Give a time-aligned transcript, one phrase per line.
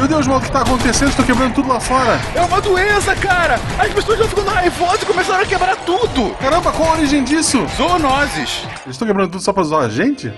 [0.00, 1.10] Meu Deus, mal, o que tá acontecendo?
[1.10, 2.18] Estou quebrando tudo lá fora.
[2.34, 3.60] É uma doença, cara!
[3.78, 6.34] As pessoas já ficando raivosas e começaram a quebrar tudo!
[6.36, 7.66] Caramba, qual a origem disso?
[7.76, 8.66] Zoonoses!
[8.86, 10.32] Eles estão quebrando tudo só pra zoar a gente?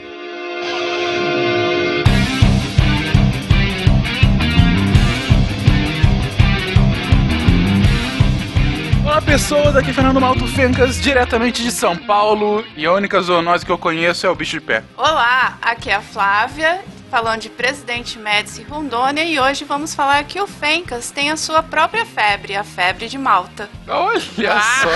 [9.05, 13.65] Olá pessoas, aqui é Fernando Malto Fencas, diretamente de São Paulo, e a única zoonose
[13.65, 14.83] que eu conheço é o bicho de pé.
[14.97, 16.81] Olá, aqui é a Flávia,
[17.13, 21.63] falando de Presidente Médici Rondônia, e hoje vamos falar que o Fencas tem a sua
[21.63, 23.69] própria febre, a febre de Malta.
[23.87, 24.89] Olha só!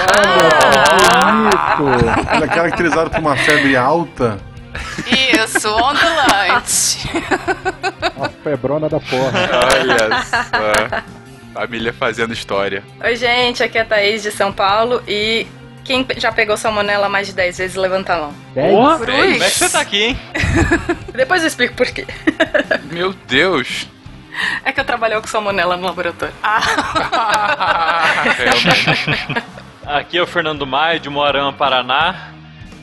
[1.27, 2.33] Bonito!
[2.33, 4.39] Ele é caracterizado por uma febre alta.
[5.07, 7.07] Isso, ondulante.
[8.17, 9.33] Uma febrona da porra.
[9.75, 11.03] Olha só!
[11.53, 12.83] Família fazendo história.
[12.99, 15.47] Oi, gente, aqui é a Thaís de São Paulo e
[15.87, 18.35] quem já pegou salmonela mais de 10 vezes, levanta a mão.
[18.99, 19.33] Cruz.
[19.33, 20.19] Como é que você tá aqui, hein?
[21.15, 22.05] Depois eu explico por quê.
[22.91, 23.89] Meu Deus!
[24.65, 26.35] É que eu trabalhei com salmonela no laboratório.
[28.37, 29.45] Realmente.
[29.87, 32.33] Aqui é o Fernando Maia, de Moarama, Paraná.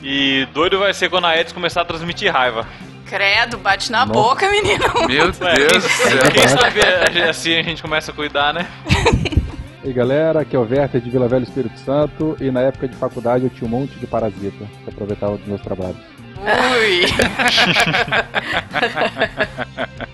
[0.02, 2.66] E doido vai ser quando a Edson começar a transmitir raiva.
[3.06, 4.12] Credo, bate na Nossa.
[4.12, 4.84] boca, menino.
[5.06, 6.18] Meu Deus do céu.
[6.22, 8.66] quem, quem sabe é, assim a gente começa a cuidar, né?
[9.84, 12.34] E aí, galera, aqui é o Werther de Vila Velha Espírito Santo.
[12.40, 15.60] E na época de faculdade eu tinha um monte de parasita que aproveitava dos meus
[15.60, 15.98] trabalhos.
[16.40, 17.04] Ui.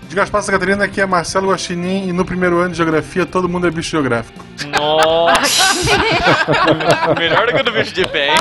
[0.07, 3.47] De Gaspar Santa Catarina, aqui é Marcelo Guaxinim e no primeiro ano de Geografia todo
[3.47, 4.43] mundo é bicho geográfico.
[4.77, 5.73] Nossa!
[7.17, 8.35] Melhor do que do bicho de pé, hein?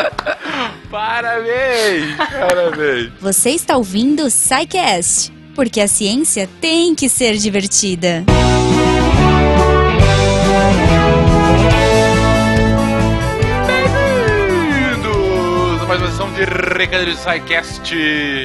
[0.90, 2.16] Parabéns!
[2.16, 3.12] Parabéns!
[3.20, 8.24] Você está ouvindo o SciCast, porque a ciência tem que ser divertida.
[8.26, 9.49] Bem-vindos
[15.90, 17.96] mais uma edição de Recadilho SciCast.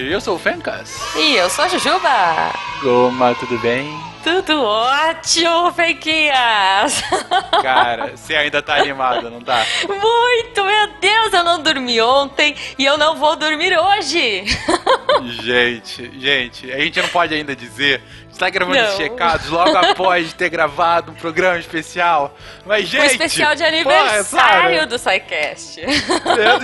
[0.10, 1.00] Eu sou o Fencas.
[1.16, 2.52] E eu sou a Jujuba.
[2.82, 3.88] Goma, tudo bem?
[4.24, 7.04] Tudo ótimo, Feiquinhas.
[7.62, 9.64] Cara, você ainda tá animado, não tá?
[9.88, 14.46] Muito, meu Deus, eu não dormi ontem e eu não vou dormir hoje.
[15.44, 18.02] Gente, gente, a gente não pode ainda dizer.
[18.36, 18.86] Está gravando Não.
[18.88, 22.36] esses recados logo após ter gravado um programa especial.
[22.66, 23.02] Mas, gente.
[23.02, 24.86] um especial de porra, aniversário sabe?
[24.88, 25.82] do SciCast.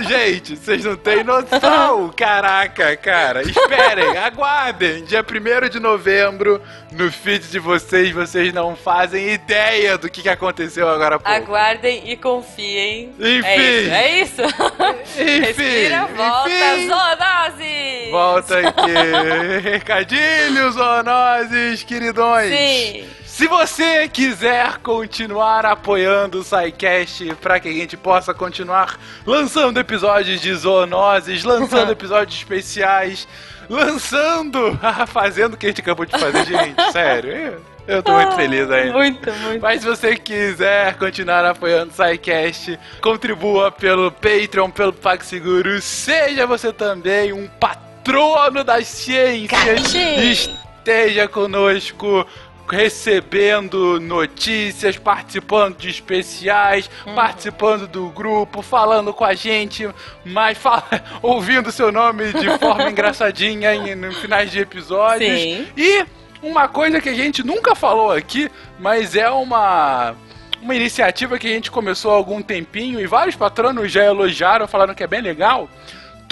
[0.06, 2.12] Gente, vocês não têm noção.
[2.14, 3.40] Caraca, cara.
[3.42, 5.04] Esperem, aguardem.
[5.04, 6.60] Dia 1 de novembro,
[6.90, 11.34] no feed de vocês, vocês não fazem ideia do que aconteceu agora há pouco.
[11.34, 13.14] Aguardem e confiem.
[13.18, 13.46] Enfim.
[13.46, 14.42] É isso, é isso.
[14.42, 16.88] Enfim, Respira, volta, enfim.
[16.88, 18.10] zoonose.
[18.10, 19.60] Volta aqui.
[19.70, 22.50] Recadilhos, zoonoses, queridões.
[22.50, 23.04] Sim.
[23.32, 30.38] Se você quiser continuar apoiando o SciCast para que a gente possa continuar lançando episódios
[30.38, 33.26] de zoonoses, lançando episódios especiais,
[33.70, 34.78] lançando,
[35.08, 37.58] fazendo o que a gente acabou de fazer, gente, sério,
[37.88, 38.92] eu, tô muito feliz ainda.
[38.92, 39.62] Muito, muito.
[39.62, 46.72] Mas se você quiser continuar apoiando o SciCast, contribua pelo Patreon, pelo PagSeguro, seja você
[46.72, 49.64] também um patrono das ciências.
[49.64, 50.71] Gatinho.
[50.82, 52.26] Esteja conosco
[52.68, 57.14] recebendo notícias, participando de especiais, Uhum.
[57.14, 59.88] participando do grupo, falando com a gente,
[60.24, 60.82] mas fala,
[61.22, 65.40] ouvindo seu nome de forma engraçadinha em, no finais de episódios.
[65.40, 65.66] Sim.
[65.76, 66.04] E
[66.42, 68.50] uma coisa que a gente nunca falou aqui,
[68.80, 70.14] mas é uma
[70.60, 74.94] uma iniciativa que a gente começou há algum tempinho e vários patronos já elogiaram, falaram
[74.94, 75.68] que é bem legal.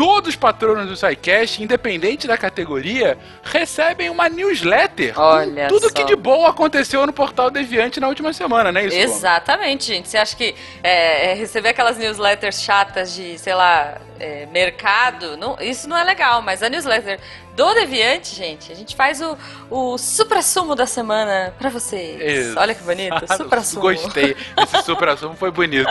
[0.01, 5.13] Todos os patronos do SciCast, independente da categoria, recebem uma newsletter.
[5.21, 5.95] Olha tudo só.
[5.95, 8.87] que de bom aconteceu no Portal Deviante na última semana, né?
[8.87, 8.97] Isso?
[8.97, 10.09] Exatamente, gente.
[10.09, 15.59] Você acha que é, é, receber aquelas newsletters chatas de, sei lá, é, mercado, não-
[15.61, 17.21] isso não é legal, mas a newsletter
[17.61, 19.37] do Deviante, gente, a gente faz o,
[19.71, 22.47] o supra-sumo da semana pra vocês.
[22.47, 22.59] Isso.
[22.59, 23.83] Olha que bonito, supra-sumo.
[23.83, 24.35] Gostei.
[24.57, 25.91] Esse supra-sumo foi bonito.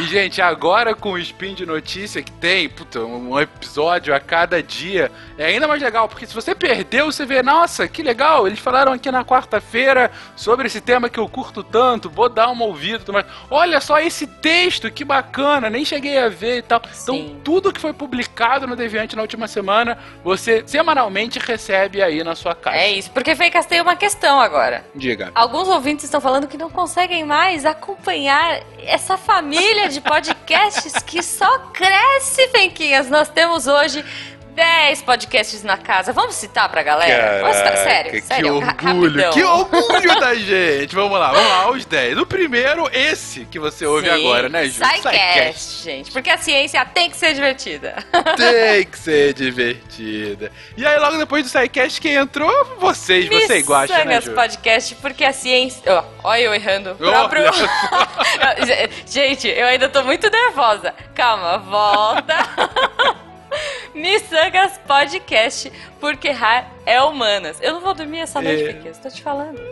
[0.00, 4.60] E, gente, agora com o spin de notícia que tem, puta, um episódio a cada
[4.60, 8.58] dia, é ainda mais legal, porque se você perdeu, você vê, nossa, que legal, eles
[8.58, 13.12] falaram aqui na quarta-feira sobre esse tema que eu curto tanto, vou dar uma ouvida,
[13.12, 13.24] mais.
[13.48, 16.82] olha só esse texto, que bacana, nem cheguei a ver e tal.
[16.84, 17.40] Então, Sim.
[17.44, 21.03] tudo que foi publicado no Deviante na última semana, você semanalmente
[21.38, 22.78] recebe aí na sua caixa.
[22.78, 24.84] É isso, porque Feicas tem uma questão agora.
[24.94, 25.30] Diga.
[25.34, 31.58] Alguns ouvintes estão falando que não conseguem mais acompanhar essa família de podcasts que só
[31.72, 33.08] cresce, Fenquinhas.
[33.08, 34.04] Nós temos hoje
[34.54, 36.12] 10 podcasts na casa.
[36.12, 37.40] Vamos citar pra galera?
[37.40, 39.32] Vamos citar, sério, que sério, orgulho, rapidão.
[39.32, 40.94] que orgulho da gente.
[40.94, 42.18] Vamos lá, vamos lá, os 10.
[42.18, 44.84] O primeiro, esse que você ouve Sim, agora, né, Ju?
[44.84, 46.12] SciCast, gente.
[46.12, 47.96] Porque a ciência tem que ser divertida.
[48.36, 50.50] Tem que ser divertida.
[50.76, 52.76] E aí, logo depois do SciCast, quem entrou?
[52.78, 54.32] Vocês, você igual, né, Ju?
[54.32, 55.82] Podcast, porque a ciência...
[55.92, 56.96] Ó, olha eu errando.
[56.98, 57.44] O Olha próprio...
[59.06, 60.94] gente, eu ainda tô muito nervosa.
[61.14, 62.34] Calma, volta.
[63.94, 67.58] Missangas Podcast, porque Ra é humanas.
[67.60, 68.72] Eu não vou dormir essa noite, É.
[68.72, 69.58] Piquet, tô te falando.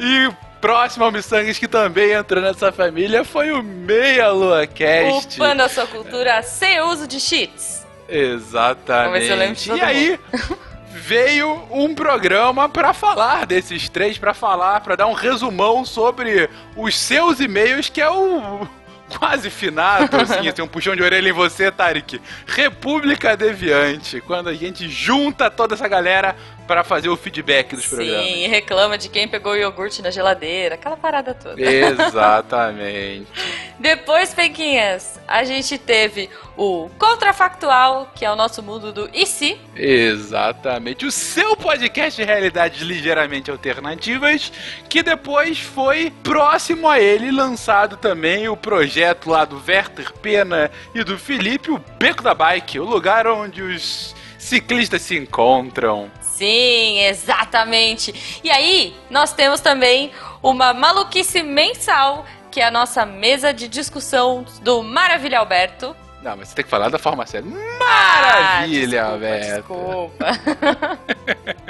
[0.00, 5.40] E próximo ao Missangas que também entrou nessa família foi o Meia Lua Cast.
[5.40, 7.84] Upando a sua cultura sem uso de cheats.
[8.08, 9.70] Exatamente.
[9.72, 10.20] E aí
[10.92, 16.96] veio um programa pra falar desses três, pra falar, pra dar um resumão sobre os
[16.96, 18.66] seus e-mails, que é o
[19.08, 22.20] quase finado, assim, tem um puxão de orelha em você, Tarek.
[22.46, 26.36] República Deviante, quando a gente junta toda essa galera
[26.68, 28.26] pra fazer o feedback dos programas.
[28.26, 31.58] Sim, reclama de quem pegou o iogurte na geladeira, aquela parada toda.
[31.60, 33.26] Exatamente.
[33.80, 39.58] Depois, Pequinhas, a gente teve o Contrafactual, que é o nosso mundo do e se.
[39.74, 41.06] Exatamente.
[41.06, 44.52] O seu podcast de realidades ligeiramente alternativas,
[44.88, 51.02] que depois foi próximo a ele lançado também o projeto lá do Werther Pena e
[51.02, 54.14] do Felipe, o Beco da Bike, o lugar onde os
[54.48, 56.10] ciclistas se encontram.
[56.20, 58.40] Sim, exatamente.
[58.42, 60.10] E aí, nós temos também
[60.42, 65.94] uma maluquice mensal, que é a nossa mesa de discussão do Maravilha Alberto.
[66.22, 67.48] Não, mas você tem que falar da forma séria.
[67.80, 69.54] Ah, Maravilha, desculpa, Beto.
[69.54, 70.98] Desculpa.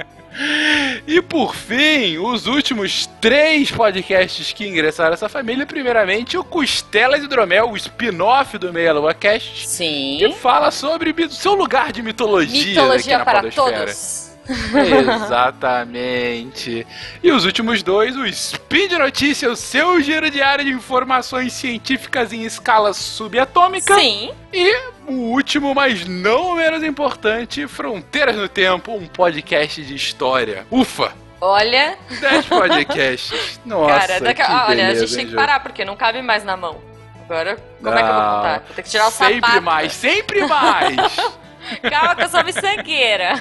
[1.07, 7.71] E por fim, os últimos três podcasts que ingressaram nessa família, primeiramente o Costelas Hidromel,
[7.71, 10.33] o spin-off do Meia Lua Cast, que Sim.
[10.41, 13.79] fala sobre o seu lugar de mitologia, Mitologia para podosfera.
[13.79, 14.28] todos.
[14.49, 16.87] Exatamente.
[17.23, 22.45] E os últimos dois, o Speed Notícia, o seu giro diário de informações científicas em
[22.45, 23.95] escala subatômica.
[23.95, 24.31] Sim.
[24.53, 30.67] E o último, mas não menos importante, Fronteiras no Tempo, um podcast de história.
[30.71, 31.13] Ufa!
[31.41, 33.61] Olha, 10 podcasts.
[33.65, 36.57] Nossa, cara, daqui, que olha, a gente tem que parar, porque não cabe mais na
[36.57, 36.81] mão.
[37.25, 38.37] Agora, como é que eu vou Não.
[38.37, 38.63] contar?
[38.67, 39.63] Vou ter que tirar o Sempre sapato.
[39.63, 40.97] mais, sempre mais!
[41.91, 43.35] Calma que eu sou miçangueira.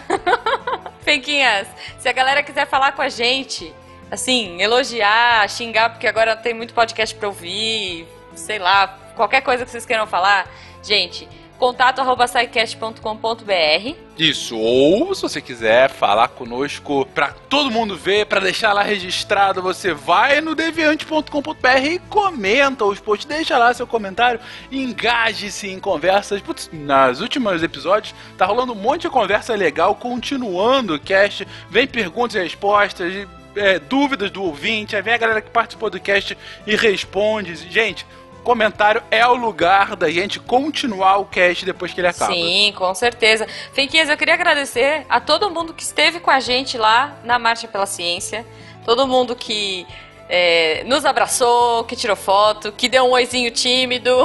[1.02, 1.68] Fenquinhas,
[2.00, 3.74] se a galera quiser falar com a gente,
[4.12, 9.72] assim, elogiar, xingar, porque agora tem muito podcast pra ouvir, sei lá, qualquer coisa que
[9.72, 10.48] vocês queiram falar,
[10.84, 11.28] gente,
[11.58, 13.96] contato arroba scicast.com.br.
[14.18, 19.62] Isso, ou se você quiser falar conosco pra todo mundo ver, pra deixar lá registrado,
[19.62, 24.40] você vai no deviante.com.br e comenta os posts, deixa lá seu comentário,
[24.72, 26.42] engaje-se em conversas.
[26.42, 31.86] Putz, nas últimos episódios tá rolando um monte de conversa legal, continuando o cast, vem
[31.86, 36.38] perguntas e respostas, é, dúvidas do ouvinte, aí vem a galera que participou do cast
[36.66, 37.56] e responde.
[37.56, 38.06] Gente,
[38.48, 42.32] comentário é o lugar da gente continuar o cast depois que ele acaba.
[42.32, 43.46] Sim, com certeza.
[43.74, 47.68] Fenquinhas, eu queria agradecer a todo mundo que esteve com a gente lá na Marcha
[47.68, 48.46] pela Ciência,
[48.86, 49.86] todo mundo que
[50.30, 54.16] é, nos abraçou, que tirou foto, que deu um oizinho tímido,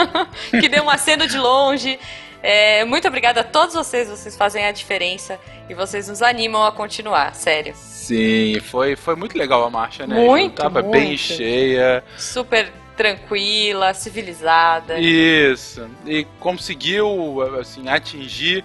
[0.58, 1.98] que deu um aceno de longe.
[2.42, 5.38] É, muito obrigada a todos vocês, vocês fazem a diferença
[5.68, 7.74] e vocês nos animam a continuar, sério.
[7.76, 10.14] Sim, foi, foi muito legal a marcha, né?
[10.16, 11.18] Muito, Tava bem muito.
[11.18, 12.02] cheia.
[12.16, 14.98] Super tranquila, civilizada.
[14.98, 15.88] Isso.
[16.04, 18.64] E conseguiu, assim, atingir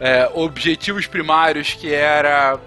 [0.00, 2.58] é, objetivos primários que era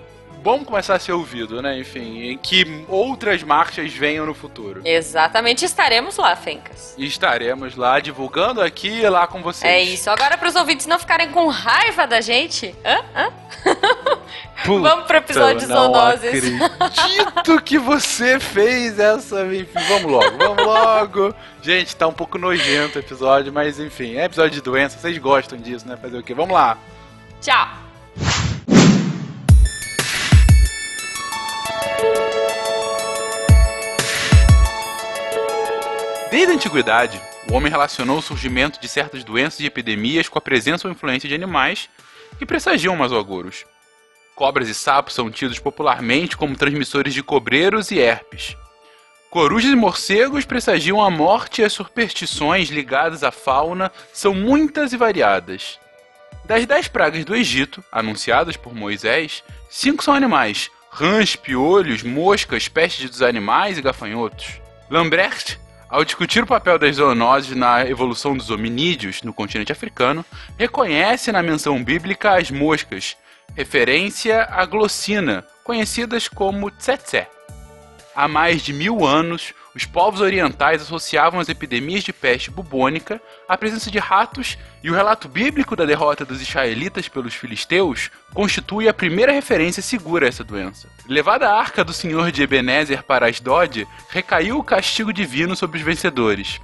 [0.42, 1.78] bom começar a ser ouvido, né?
[1.80, 4.82] Enfim, em que outras marchas venham no futuro.
[4.86, 6.96] Exatamente, estaremos lá, Fencas.
[6.98, 9.72] Estaremos lá divulgando aqui e lá com vocês.
[9.72, 10.10] É isso.
[10.10, 13.04] Agora, para os ouvintes não ficarem com raiva da gente, hã?
[13.16, 13.30] Hã?
[14.66, 16.62] Puta, Vamos pro episódio não zoonoses.
[16.80, 19.46] acredito que você fez essa.
[19.46, 21.36] Enfim, vamos logo, vamos logo.
[21.62, 25.58] Gente, tá um pouco nojento o episódio, mas enfim, é episódio de doença, vocês gostam
[25.58, 25.96] disso, né?
[25.96, 26.34] Fazer o quê?
[26.34, 26.78] Vamos lá.
[27.42, 27.89] Tchau.
[36.40, 40.42] Desde a antiguidade, o homem relacionou o surgimento de certas doenças e epidemias com a
[40.42, 41.90] presença ou influência de animais
[42.38, 43.66] que pressagiam mais augúros.
[44.36, 48.56] Cobras e sapos são tidos popularmente como transmissores de cobreiros e herpes.
[49.30, 54.98] Corujas e morcegos pressagiam a morte e as superstições ligadas à fauna são muitas e
[54.98, 55.78] variadas.
[56.46, 63.10] Das dez pragas do Egito, anunciadas por Moisés, cinco são animais: rãs, piolhos, moscas, pestes
[63.10, 64.62] dos animais e gafanhotos.
[64.90, 70.24] Lambert ao discutir o papel das zoonoses na evolução dos hominídeos no continente africano,
[70.58, 73.18] reconhece na menção bíblica as moscas,
[73.56, 77.26] referência à glossina, conhecidas como tsetse.
[78.16, 83.58] Há mais de mil anos, os povos orientais associavam as epidemias de peste bubônica à
[83.58, 88.94] presença de ratos, e o relato bíblico da derrota dos israelitas pelos filisteus constitui a
[88.94, 90.90] primeira referência segura a essa doença.
[91.08, 95.86] Levada a arca do senhor de Ebenezer para Asdod, recaiu o castigo divino sobre os
[95.86, 96.60] vencedores.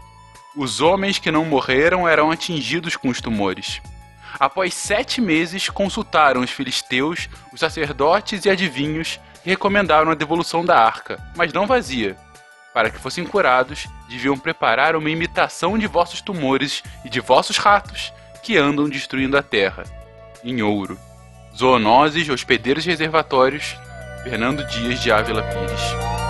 [0.53, 3.81] Os homens que não morreram eram atingidos com os tumores.
[4.37, 10.77] Após sete meses, consultaram os filisteus, os sacerdotes e adivinhos e recomendaram a devolução da
[10.77, 12.24] arca, mas não vazia.
[12.75, 18.11] Para que fossem curados, deviam preparar uma imitação de vossos tumores e de vossos ratos,
[18.43, 19.85] que andam destruindo a terra,
[20.43, 20.99] em ouro.
[21.55, 23.77] Zoonoses, hospedeiros reservatórios,
[24.25, 26.24] Fernando Dias de Ávila Pires.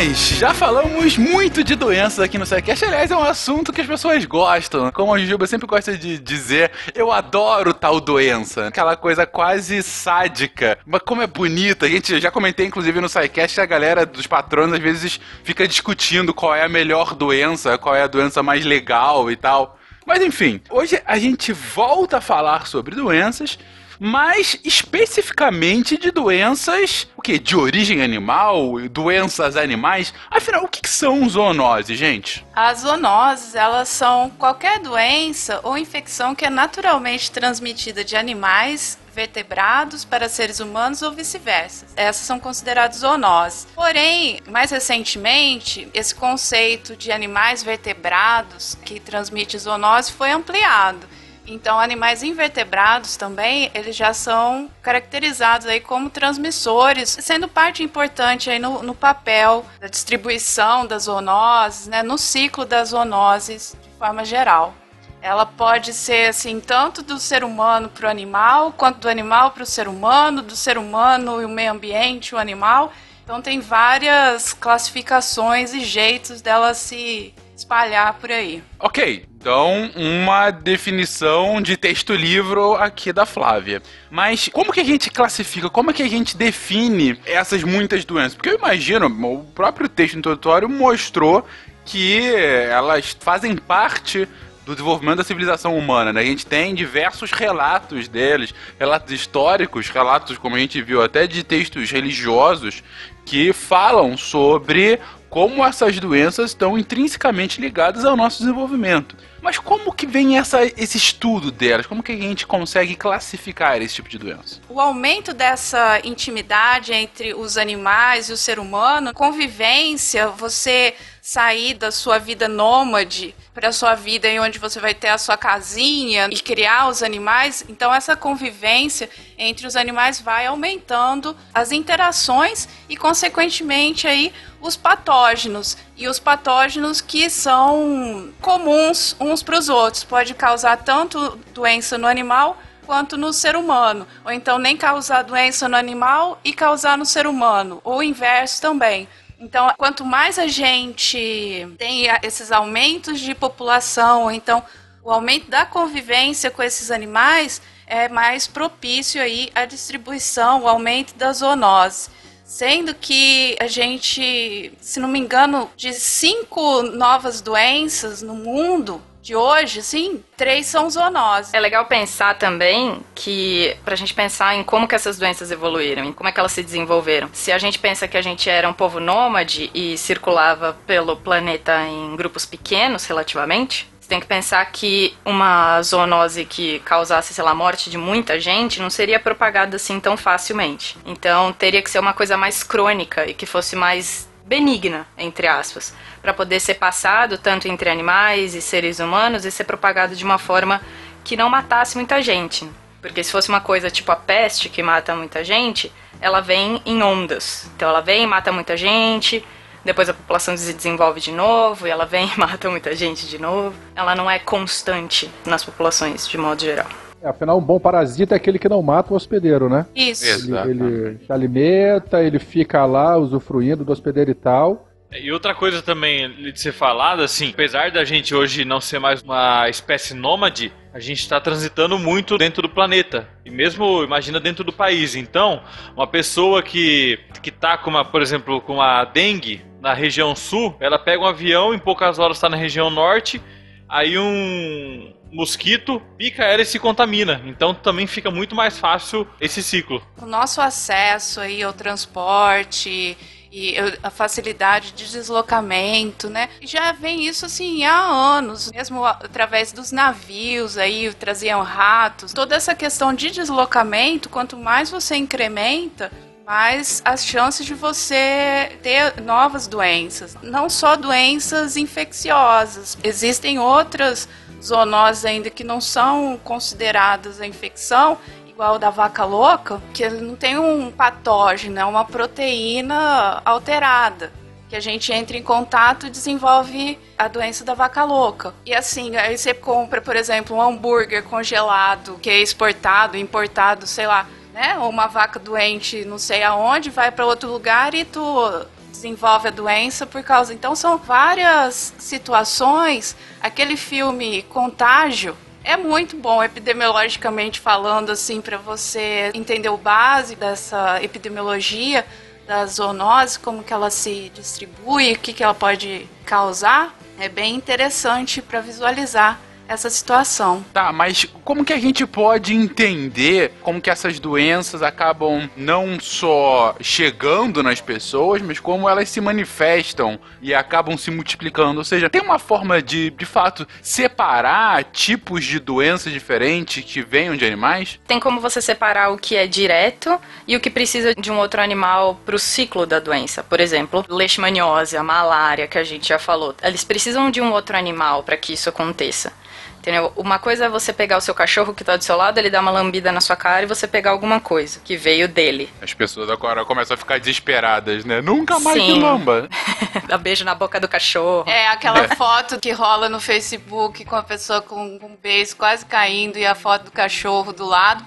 [0.00, 2.86] Queridões, já falamos muito de doenças aqui no SciCast.
[2.86, 4.90] Aliás, é um assunto que as pessoas gostam.
[4.92, 8.68] Como a Jujuba sempre gosta de dizer, eu adoro tal doença.
[8.68, 10.78] Aquela coisa quase sádica.
[10.86, 11.84] Mas como é bonita.
[11.84, 16.32] A gente já comentei, inclusive, no SciCast, a galera dos patronos às vezes fica discutindo
[16.32, 19.78] qual é a melhor doença, qual é a doença mais legal e tal.
[20.06, 23.58] Mas enfim, hoje a gente volta a falar sobre doenças
[24.00, 27.38] mas especificamente de doenças, o que?
[27.38, 30.14] De origem animal, doenças animais.
[30.30, 32.46] Afinal, o que, que são zoonoses, gente?
[32.56, 40.04] As zoonoses, elas são qualquer doença ou infecção que é naturalmente transmitida de animais vertebrados
[40.04, 41.84] para seres humanos ou vice-versa.
[41.94, 43.66] Essas são consideradas zoonoses.
[43.74, 51.06] Porém, mais recentemente, esse conceito de animais vertebrados que transmite zoonose foi ampliado.
[51.50, 58.60] Então, animais invertebrados também, eles já são caracterizados aí como transmissores, sendo parte importante aí
[58.60, 64.74] no, no papel da distribuição das zoonoses, né, no ciclo das zoonoses de forma geral.
[65.20, 69.64] Ela pode ser assim tanto do ser humano para o animal, quanto do animal para
[69.64, 72.92] o ser humano, do ser humano e o meio ambiente, o animal.
[73.24, 78.62] Então tem várias classificações e jeitos dela se espalhar por aí.
[78.78, 83.80] Ok, então uma definição de texto-livro aqui da Flávia.
[84.10, 88.34] Mas como que a gente classifica, como que a gente define essas muitas doenças?
[88.34, 91.46] Porque eu imagino, o próprio texto introdutório mostrou
[91.86, 92.34] que
[92.70, 94.28] elas fazem parte
[94.66, 96.20] do desenvolvimento da civilização humana, né?
[96.20, 101.42] A gente tem diversos relatos deles, relatos históricos, relatos, como a gente viu, até de
[101.42, 102.84] textos religiosos,
[103.24, 105.00] que falam sobre
[105.30, 109.16] como essas doenças estão intrinsecamente ligadas ao nosso desenvolvimento.
[109.40, 111.86] Mas como que vem essa, esse estudo delas?
[111.86, 114.60] Como que a gente consegue classificar esse tipo de doença?
[114.68, 121.90] O aumento dessa intimidade entre os animais e o ser humano, convivência, você sair da
[121.90, 126.28] sua vida nômade para a sua vida em onde você vai ter a sua casinha
[126.30, 127.62] e criar os animais.
[127.68, 135.76] Então essa convivência entre os animais vai aumentando as interações e consequentemente aí os patógenos
[135.94, 140.04] e os patógenos que são comuns uns para os outros.
[140.04, 145.68] Pode causar tanto doença no animal quanto no ser humano, ou então nem causar doença
[145.68, 149.06] no animal e causar no ser humano, ou o inverso também.
[149.40, 154.62] Então, quanto mais a gente tem esses aumentos de população, então
[155.02, 161.14] o aumento da convivência com esses animais, é mais propício aí a distribuição, o aumento
[161.14, 162.10] da zoonose.
[162.44, 169.36] Sendo que a gente, se não me engano, de cinco novas doenças no mundo, de
[169.36, 171.52] hoje, sim, três são zoonoses.
[171.52, 176.12] É legal pensar também que, pra gente pensar em como que essas doenças evoluíram, em
[176.12, 177.28] como é que elas se desenvolveram.
[177.32, 181.82] Se a gente pensa que a gente era um povo nômade e circulava pelo planeta
[181.86, 187.54] em grupos pequenos, relativamente, tem que pensar que uma zoonose que causasse, sei lá, a
[187.54, 190.98] morte de muita gente não seria propagada assim tão facilmente.
[191.06, 195.94] Então teria que ser uma coisa mais crônica e que fosse mais benigna, entre aspas,
[196.22, 200.38] para poder ser passado tanto entre animais e seres humanos e ser propagado de uma
[200.38, 200.80] forma
[201.24, 202.68] que não matasse muita gente.
[203.00, 207.02] Porque se fosse uma coisa tipo a peste que mata muita gente, ela vem em
[207.02, 207.70] ondas.
[207.74, 209.44] Então ela vem, mata muita gente,
[209.84, 213.40] depois a população se desenvolve de novo e ela vem e mata muita gente de
[213.40, 213.74] novo.
[213.96, 216.86] Ela não é constante nas populações, de modo geral.
[217.22, 219.86] É, afinal, um bom parasita é aquele que não mata o hospedeiro, né?
[219.94, 220.24] Isso.
[220.24, 220.56] Isso.
[220.56, 224.89] Ele, ele se alimenta, ele fica lá usufruindo do hospedeiro e tal.
[225.12, 229.20] E outra coisa também de ser falada, assim, apesar da gente hoje não ser mais
[229.22, 233.28] uma espécie nômade, a gente está transitando muito dentro do planeta.
[233.44, 235.16] E mesmo, imagina, dentro do país.
[235.16, 235.64] Então,
[235.96, 240.76] uma pessoa que, que tá com uma, por exemplo, com a dengue na região sul,
[240.78, 243.42] ela pega um avião, em poucas horas está na região norte,
[243.88, 247.42] aí um mosquito pica ela e se contamina.
[247.46, 250.00] Então também fica muito mais fácil esse ciclo.
[250.22, 253.16] O nosso acesso aí ao transporte
[253.52, 256.48] e a facilidade de deslocamento, né?
[256.62, 262.32] Já vem isso assim há anos, mesmo através dos navios aí traziam ratos.
[262.32, 266.12] Toda essa questão de deslocamento, quanto mais você incrementa,
[266.46, 272.98] mais as chances de você ter novas doenças, não só doenças infecciosas.
[273.04, 274.28] Existem outras
[274.62, 278.18] zoonoses ainda que não são consideradas a infecção,
[278.60, 284.30] igual da vaca louca, que ele não tem um patógeno, é uma proteína alterada.
[284.68, 288.54] Que a gente entra em contato e desenvolve a doença da vaca louca.
[288.66, 294.06] E assim, aí você compra, por exemplo, um hambúrguer congelado que é exportado, importado, sei
[294.06, 294.76] lá, né?
[294.78, 299.50] Ou uma vaca doente, não sei aonde, vai para outro lugar e tu desenvolve a
[299.50, 300.52] doença por causa.
[300.52, 303.16] Então são várias situações.
[303.40, 311.02] Aquele filme Contágio é muito bom epidemiologicamente falando assim para você entender o básico dessa
[311.02, 312.04] epidemiologia
[312.46, 316.96] da zoonose, como que ela se distribui, o que que ela pode causar.
[317.18, 319.38] É bem interessante para visualizar
[319.70, 320.64] essa situação.
[320.72, 326.74] Tá, mas como que a gente pode entender como que essas doenças acabam não só
[326.80, 331.78] chegando nas pessoas, mas como elas se manifestam e acabam se multiplicando?
[331.78, 337.36] Ou seja, tem uma forma de, de fato, separar tipos de doenças diferentes que venham
[337.36, 338.00] de animais?
[338.08, 341.60] Tem como você separar o que é direto e o que precisa de um outro
[341.62, 343.44] animal para o ciclo da doença.
[343.44, 346.56] Por exemplo, leishmaniose, a malária que a gente já falou.
[346.60, 349.32] Eles precisam de um outro animal para que isso aconteça.
[349.80, 350.12] Entendeu?
[350.14, 352.60] Uma coisa é você pegar o seu cachorro que tá do seu lado, ele dá
[352.60, 355.72] uma lambida na sua cara e você pegar alguma coisa que veio dele.
[355.80, 358.20] As pessoas agora começam a ficar desesperadas, né?
[358.20, 358.92] Nunca mais Sim.
[358.92, 359.48] me lamba.
[360.06, 361.48] Dá beijo na boca do cachorro.
[361.48, 366.36] É aquela foto que rola no Facebook com a pessoa com um beijo quase caindo
[366.38, 368.04] e a foto do cachorro do lado.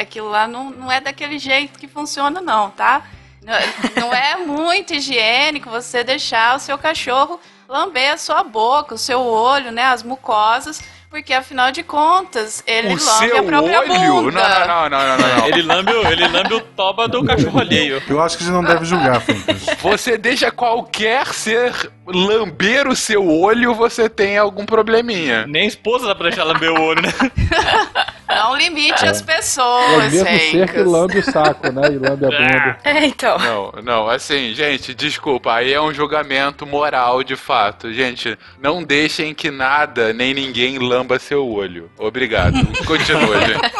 [0.00, 3.02] Aquilo lá não, não é daquele jeito que funciona, não, tá?
[3.42, 8.98] Não- Não é muito higiênico você deixar o seu cachorro lamber a sua boca, o
[8.98, 9.82] seu olho, né?
[9.84, 14.22] As mucosas, porque afinal de contas ele o lambe seu a própria olho?
[14.24, 14.66] bunda.
[14.66, 15.46] Não, não, não, não, não, não.
[15.48, 18.02] Ele lambe, o- ele lambe o toba do cachorro alheio.
[18.08, 19.64] Eu acho que a gente não deve julgar, Fencas.
[19.80, 21.72] Você deixa qualquer ser
[22.06, 25.46] lamber o seu olho, você tem algum probleminha.
[25.46, 27.12] Nem a esposa dá pra deixar lamber o olho, né?
[28.28, 31.88] Não limite as É o pessoas, mesmo ser que lambe o saco, né?
[31.90, 32.78] E lambe a bunda.
[32.84, 33.38] É, então.
[33.38, 37.90] Não, não, assim, gente, desculpa, aí é um julgamento moral de fato.
[37.92, 41.90] Gente, não deixem que nada nem ninguém lamba seu olho.
[41.96, 42.56] Obrigado.
[42.84, 43.72] Continua, gente.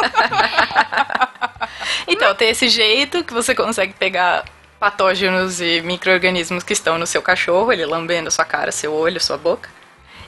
[2.06, 4.44] Então, tem esse jeito que você consegue pegar
[4.78, 9.36] patógenos e micro-organismos que estão no seu cachorro, ele lambendo sua cara, seu olho, sua
[9.36, 9.68] boca.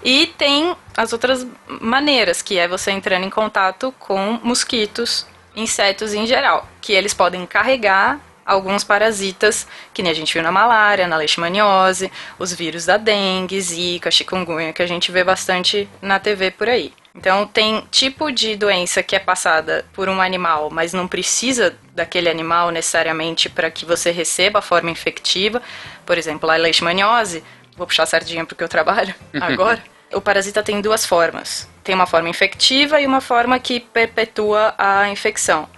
[0.02, 1.46] E tem as outras
[1.80, 7.46] maneiras, que é você entrando em contato com mosquitos, insetos em geral, que eles podem
[7.46, 8.18] carregar
[8.50, 13.60] alguns parasitas, que nem a gente viu na malária, na leishmaniose, os vírus da dengue,
[13.60, 16.92] zika, chikungunya, que a gente vê bastante na TV por aí.
[17.14, 22.28] Então, tem tipo de doença que é passada por um animal, mas não precisa daquele
[22.28, 25.62] animal necessariamente para que você receba a forma infectiva.
[26.04, 27.42] Por exemplo, a leishmaniose,
[27.76, 29.82] vou puxar a sardinha porque eu trabalho agora.
[30.12, 31.68] O parasita tem duas formas.
[31.84, 35.68] Tem uma forma infectiva e uma forma que perpetua a infecção.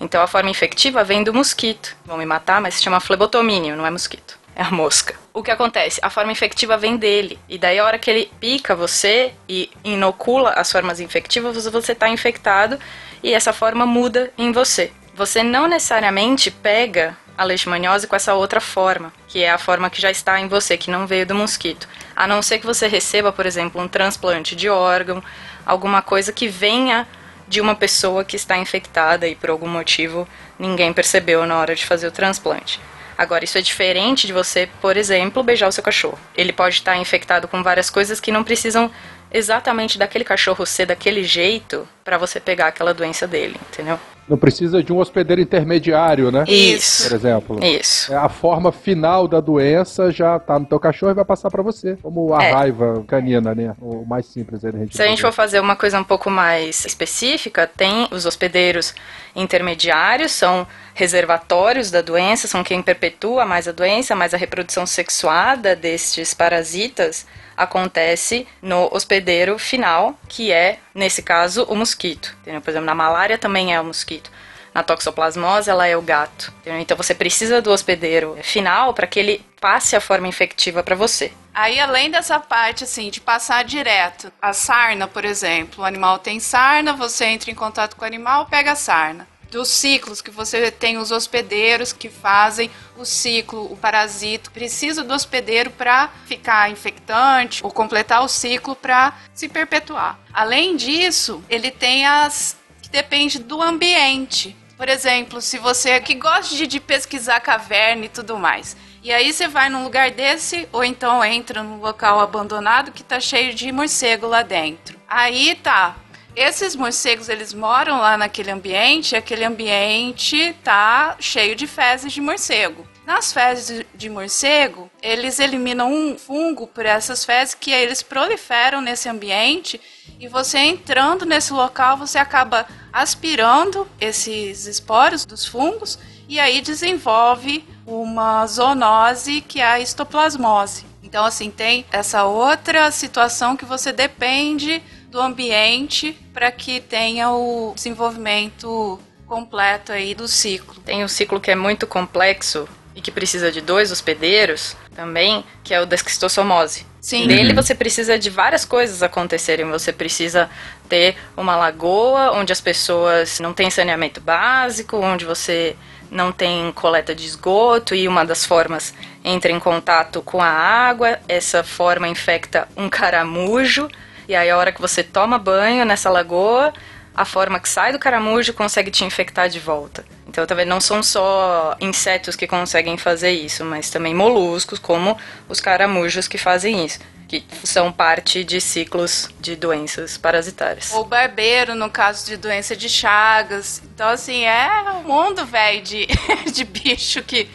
[0.00, 1.96] Então, a forma infectiva vem do mosquito.
[2.04, 4.38] Vão me matar, mas se chama flebotomínio, não é mosquito.
[4.54, 5.14] É a mosca.
[5.34, 6.00] O que acontece?
[6.02, 7.38] A forma infectiva vem dele.
[7.48, 12.08] E daí, a hora que ele pica você e inocula as formas infectivas, você está
[12.08, 12.78] infectado
[13.22, 14.92] e essa forma muda em você.
[15.14, 20.00] Você não necessariamente pega a leishmaniose com essa outra forma, que é a forma que
[20.00, 21.86] já está em você, que não veio do mosquito.
[22.14, 25.22] A não ser que você receba, por exemplo, um transplante de órgão,
[25.66, 27.06] alguma coisa que venha
[27.48, 30.26] de uma pessoa que está infectada e por algum motivo
[30.58, 32.80] ninguém percebeu na hora de fazer o transplante.
[33.18, 36.18] Agora, isso é diferente de você, por exemplo, beijar o seu cachorro.
[36.36, 38.90] Ele pode estar infectado com várias coisas que não precisam
[39.32, 43.98] exatamente daquele cachorro ser daquele jeito para você pegar aquela doença dele, entendeu?
[44.28, 46.44] Não precisa de um hospedeiro intermediário, né?
[46.48, 47.08] Isso.
[47.08, 47.64] Por exemplo.
[47.64, 48.12] Isso.
[48.12, 51.62] É, A forma final da doença já tá no teu cachorro e vai passar pra
[51.62, 51.96] você.
[52.02, 52.50] Como a É.
[52.52, 53.74] raiva canina, né?
[53.80, 56.30] O mais simples aí da gente Se a gente for fazer uma coisa um pouco
[56.30, 58.94] mais específica, tem os hospedeiros
[59.34, 65.76] intermediários, são reservatórios da doença, são quem perpetua mais a doença, mas a reprodução sexuada
[65.76, 71.95] destes parasitas acontece no hospedeiro final, que é, nesse caso, o mosquito.
[72.42, 72.60] Entendeu?
[72.60, 74.30] Por exemplo, na malária também é o mosquito.
[74.74, 76.52] Na toxoplasmose, ela é o gato.
[76.60, 76.80] entendeu?
[76.80, 81.32] Então você precisa do hospedeiro final para que ele passe a forma infectiva para você.
[81.54, 86.38] Aí, além dessa parte, assim, de passar direto, a sarna, por exemplo, o animal tem
[86.38, 89.26] sarna, você entra em contato com o animal, pega a sarna.
[89.56, 95.14] Dos ciclos que você tem os hospedeiros que fazem o ciclo, o parasito precisa do
[95.14, 100.20] hospedeiro para ficar infectante ou completar o ciclo para se perpetuar.
[100.30, 104.54] Além disso, ele tem as que depende do ambiente.
[104.76, 109.32] Por exemplo, se você que gosta de, de pesquisar caverna e tudo mais, e aí
[109.32, 113.72] você vai num lugar desse, ou então entra num local abandonado que tá cheio de
[113.72, 115.00] morcego lá dentro.
[115.08, 115.96] Aí tá.
[116.36, 122.20] Esses morcegos, eles moram lá naquele ambiente, e aquele ambiente tá cheio de fezes de
[122.20, 122.86] morcego.
[123.06, 129.08] Nas fezes de- morcego, eles eliminam um fungo por essas fezes que eles proliferam nesse
[129.08, 129.80] ambiente
[130.20, 137.64] e você entrando nesse local, você acaba aspirando esses esporos dos fungos e aí desenvolve
[137.86, 140.84] uma zoonose que é a histoplasmose.
[141.02, 144.82] Então, assim, tem essa outra situação que você depende
[145.16, 150.74] do ambiente para que tenha o desenvolvimento completo aí do ciclo.
[150.84, 155.72] Tem um ciclo que é muito complexo e que precisa de dois hospedeiros também, que
[155.72, 156.84] é o da esquistossomose.
[157.00, 157.26] Sim.
[157.26, 159.64] Nele você precisa de várias coisas acontecerem.
[159.70, 160.50] Você precisa
[160.86, 165.76] ter uma lagoa onde as pessoas não têm saneamento básico, onde você
[166.10, 168.92] não tem coleta de esgoto e uma das formas
[169.24, 171.18] entra em contato com a água.
[171.26, 173.88] Essa forma infecta um caramujo
[174.28, 176.72] e aí a hora que você toma banho nessa lagoa,
[177.14, 180.04] a forma que sai do caramujo consegue te infectar de volta.
[180.28, 185.16] Então, também não são só insetos que conseguem fazer isso, mas também moluscos, como
[185.48, 190.92] os caramujos que fazem isso, que são parte de ciclos de doenças parasitárias.
[190.92, 193.80] Ou barbeiro, no caso de doença de Chagas.
[193.94, 196.06] Então, assim, é um mundo, velho, de,
[196.52, 197.48] de bicho que,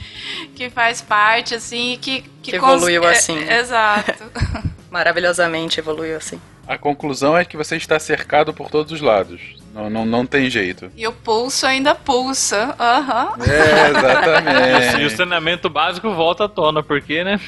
[0.56, 2.22] que faz parte, assim, e que...
[2.42, 3.38] Que evoluiu cons- assim.
[3.48, 4.24] É, exato.
[4.90, 6.42] Maravilhosamente evoluiu assim.
[6.68, 9.42] A conclusão é que você está cercado por todos os lados.
[9.74, 10.92] Não, não, não tem jeito.
[10.96, 12.76] E o pulso ainda pulsa.
[12.80, 13.34] Aham.
[13.40, 15.18] É, E o exatamente.
[15.18, 17.40] saneamento básico volta à tona, porque, né?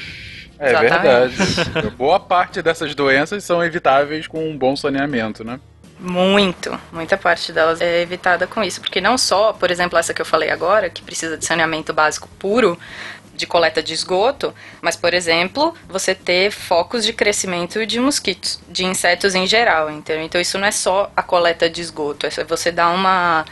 [0.58, 1.34] É verdade.
[1.96, 5.60] Boa parte dessas doenças são evitáveis com um bom saneamento, né?
[5.98, 10.20] Muito, muita parte delas é evitada com isso, porque não só, por exemplo, essa que
[10.20, 12.78] eu falei agora, que precisa de saneamento básico puro,
[13.34, 18.84] de coleta de esgoto, mas, por exemplo, você ter focos de crescimento de mosquitos, de
[18.84, 20.24] insetos em geral, entendeu?
[20.24, 23.44] Então isso não é só a coleta de esgoto, é você dar uma,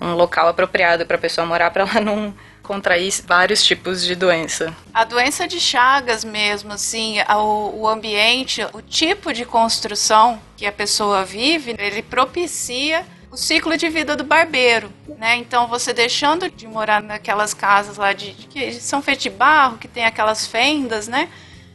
[0.00, 4.72] um local apropriado para a pessoa morar para ela não contrair vários tipos de doença.
[4.94, 10.70] A doença de Chagas mesmo, assim, o, o ambiente, o tipo de construção que a
[10.70, 15.36] pessoa vive, ele propicia o ciclo de vida do barbeiro, né?
[15.36, 19.86] Então você deixando de morar naquelas casas lá de que são feitas de barro, que
[19.86, 21.28] tem aquelas fendas, né?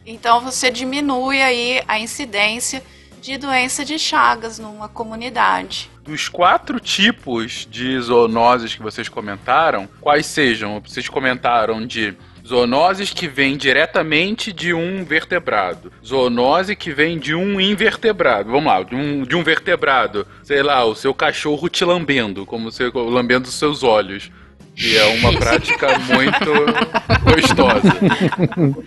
[0.06, 2.84] Então você diminui aí a incidência
[3.22, 5.90] de doença de Chagas numa comunidade.
[6.04, 10.80] Dos quatro tipos de zoonoses que vocês comentaram, quais sejam?
[10.80, 12.16] Vocês comentaram de
[12.46, 18.52] zoonoses que vêm diretamente de um vertebrado, zoonose que vem de um invertebrado.
[18.52, 22.72] Vamos lá, de um, de um vertebrado, sei lá, o seu cachorro te lambendo, como
[22.72, 24.30] se lambendo os seus olhos.
[24.76, 26.50] Que é uma prática muito
[27.24, 27.96] gostosa.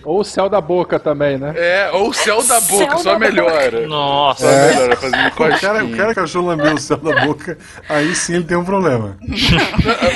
[0.03, 1.53] Ou o céu da boca também, né?
[1.55, 3.87] É, ou o céu da boca, Céu só da melhora.
[3.87, 4.43] Nossa.
[4.43, 8.13] Só melhora, fazendo O cara, o cara que achou lamber o céu da boca, aí
[8.15, 9.17] sim ele tem um problema.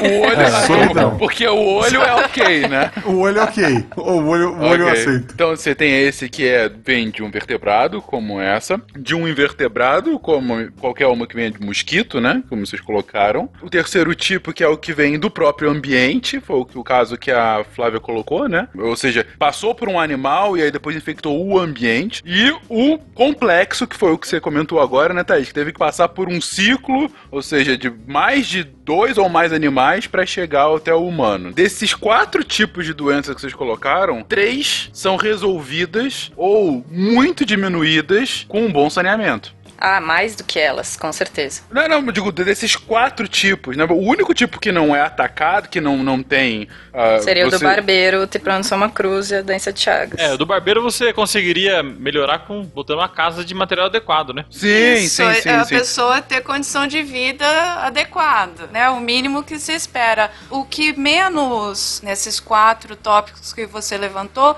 [0.04, 1.18] O olho É, é, solidão.
[1.18, 2.92] porque o olho é ok, né?
[3.06, 3.86] O olho é ok.
[3.98, 5.02] O olho, o olho eu Ok.
[5.02, 5.34] aceito.
[5.34, 10.20] Então você tem esse que é vem de um vertebrado, como essa, de um invertebrado,
[10.20, 12.44] como qualquer uma que vem de mosquito, né?
[12.50, 13.50] Como vocês colocaram.
[13.62, 17.32] O terceiro tipo, que é o que vem do próprio ambiente, foi o caso que
[17.32, 18.68] a Flávia colocou, né?
[18.78, 22.24] Ou seja, passou por um animal e aí depois infectou o ambiente.
[22.26, 25.48] E o complexo, que foi o que você comentou agora, né, Thaís?
[25.48, 29.54] Que teve que passar por um ciclo, ou seja, de mais de dois ou mais
[29.54, 31.52] animais para chegar até o humano.
[31.52, 38.66] Desses quatro tipos de doenças que vocês colocaram, três são resolvidas ou muito diminuídas com
[38.66, 39.56] um bom saneamento.
[39.86, 41.62] Ah, mais do que elas, com certeza.
[41.70, 43.84] Não, não, eu digo desses quatro tipos, né?
[43.84, 46.70] O único tipo que não é atacado, que não, não tem.
[46.94, 50.18] ah, Seria o do você- barbeiro, o Tripanosoma cruz e a doença de Chagas.
[50.18, 54.46] É, o do barbeiro você conseguiria melhorar com botando uma casa de material adequado, né?
[54.50, 55.76] Sim, Isso, sim, sim, é a sim.
[55.78, 57.46] pessoa ter condição de vida
[57.82, 58.90] adequada, né?
[58.90, 60.32] O mínimo que se espera.
[60.50, 64.56] O que menos nesses quatro tópicos que você levantou,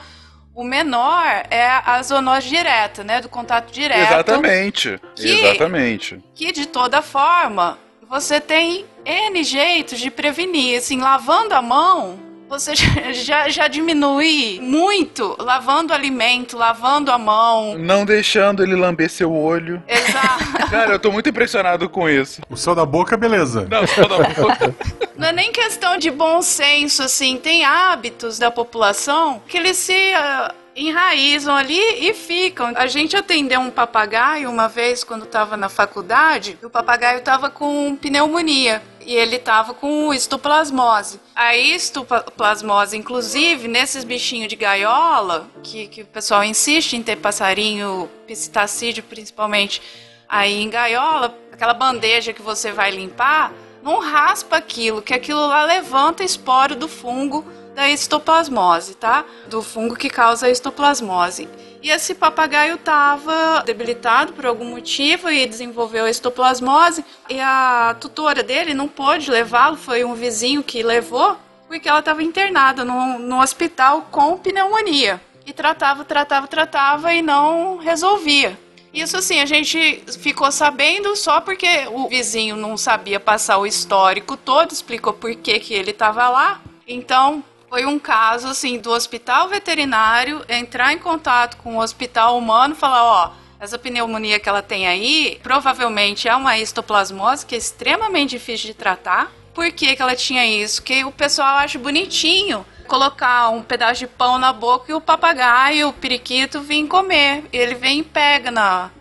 [0.55, 3.21] o menor é a zoonose direta, né?
[3.21, 3.99] Do contato direto.
[4.13, 4.99] Exatamente.
[5.15, 6.23] Que- Exatamente.
[6.33, 10.77] Que de toda forma você tem N jeitos de prevenir.
[10.79, 12.19] Assim, lavando a mão,
[12.59, 12.73] você
[13.13, 15.35] já, já, diminui muito.
[15.39, 17.77] Lavando alimento, lavando a mão.
[17.77, 19.81] Não deixando ele lamber seu olho.
[19.87, 20.69] Exato.
[20.69, 22.41] Cara, eu tô muito impressionado com isso.
[22.49, 23.67] O céu da boca, beleza.
[23.69, 24.75] Não, só da boca.
[25.17, 27.37] Não é nem questão de bom senso, assim.
[27.37, 32.73] Tem hábitos da população que eles se ah, enraizam ali e ficam.
[32.75, 36.57] A gente atendeu um papagaio uma vez quando estava na faculdade.
[36.61, 38.81] O papagaio estava com pneumonia.
[38.99, 41.19] E ele estava com histoplasmose.
[41.35, 48.09] A histoplasmose, inclusive, nesses bichinhos de gaiola, que, que o pessoal insiste em ter passarinho,
[48.25, 49.79] psitacídeo principalmente,
[50.27, 55.63] aí em gaiola, aquela bandeja que você vai limpar, não raspa aquilo, que aquilo lá
[55.63, 59.25] levanta esporo do fungo da histoplasmose, tá?
[59.47, 61.47] Do fungo que causa a histoplasmose.
[61.83, 67.05] E esse papagaio estava debilitado por algum motivo e desenvolveu a histoplasmose.
[67.29, 72.23] E a tutora dele não pôde levá-lo, foi um vizinho que levou, porque ela estava
[72.23, 75.21] internada no, no hospital com pneumonia.
[75.45, 78.57] E tratava, tratava, tratava e não resolvia.
[78.91, 84.37] Isso assim, a gente ficou sabendo só porque o vizinho não sabia passar o histórico
[84.37, 86.61] todo, explicou por que, que ele estava lá.
[86.87, 92.75] Então, foi um caso assim do hospital veterinário entrar em contato com o hospital humano
[92.75, 98.31] falar, ó, essa pneumonia que ela tem aí, provavelmente é uma histoplasmose que é extremamente
[98.31, 99.31] difícil de tratar.
[99.53, 100.83] Por que, que ela tinha isso?
[100.83, 105.89] Que o pessoal acha bonitinho colocar um pedaço de pão na boca e o papagaio,
[105.89, 107.43] o periquito, vir comer.
[107.51, 108.91] Ele vem e pega na.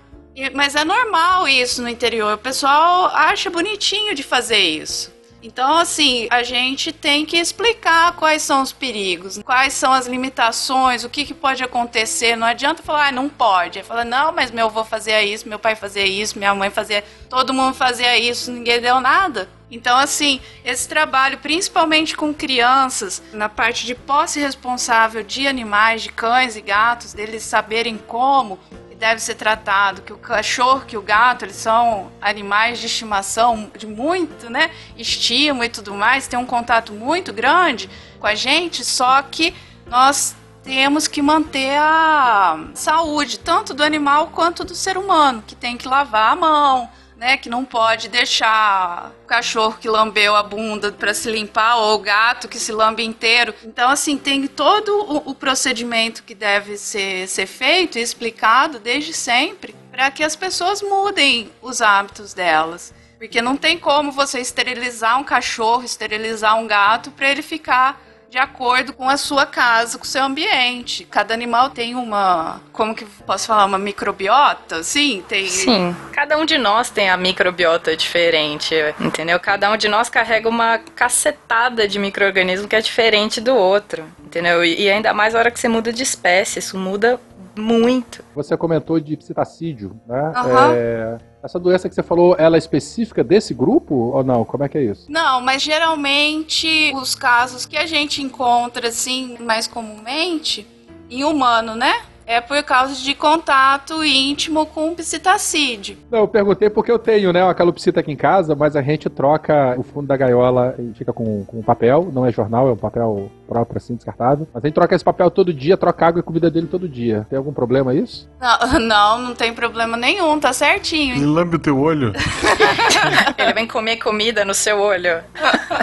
[0.55, 2.35] Mas é normal isso no interior.
[2.35, 5.14] O pessoal acha bonitinho de fazer isso.
[5.45, 11.05] Então, assim, a gente tem que explicar quais são os perigos, quais são as limitações,
[11.05, 12.35] o que, que pode acontecer.
[12.35, 13.83] Não adianta falar, ah, não pode.
[13.83, 17.05] Fala, não, mas meu avô fazia isso, meu pai fazia isso, minha mãe fazia.
[17.29, 19.47] Todo mundo fazia isso, ninguém deu nada.
[19.71, 26.11] Então, assim, esse trabalho, principalmente com crianças, na parte de posse responsável de animais, de
[26.11, 28.59] cães e gatos, deles saberem como
[29.05, 33.87] deve ser tratado, que o cachorro, que o gato, eles são animais de estimação de
[33.87, 39.21] muito, né, estima e tudo mais, tem um contato muito grande com a gente, só
[39.21, 39.55] que
[39.87, 45.77] nós temos que manter a saúde, tanto do animal quanto do ser humano, que tem
[45.77, 46.89] que lavar a mão,
[47.25, 51.95] né, que não pode deixar o cachorro que lambeu a bunda para se limpar ou
[51.95, 53.55] o gato que se lambe inteiro.
[53.65, 59.15] Então, assim, tem todo o, o procedimento que deve ser, ser feito e explicado desde
[59.15, 62.93] sempre para que as pessoas mudem os hábitos delas.
[63.17, 68.03] Porque não tem como você esterilizar um cachorro, esterilizar um gato para ele ficar
[68.35, 71.05] de acordo com a sua casa, com o seu ambiente.
[71.05, 76.45] Cada animal tem uma, como que posso falar, uma microbiota, sim, tem Sim, cada um
[76.45, 79.39] de nós tem a microbiota diferente, entendeu?
[79.39, 84.65] Cada um de nós carrega uma cacetada de micro-organismo que é diferente do outro, entendeu?
[84.65, 87.21] E ainda mais a hora que você muda de espécie, isso muda
[87.57, 88.25] muito.
[88.35, 90.33] Você comentou de psitacídio, né?
[90.35, 90.73] Aham.
[90.75, 94.45] É, essa doença que você falou, ela é específica desse grupo ou não?
[94.45, 95.07] Como é que é isso?
[95.11, 100.67] Não, mas geralmente os casos que a gente encontra assim mais comumente
[101.11, 101.93] em humano, né?
[102.27, 105.99] É por causa de contato íntimo com psitacídio.
[106.11, 109.11] Não, eu perguntei porque eu tenho, né, uma calopsita aqui em casa, mas a gente
[109.11, 112.77] troca o fundo da gaiola e fica com, com papel, não é jornal, é um
[112.79, 114.47] papel próprio, assim, descartável.
[114.53, 117.27] Mas a gente troca esse papel todo dia, troca água e comida dele todo dia.
[117.29, 118.29] Tem algum problema isso?
[118.41, 121.15] Não, não, não tem problema nenhum, tá certinho.
[121.17, 122.13] Ele lambe o teu olho.
[123.39, 125.23] Ele vem comer comida no seu olho.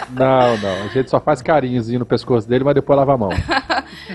[0.10, 0.84] Não, não.
[0.84, 3.30] A gente só faz carinhozinho no pescoço dele, mas depois lava a mão.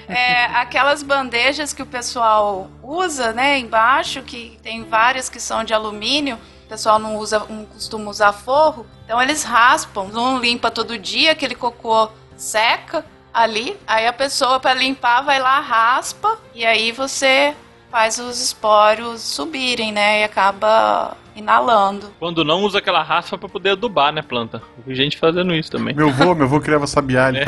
[0.08, 5.74] É, aquelas bandejas que o pessoal usa, né, embaixo, que tem várias que são de
[5.74, 10.98] alumínio, o pessoal não usa, não costuma usar forro, então eles raspam, não limpa todo
[10.98, 13.04] dia, aquele cocô seca
[13.36, 17.54] ali, aí a pessoa para limpar vai lá, raspa, e aí você
[17.90, 22.10] faz os esporos subirem, né, e acaba inalando.
[22.18, 24.62] Quando não usa aquela raspa pra poder adubar, né, planta?
[24.86, 25.94] Tem gente fazendo isso também.
[25.94, 27.44] Meu avô, meu avô criava sabiá, ele É.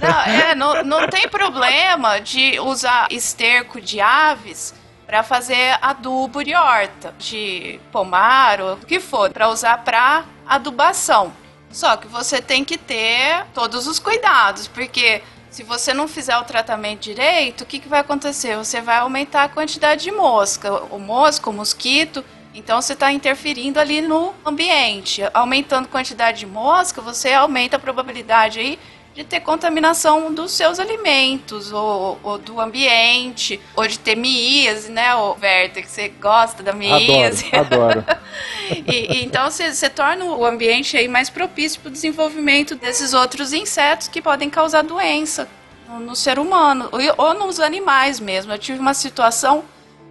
[0.00, 4.74] Não, é, não, não tem problema de usar esterco de aves
[5.06, 11.30] para fazer adubo de horta, de pomar ou o que for, para usar para adubação.
[11.76, 16.42] Só que você tem que ter todos os cuidados, porque se você não fizer o
[16.42, 18.56] tratamento direito, o que, que vai acontecer?
[18.56, 22.24] Você vai aumentar a quantidade de mosca, o mosco, o mosquito.
[22.54, 25.20] Então você está interferindo ali no ambiente.
[25.34, 28.78] Aumentando a quantidade de mosca, você aumenta a probabilidade aí
[29.16, 35.14] de ter contaminação dos seus alimentos, ou, ou do ambiente, ou de ter miíase, né,
[35.14, 37.46] o Werther, que você gosta da miíase.
[37.50, 38.04] Adoro, adoro.
[38.86, 43.14] e, e, então você, você torna o ambiente aí mais propício para o desenvolvimento desses
[43.14, 45.48] outros insetos que podem causar doença
[45.88, 48.52] no, no ser humano, ou, ou nos animais mesmo.
[48.52, 49.64] Eu tive uma situação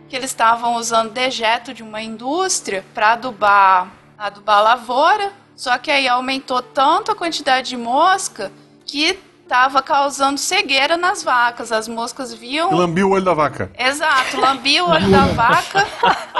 [0.09, 3.87] que eles estavam usando dejeto de uma indústria para adubar,
[4.17, 8.51] adubar a lavoura, só que aí aumentou tanto a quantidade de mosca
[8.85, 11.71] que estava causando cegueira nas vacas.
[11.71, 12.73] As moscas viam.
[12.73, 13.71] Lambiu o olho da vaca.
[13.77, 15.87] Exato, lambia o olho da vaca,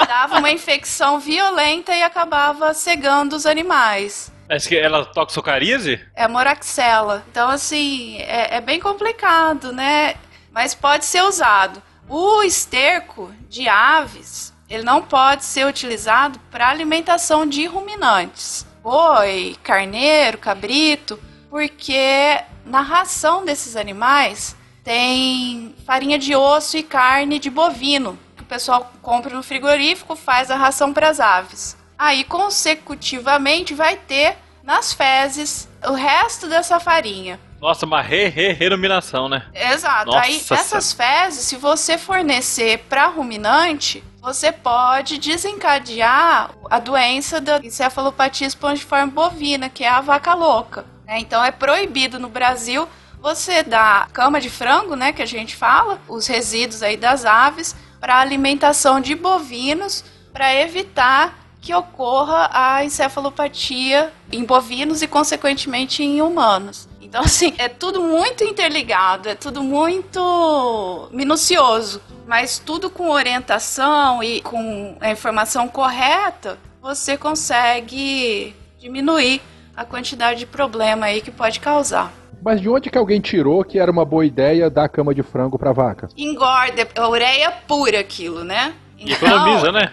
[0.06, 4.32] dava uma infecção violenta e acabava cegando os animais.
[4.48, 6.00] Mas que ela toxocaríase?
[6.14, 7.24] É moraxela.
[7.30, 10.14] Então, assim, é, é bem complicado, né?
[10.52, 11.82] Mas pode ser usado.
[12.08, 18.64] O esterco de aves, ele não pode ser utilizado para alimentação de ruminantes.
[18.82, 21.18] Boi, carneiro, cabrito,
[21.50, 28.46] porque na ração desses animais tem farinha de osso e carne de bovino, que o
[28.46, 31.76] pessoal compra no frigorífico, faz a ração para as aves.
[31.98, 37.40] Aí, consecutivamente, vai ter nas fezes o resto dessa farinha.
[37.60, 39.46] Nossa, uma re, re, renominação, né?
[39.54, 40.06] Exato.
[40.06, 47.58] Nossa Aí, essas fezes, se você fornecer para ruminante, você pode desencadear a doença da
[47.58, 50.84] encefalopatia espongiforme bovina, que é a vaca louca.
[51.06, 51.18] Né?
[51.20, 52.88] Então, é proibido no Brasil
[53.20, 57.74] você dar cama de frango, né, que a gente fala, os resíduos aí das aves,
[57.98, 66.20] para alimentação de bovinos, para evitar que ocorra a encefalopatia em bovinos e, consequentemente, em
[66.22, 66.88] humanos.
[67.00, 74.40] Então, assim, é tudo muito interligado, é tudo muito minucioso, mas tudo com orientação e
[74.42, 79.42] com a informação correta, você consegue diminuir
[79.76, 82.12] a quantidade de problema aí que pode causar.
[82.42, 85.58] Mas de onde que alguém tirou que era uma boa ideia dar cama de frango
[85.58, 86.08] pra vaca?
[86.16, 88.74] Engorda, é ureia pura aquilo, né?
[88.98, 89.92] E economiza, né?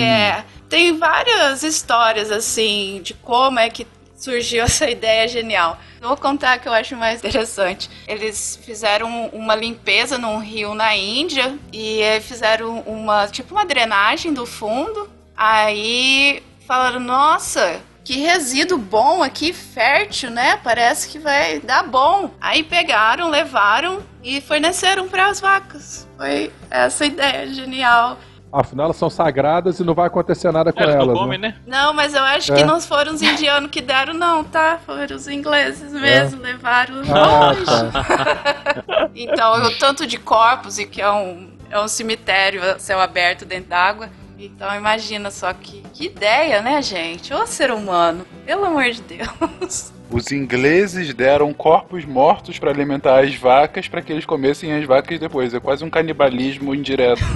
[0.00, 3.86] É, tem várias histórias assim de como é que
[4.16, 5.78] surgiu essa ideia genial.
[6.00, 7.90] Vou contar que eu acho mais interessante.
[8.06, 14.32] Eles fizeram uma limpeza num rio na Índia e eh, fizeram uma tipo uma drenagem
[14.32, 15.08] do fundo.
[15.36, 20.58] Aí falaram: "Nossa, que resíduo bom aqui, fértil, né?
[20.64, 22.30] Parece que vai dar bom".
[22.40, 26.08] Aí pegaram, levaram e forneceram para as vacas.
[26.16, 28.16] Foi essa ideia genial.
[28.50, 31.06] Afinal, elas são sagradas e não vai acontecer nada com Elas elas.
[31.08, 31.20] não né?
[31.20, 31.56] comem, né?
[31.66, 32.56] Não, mas eu acho É.
[32.56, 34.78] que não foram os indianos que deram, não, tá?
[34.86, 37.64] Foram os ingleses mesmo, levaram Ah, longe.
[37.66, 38.84] tá.
[39.14, 43.44] Então, o tanto de corpos, e que é um, é um cemitério a céu aberto
[43.44, 44.08] dentro d'água.
[44.38, 47.34] Então, imagina só que, que ideia, né, gente?
[47.34, 49.92] Ô ser humano, pelo amor de Deus.
[50.08, 55.18] Os ingleses deram corpos mortos para alimentar as vacas para que eles comessem as vacas
[55.18, 55.52] depois.
[55.52, 57.20] É quase um canibalismo indireto.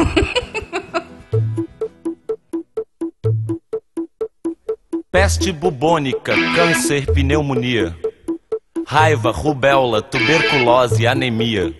[5.10, 7.96] Peste bubônica, câncer, pneumonia.
[8.86, 11.74] Raiva, rubéola, tuberculose, anemia.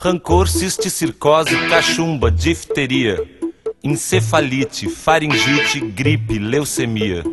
[0.00, 3.39] Rancor, cisticircose, cachumba, difteria.
[3.82, 7.24] Encefalite, faringite, gripe, leucemia.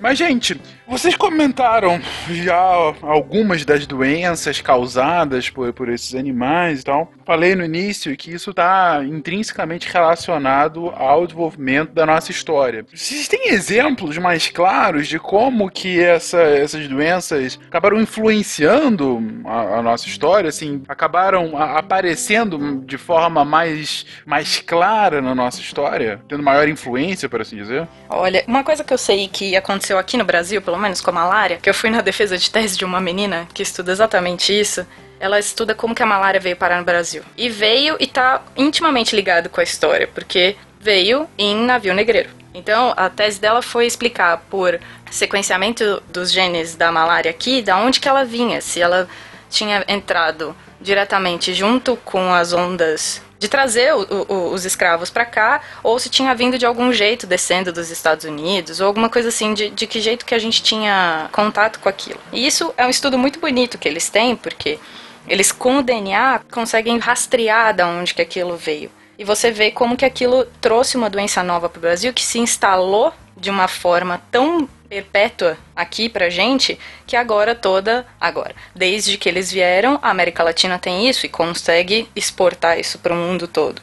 [0.00, 2.56] Mas, gente, vocês comentaram já
[3.02, 7.12] algumas das doenças causadas por, por esses animais e tal.
[7.26, 12.86] Falei no início que isso está intrinsecamente relacionado ao desenvolvimento da nossa história.
[12.92, 19.82] Vocês têm exemplos mais claros de como que essa- essas doenças acabaram influenciando a, a
[19.82, 26.42] nossa história, assim, acabaram a- aparecendo de forma mais, mais clara na nossa história, tendo
[26.42, 27.86] maior influência, por assim dizer?
[28.08, 31.12] Olha, uma coisa que eu sei que aconteceu aqui no Brasil, pelo menos com a
[31.12, 34.86] malária, que eu fui na defesa de tese de uma menina que estuda exatamente isso.
[35.20, 37.22] Ela estuda como que a malária veio parar no Brasil.
[37.36, 42.30] E veio e tá intimamente ligado com a história, porque veio em navio negreiro.
[42.54, 48.00] Então, a tese dela foi explicar por sequenciamento dos genes da malária aqui, da onde
[48.00, 49.08] que ela vinha, se ela
[49.50, 55.60] tinha entrado diretamente junto com as ondas de trazer o- o- os escravos para cá,
[55.82, 59.54] ou se tinha vindo de algum jeito descendo dos Estados Unidos, ou alguma coisa assim,
[59.54, 62.20] de, de que jeito que a gente tinha contato com aquilo.
[62.32, 64.78] E isso é um estudo muito bonito que eles têm, porque
[65.26, 68.90] eles com o DNA conseguem rastrear da onde que aquilo veio.
[69.18, 72.38] E você vê como que aquilo trouxe uma doença nova para o Brasil que se
[72.38, 79.28] instalou de uma forma tão perpétua aqui pra gente que agora toda agora desde que
[79.28, 83.82] eles vieram a América Latina tem isso e consegue exportar isso para o mundo todo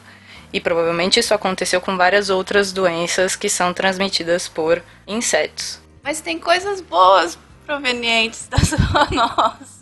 [0.52, 6.38] e provavelmente isso aconteceu com várias outras doenças que são transmitidas por insetos Mas tem
[6.38, 9.76] coisas boas provenientes da zoonose.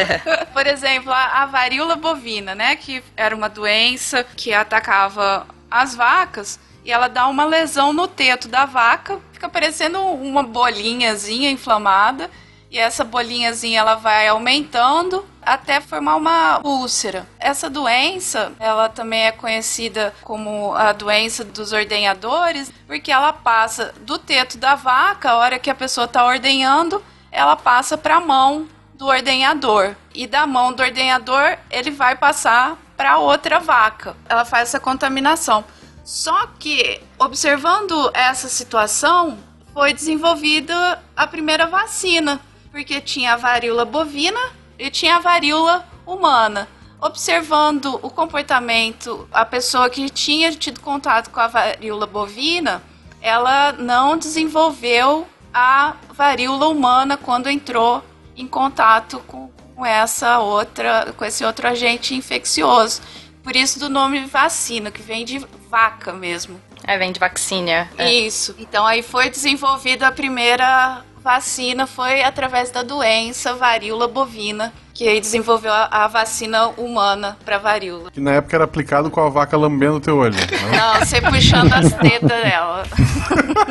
[0.52, 2.74] Por exemplo, a, a varíola bovina, né?
[2.76, 8.46] Que era uma doença que atacava as vacas e ela dá uma lesão no teto
[8.46, 12.30] da vaca, fica parecendo uma bolinhazinha inflamada.
[12.70, 17.26] E essa bolinhazinha ela vai aumentando até formar uma úlcera.
[17.38, 24.18] Essa doença, ela também é conhecida como a doença dos ordenhadores, porque ela passa do
[24.18, 28.68] teto da vaca, a hora que a pessoa está ordenhando, ela passa para a mão
[28.94, 29.96] do ordenhador.
[30.14, 34.16] E da mão do ordenhador, ele vai passar para outra vaca.
[34.28, 35.64] Ela faz essa contaminação.
[36.06, 39.36] Só que, observando essa situação,
[39.74, 42.40] foi desenvolvida a primeira vacina,
[42.70, 44.38] porque tinha a varíola bovina
[44.78, 46.68] e tinha a varíola humana.
[47.00, 52.80] Observando o comportamento, a pessoa que tinha tido contato com a varíola bovina,
[53.20, 58.00] ela não desenvolveu a varíola humana quando entrou
[58.36, 63.02] em contato com, com essa outra, com esse outro agente infeccioso.
[63.42, 65.38] Por isso do nome vacina, que vem de
[65.70, 66.60] vaca mesmo.
[66.86, 68.10] é vem de vacina é.
[68.10, 68.54] Isso.
[68.58, 75.20] Então aí foi desenvolvida a primeira vacina, foi através da doença varíola bovina, que aí
[75.20, 78.12] desenvolveu a, a vacina humana para varíola.
[78.12, 80.34] Que na época era aplicado com a vaca lambendo o teu olho.
[80.34, 80.46] né?
[80.78, 82.84] Não, você puxando as tetas dela.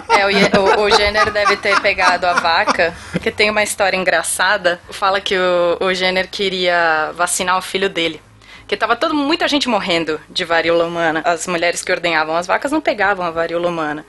[0.09, 4.79] É, o, o, o Jenner deve ter pegado a vaca, que tem uma história engraçada.
[4.91, 8.21] Fala que o, o Jenner queria vacinar o filho dele.
[8.65, 11.21] Porque tava todo, muita gente morrendo de varíola humana.
[11.23, 14.03] As mulheres que ordenhavam as vacas não pegavam a varíola humana.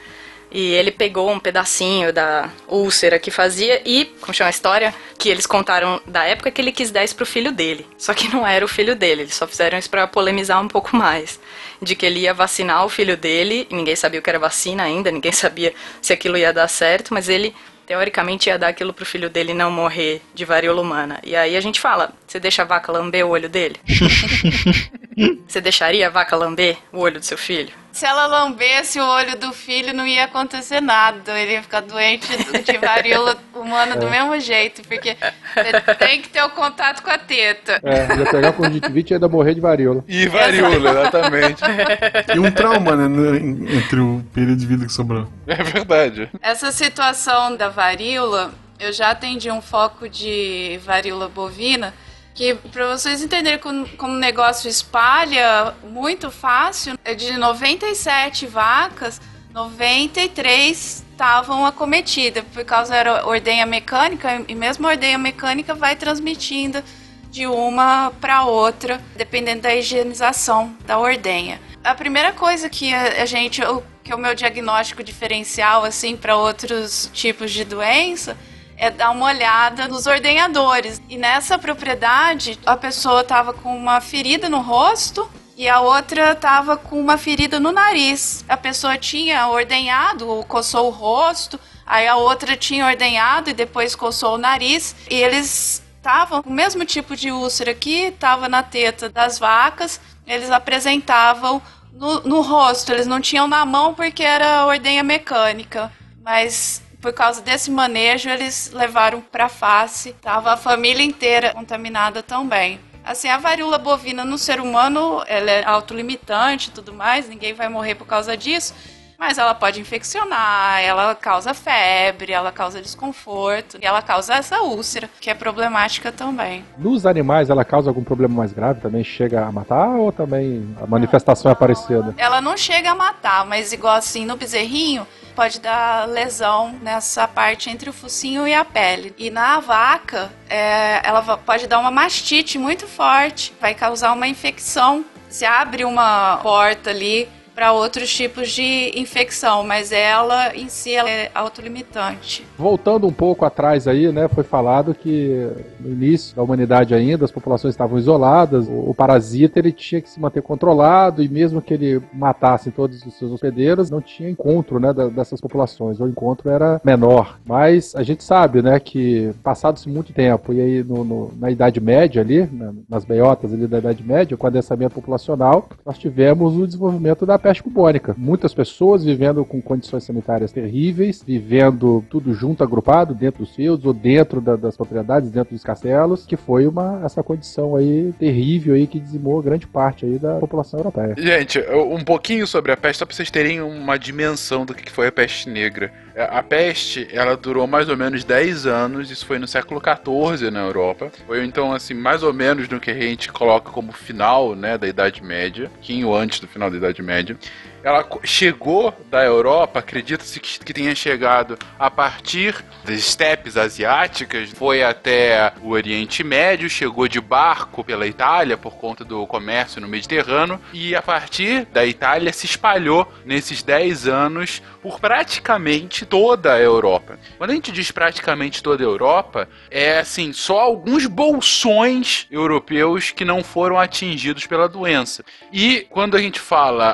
[0.50, 5.28] E ele pegou um pedacinho da úlcera que fazia e, como chama a história, que
[5.28, 7.86] eles contaram da época que ele quis dar isso pro filho dele.
[7.98, 10.96] Só que não era o filho dele, eles só fizeram isso pra polemizar um pouco
[10.96, 11.38] mais.
[11.82, 15.10] De que ele ia vacinar o filho dele, ninguém sabia o que era vacina ainda,
[15.10, 17.54] ninguém sabia se aquilo ia dar certo, mas ele
[17.86, 21.20] teoricamente ia dar aquilo pro filho dele não morrer de varíola humana.
[21.24, 23.76] E aí a gente fala, você deixa a vaca lamber o olho dele?
[25.46, 27.72] você deixaria a vaca lamber o olho do seu filho?
[27.90, 31.40] Se ela lambesse o olho do filho, não ia acontecer nada.
[31.40, 32.28] Ele ia ficar doente
[32.62, 35.16] de varíola humana do mesmo jeito, porque
[35.54, 37.80] você tem que ter o contato com a teta.
[37.82, 40.04] É, ia pegar conjuntivite e ainda morrer de varíola.
[40.06, 41.62] E varíola, exatamente.
[42.36, 43.38] E um trauma, né?
[43.78, 45.26] Entre o período de vida que sobrou.
[45.46, 46.28] É verdade.
[46.42, 51.94] Essa situação da varíola, eu já atendi um foco de varíola bovina,
[52.36, 59.20] que para vocês entenderem como, como o negócio espalha muito fácil, é de 97 vacas,
[59.54, 66.84] 93 estavam acometidas, por causa era ordenha mecânica, e mesmo a ordenha mecânica vai transmitindo
[67.30, 71.58] de uma para outra, dependendo da higienização da ordenha.
[71.82, 73.62] A primeira coisa que a, gente,
[74.04, 78.36] que é o meu diagnóstico diferencial assim para outros tipos de doença,
[78.76, 81.00] é dar uma olhada nos ordenhadores.
[81.08, 86.76] E nessa propriedade, a pessoa estava com uma ferida no rosto e a outra estava
[86.76, 88.44] com uma ferida no nariz.
[88.48, 93.94] A pessoa tinha ordenhado, ou coçou o rosto, aí a outra tinha ordenhado e depois
[93.94, 94.94] coçou o nariz.
[95.10, 99.98] E eles estavam com o mesmo tipo de úlcera que estava na teta das vacas,
[100.26, 101.62] eles apresentavam
[101.92, 105.90] no, no rosto, eles não tinham na mão porque era ordenha mecânica.
[106.22, 110.12] Mas por causa desse manejo, eles levaram para face.
[110.14, 112.80] Tava a família inteira contaminada também.
[113.04, 117.68] Assim, a varíola bovina no ser humano, ela é autolimitante e tudo mais, ninguém vai
[117.68, 118.74] morrer por causa disso.
[119.18, 125.08] Mas ela pode infeccionar, ela causa febre, ela causa desconforto, e ela causa essa úlcera,
[125.20, 126.64] que é problemática também.
[126.76, 128.80] Nos animais, ela causa algum problema mais grave?
[128.80, 132.14] Também chega a matar ou também a manifestação é parecida?
[132.18, 135.06] Ela não chega a matar, mas igual assim no bezerrinho,
[135.36, 139.14] pode dar lesão nessa parte entre o focinho e a pele.
[139.18, 145.04] E na vaca, é, ela pode dar uma mastite muito forte, vai causar uma infecção.
[145.28, 151.08] Se abre uma porta ali para outros tipos de infecção, mas ela em si ela
[151.08, 152.46] é autolimitante.
[152.58, 155.48] Voltando um pouco atrás aí, né, foi falado que
[155.80, 160.10] no início da humanidade ainda as populações estavam isoladas, o, o parasita ele tinha que
[160.10, 164.78] se manter controlado e mesmo que ele matasse todos os seus hospedeiros, não tinha encontro,
[164.78, 167.38] né, da, dessas populações, o encontro era menor.
[167.42, 171.80] Mas a gente sabe, né, que passado-se muito tempo e aí no, no, na Idade
[171.80, 176.54] Média ali, na, nas beiotas ali da Idade Média, com o adensamento populacional, nós tivemos
[176.54, 178.14] o desenvolvimento da peste bubônica.
[178.18, 183.92] Muitas pessoas vivendo com condições sanitárias terríveis, vivendo tudo junto, agrupado, dentro dos fios ou
[183.92, 188.86] dentro da, das propriedades, dentro dos castelos, que foi uma essa condição aí terrível aí
[188.88, 191.14] que dizimou grande parte aí da população europeia.
[191.16, 195.06] Gente, um pouquinho sobre a peste, só pra vocês terem uma dimensão do que foi
[195.06, 195.92] a peste negra.
[196.16, 200.50] É, a peste, ela durou mais ou menos 10 anos, isso foi no século XIV
[200.50, 201.12] na Europa.
[201.26, 204.88] Foi então, assim, mais ou menos no que a gente coloca como final, né, da
[204.88, 207.36] Idade Média, pouquinho antes do final da Idade Média.
[207.82, 215.52] Ela chegou da Europa, acredita-se que, tenha chegado a partir das estepes asiáticas, foi até
[215.62, 220.94] o Oriente Médio, chegou de barco pela Itália por conta do comércio no Mediterrâneo, e
[220.94, 227.18] a partir da Itália se espalhou nesses 10 anos por praticamente toda a Europa.
[227.38, 233.24] Quando a gente diz praticamente toda a Europa, é assim, só alguns bolsões europeus que
[233.24, 235.24] não foram atingidos pela doença.
[235.52, 236.90] E quando a gente fala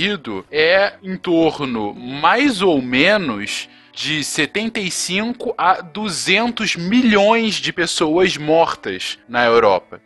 [0.00, 9.18] atingido, é em torno mais ou menos de 75 a 200 milhões de pessoas mortas
[9.28, 10.00] na Europa.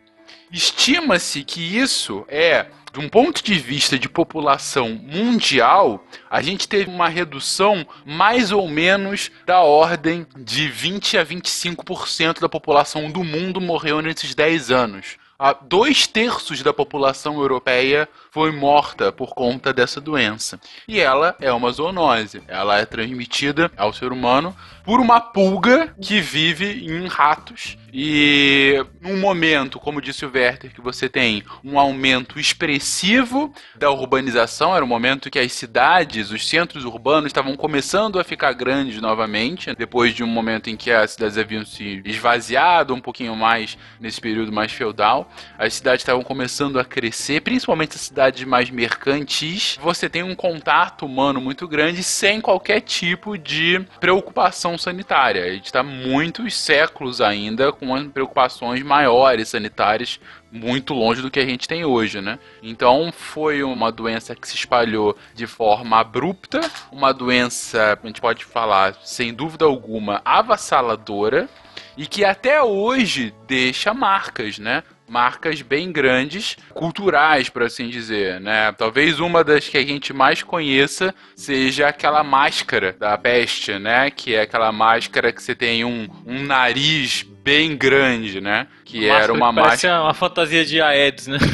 [0.51, 6.91] Estima-se que isso é, de um ponto de vista de população mundial, a gente teve
[6.91, 13.61] uma redução mais ou menos da ordem de 20 a 25% da população do mundo
[13.61, 15.17] morreu nesses 10 anos.
[15.39, 20.59] A dois terços da população europeia foi morta por conta dessa doença.
[20.89, 22.43] E ela é uma zoonose.
[22.49, 24.53] Ela é transmitida ao ser humano
[24.85, 27.79] por uma pulga que vive em ratos.
[27.97, 34.75] E num momento, como disse o Werther, que você tem um aumento expressivo da urbanização,
[34.75, 39.73] era um momento que as cidades, os centros urbanos estavam começando a ficar grandes novamente,
[39.77, 44.21] depois de um momento em que as cidades haviam se esvaziado um pouquinho mais nesse
[44.21, 45.31] período mais feudal.
[45.57, 49.79] As cidades estavam começando a crescer, principalmente as cidades mais mercantis.
[49.83, 55.45] Você tem um contato humano muito grande sem qualquer tipo de preocupação sanitária.
[55.45, 60.19] A gente está muitos séculos ainda com preocupações maiores sanitárias
[60.55, 62.39] muito longe do que a gente tem hoje, né?
[62.63, 66.61] Então foi uma doença que se espalhou de forma abrupta,
[66.93, 71.49] uma doença, a gente pode falar, sem dúvida alguma, avassaladora
[71.97, 74.85] e que até hoje deixa marcas, né?
[75.15, 78.73] Marcas bem grandes, culturais, por assim dizer, né?
[78.73, 84.11] Talvez uma das que a gente mais conheça seja aquela máscara da peste, né?
[84.11, 88.67] Que é aquela máscara que você tem um, um nariz bem grande, né?
[88.85, 90.03] Que Máscara era uma que parece máscara.
[90.03, 91.39] uma fantasia de Aedes, né?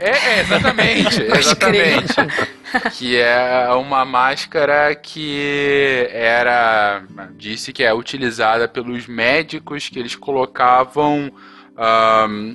[0.00, 2.14] É, é, exatamente, exatamente.
[2.96, 7.02] que é uma máscara que era.
[7.36, 11.32] Disse que é utilizada pelos médicos que eles colocavam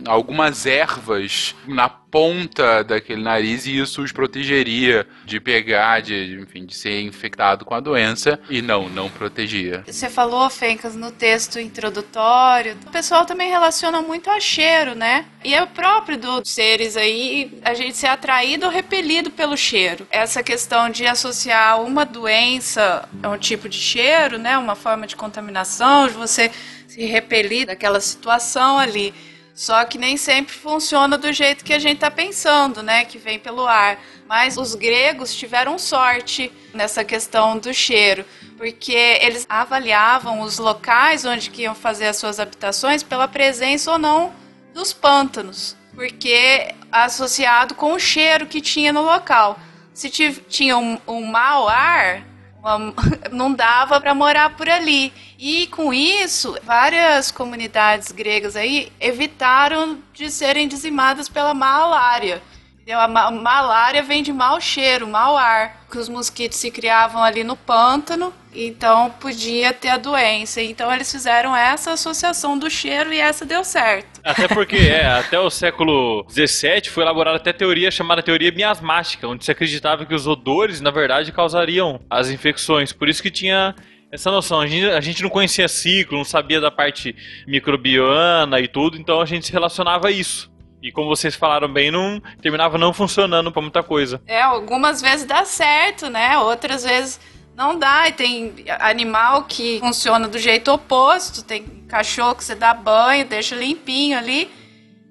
[0.05, 6.75] algumas ervas na ponta daquele nariz e isso os protegeria de pegar, de, enfim, de
[6.75, 8.39] ser infectado com a doença.
[8.49, 9.83] E não, não protegia.
[9.87, 15.25] Você falou, Fencas, no texto introdutório, o pessoal também relaciona muito a cheiro, né?
[15.43, 20.05] E é próprio dos seres aí a gente ser atraído ou repelido pelo cheiro.
[20.11, 24.57] Essa questão de associar uma doença a um tipo de cheiro, né?
[24.57, 26.51] Uma forma de contaminação, de você
[26.93, 29.13] se repelir daquela situação ali.
[29.55, 33.03] Só que nem sempre funciona do jeito que a gente está pensando, né?
[33.05, 33.99] Que vem pelo ar.
[34.27, 38.23] Mas os gregos tiveram sorte nessa questão do cheiro,
[38.57, 44.33] porque eles avaliavam os locais onde iam fazer as suas habitações pela presença ou não
[44.73, 49.59] dos pântanos, porque associado com o cheiro que tinha no local.
[49.93, 52.23] Se tinha um, um mau ar,
[53.31, 55.13] não dava para morar por ali.
[55.37, 62.41] E com isso, várias comunidades gregas aí evitaram de serem dizimadas pela malária.
[62.89, 67.43] A ma- malária vem de mau cheiro, mau ar, que os mosquitos se criavam ali
[67.43, 70.61] no pântano, então podia ter a doença.
[70.61, 74.21] Então eles fizeram essa associação do cheiro e essa deu certo.
[74.23, 79.45] Até porque, é, até o século XVII foi elaborada até teoria chamada teoria miasmática, onde
[79.45, 82.91] se acreditava que os odores, na verdade, causariam as infecções.
[82.91, 83.75] Por isso que tinha
[84.11, 84.61] essa noção.
[84.61, 87.15] A gente, a gente não conhecia ciclo, não sabia da parte
[87.47, 90.53] microbiana e tudo, então a gente se relacionava a isso.
[90.83, 94.21] E como vocês falaram bem, não terminava não funcionando pra muita coisa.
[94.27, 96.37] É, algumas vezes dá certo, né?
[96.37, 97.19] Outras vezes
[97.55, 98.07] não dá.
[98.07, 101.43] E tem animal que funciona do jeito oposto.
[101.43, 104.49] Tem cachorro que você dá banho, deixa limpinho ali.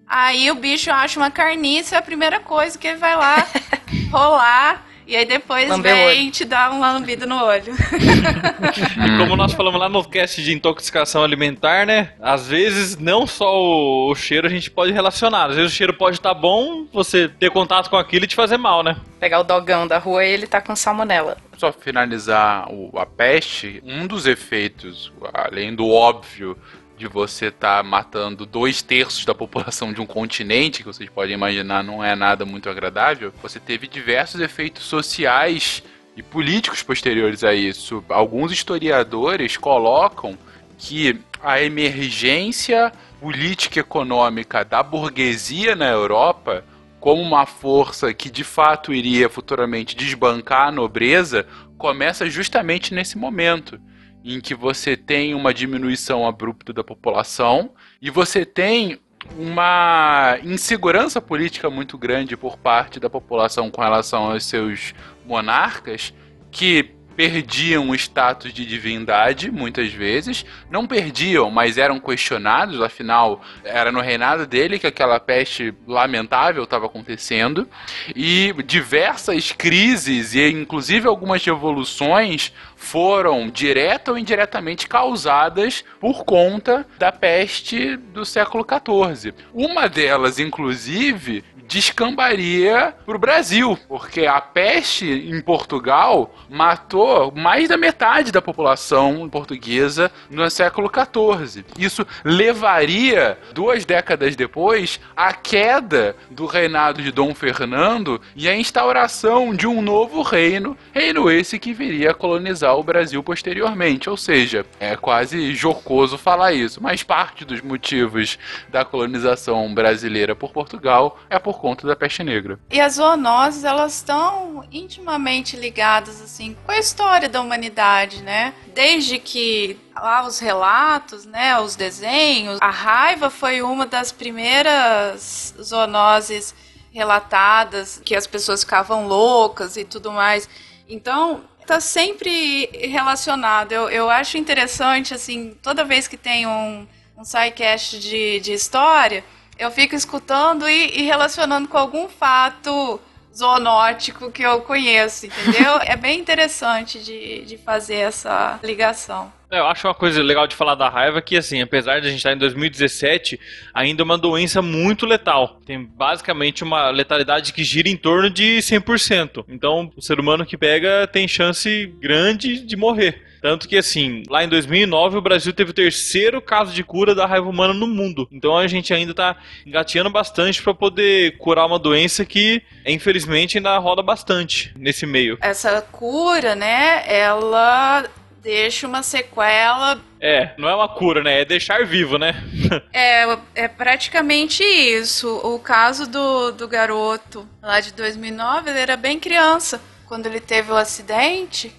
[0.07, 3.47] Aí o bicho acha uma carniça, é a primeira coisa que ele vai lá
[4.13, 4.87] rolar.
[5.13, 7.75] E aí depois Lamber o vem e te dá uma lambida no olho.
[7.75, 12.15] E como nós falamos lá no cast de intoxicação alimentar, né?
[12.19, 15.51] Às vezes, não só o, o cheiro a gente pode relacionar.
[15.51, 18.57] Às vezes o cheiro pode estar bom, você ter contato com aquilo e te fazer
[18.57, 18.97] mal, né?
[19.21, 21.37] Pegar o dogão da rua e ele tá com salmonela.
[21.59, 26.57] Só finalizar o- a peste, um dos efeitos, além do óbvio
[26.97, 31.83] de você estar matando dois terços da população de um continente, que vocês podem imaginar
[31.83, 35.83] não é nada muito agradável, você teve diversos efeitos sociais
[36.17, 38.05] e políticos posteriores a isso.
[38.09, 40.39] Alguns historiadores colocam
[40.79, 46.65] que a emergência política econômica da burguesia na Europa
[47.03, 51.45] como uma força que de fato iria futuramente desbancar a nobreza,
[51.77, 53.81] começa justamente nesse momento
[54.25, 57.71] em que você tem uma diminuição abrupta da população
[58.01, 59.01] e você tem
[59.37, 64.95] uma insegurança política muito grande por parte da população com relação aos seus
[65.25, 66.13] monarcas
[66.51, 73.93] que perdiam o status de divindade muitas vezes, não perdiam, mas eram questionados, afinal era
[73.93, 77.69] no reinado dele que aquela peste lamentável estava acontecendo.
[78.17, 82.53] E diversas crises e inclusive algumas revoluções
[82.83, 89.33] foram direta ou indiretamente causadas por conta da peste do século XIV.
[89.55, 97.79] Uma delas, inclusive, descambaria para o Brasil, porque a peste em Portugal matou mais da
[97.79, 101.65] metade da população portuguesa no século XIV.
[101.79, 109.55] Isso levaria, duas décadas depois, à queda do reinado de Dom Fernando e à instauração
[109.55, 114.09] de um novo reino, reino esse que viria a colonizar o Brasil posteriormente.
[114.09, 120.53] Ou seja, é quase jocoso falar isso, mas parte dos motivos da colonização brasileira por
[120.53, 122.59] Portugal é por conta da peste negra.
[122.71, 128.55] E as zoonoses, elas estão intimamente ligadas assim com a história da humanidade, né?
[128.75, 136.55] Desde que lá os relatos, né, os desenhos, a raiva foi uma das primeiras zoonoses
[136.93, 140.49] relatadas, que as pessoas ficavam loucas e tudo mais.
[140.89, 143.73] Então, tá sempre relacionado.
[143.73, 146.87] Eu, eu acho interessante, assim, toda vez que tem um,
[147.17, 149.25] um sidecast de, de história,
[149.59, 153.01] eu fico escutando e, e relacionando com algum fato
[153.35, 155.79] zoonótico que eu conheço, entendeu?
[155.85, 159.33] é bem interessante de, de fazer essa ligação.
[159.53, 162.11] É, Eu acho uma coisa legal de falar da raiva que, assim, apesar de a
[162.11, 163.39] gente estar em 2017,
[163.75, 165.61] ainda é uma doença muito letal.
[165.67, 169.45] Tem basicamente uma letalidade que gira em torno de 100%.
[169.51, 173.27] Então, o ser humano que pega tem chance grande de morrer.
[173.43, 177.27] Tanto que, assim, lá em 2009 o Brasil teve o terceiro caso de cura da
[177.27, 178.29] raiva humana no mundo.
[178.31, 179.37] Então a gente ainda tá
[179.67, 185.37] engateando bastante para poder curar uma doença que, infelizmente, ainda roda bastante nesse meio.
[185.41, 188.09] Essa cura, né, ela
[188.43, 191.41] deixa uma sequela É, não é uma cura, né?
[191.41, 192.35] É deixar vivo, né?
[192.93, 195.29] É, é praticamente isso.
[195.45, 200.71] O caso do, do garoto lá de 2009, ele era bem criança quando ele teve
[200.71, 201.73] o acidente.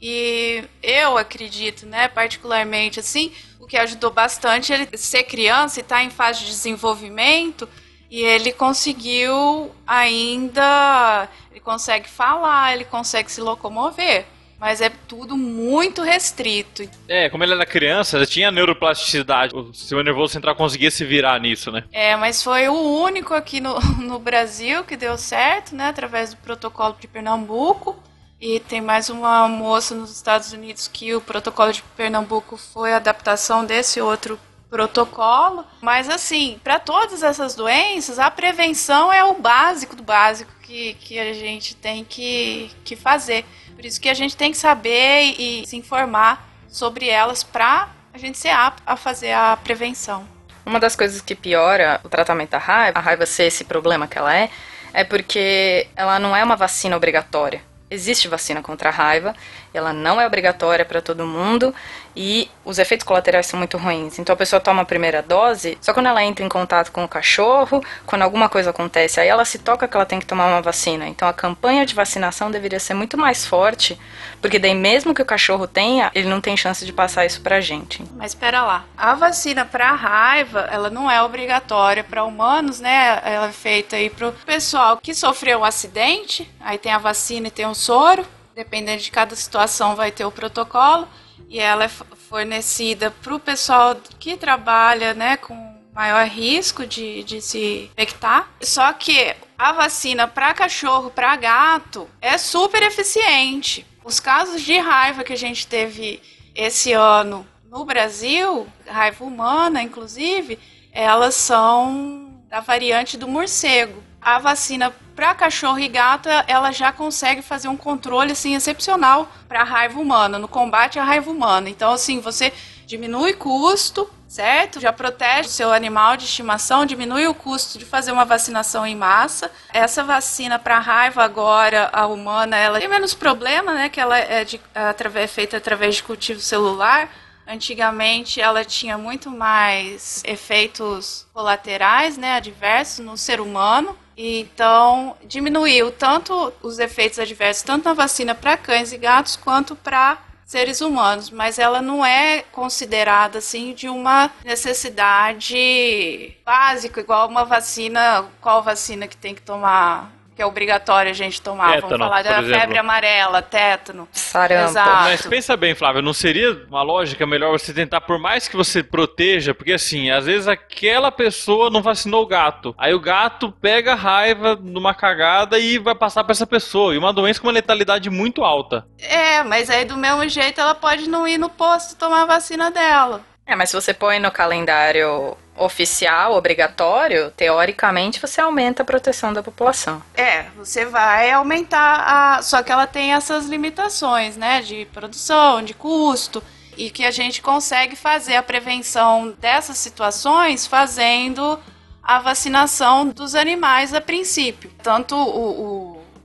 [0.00, 6.02] E eu acredito, né, particularmente assim, o que ajudou bastante ele ser criança e estar
[6.02, 7.68] em fase de desenvolvimento.
[8.10, 11.28] E ele conseguiu ainda.
[11.50, 14.26] Ele consegue falar, ele consegue se locomover.
[14.60, 16.86] Mas é tudo muito restrito.
[17.08, 19.56] É, como ele era criança, já tinha neuroplasticidade.
[19.56, 21.84] O sistema nervoso central conseguia se virar nisso, né?
[21.90, 25.88] É, mas foi o único aqui no, no Brasil que deu certo, né?
[25.88, 27.96] Através do protocolo de Pernambuco.
[28.38, 32.96] E tem mais uma moça nos Estados Unidos que o protocolo de Pernambuco foi a
[32.96, 34.38] adaptação desse outro
[34.70, 35.64] protocolo.
[35.80, 41.18] Mas assim, para todas essas doenças, a prevenção é o básico do básico que, que
[41.18, 43.44] a gente tem que, que fazer.
[43.80, 48.18] Por isso que a gente tem que saber e, se informar sobre elas para a
[48.18, 50.28] gente ser apto a fazer a prevenção.
[50.66, 54.18] Uma das coisas que piora o tratamento da raiva, a raiva ser esse problema que
[54.18, 54.50] ela é,
[54.92, 57.62] é porque ela não é uma vacina obrigatória.
[57.90, 59.34] Existe vacina contra a raiva
[59.72, 61.74] ela não é obrigatória para todo mundo
[62.14, 64.18] e os efeitos colaterais são muito ruins.
[64.18, 67.08] Então a pessoa toma a primeira dose, só quando ela entra em contato com o
[67.08, 70.60] cachorro, quando alguma coisa acontece, aí ela se toca que ela tem que tomar uma
[70.60, 71.06] vacina.
[71.06, 73.98] Então a campanha de vacinação deveria ser muito mais forte,
[74.40, 77.60] porque daí mesmo que o cachorro tenha, ele não tem chance de passar isso pra
[77.60, 78.04] gente.
[78.16, 78.84] Mas espera lá.
[78.96, 83.20] A vacina para raiva, ela não é obrigatória para humanos, né?
[83.24, 87.50] Ela é feita aí pro pessoal que sofreu um acidente, aí tem a vacina e
[87.50, 88.26] tem o soro.
[88.60, 91.08] Dependendo de cada situação vai ter o protocolo
[91.48, 95.54] e ela é fornecida para o pessoal que trabalha, né, com
[95.94, 98.50] maior risco de, de se infectar.
[98.60, 103.86] Só que a vacina para cachorro, para gato, é super eficiente.
[104.04, 106.20] Os casos de raiva que a gente teve
[106.54, 110.58] esse ano no Brasil, raiva humana, inclusive,
[110.92, 114.02] elas são da variante do morcego.
[114.20, 119.60] A vacina para cachorro e gato, ela já consegue fazer um controle assim excepcional para
[119.60, 121.68] a raiva humana, no combate à raiva humana.
[121.68, 122.52] Então, assim, você
[122.86, 124.80] diminui custo, certo?
[124.80, 128.94] Já protege o seu animal de estimação, diminui o custo de fazer uma vacinação em
[128.94, 129.50] massa.
[129.72, 133.88] Essa vacina para raiva agora, a humana, ela tem menos problema, né?
[133.88, 137.08] Que ela é, de, é feita através de cultivo celular.
[137.50, 143.98] Antigamente ela tinha muito mais efeitos colaterais, né, adversos no ser humano.
[144.16, 150.18] Então, diminuiu tanto os efeitos adversos, tanto na vacina para cães e gatos, quanto para
[150.46, 158.26] seres humanos, mas ela não é considerada assim de uma necessidade básica, igual uma vacina,
[158.40, 161.74] qual vacina que tem que tomar que é obrigatório a gente tomar.
[161.74, 164.08] Tétano, Vamos falar da por febre amarela, tétano.
[164.10, 164.70] Sarampo.
[164.70, 165.02] Exato.
[165.02, 168.82] Mas pensa bem, Flávio, não seria uma lógica melhor você tentar, por mais que você
[168.82, 172.74] proteja, porque assim, às vezes aquela pessoa não vacinou o gato.
[172.78, 176.94] Aí o gato pega raiva numa cagada e vai passar pra essa pessoa.
[176.94, 178.86] E uma doença com uma letalidade muito alta.
[178.98, 182.70] É, mas aí do mesmo jeito ela pode não ir no posto tomar a vacina
[182.70, 183.20] dela.
[183.50, 189.42] É, mas se você põe no calendário oficial, obrigatório, teoricamente você aumenta a proteção da
[189.42, 190.00] população.
[190.14, 192.42] É, você vai aumentar a.
[192.42, 194.60] Só que ela tem essas limitações, né?
[194.62, 196.40] De produção, de custo.
[196.76, 201.58] E que a gente consegue fazer a prevenção dessas situações fazendo
[202.00, 204.70] a vacinação dos animais a princípio.
[204.80, 205.79] Tanto o, o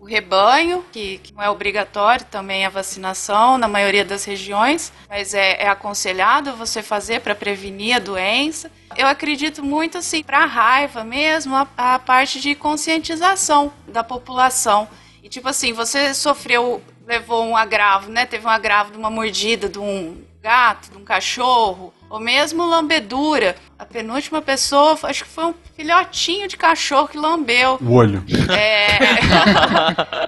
[0.06, 5.34] o rebanho, que, que, não é obrigatório também a vacinação na maioria das regiões, mas
[5.34, 8.72] é, é aconselhado você fazer para prevenir a doença.
[8.96, 14.88] Eu acredito muito assim para a raiva mesmo, a, a parte de conscientização da população.
[15.24, 18.28] E tipo assim, você sofreu, levou um agravo, né?
[18.28, 23.58] Teve um agravo de uma mordida de um gato, de um cachorro, ou mesmo lambedura.
[23.78, 27.78] A penúltima pessoa, acho que foi um filhotinho de cachorro que lambeu.
[27.82, 28.24] O olho.
[28.58, 29.00] É...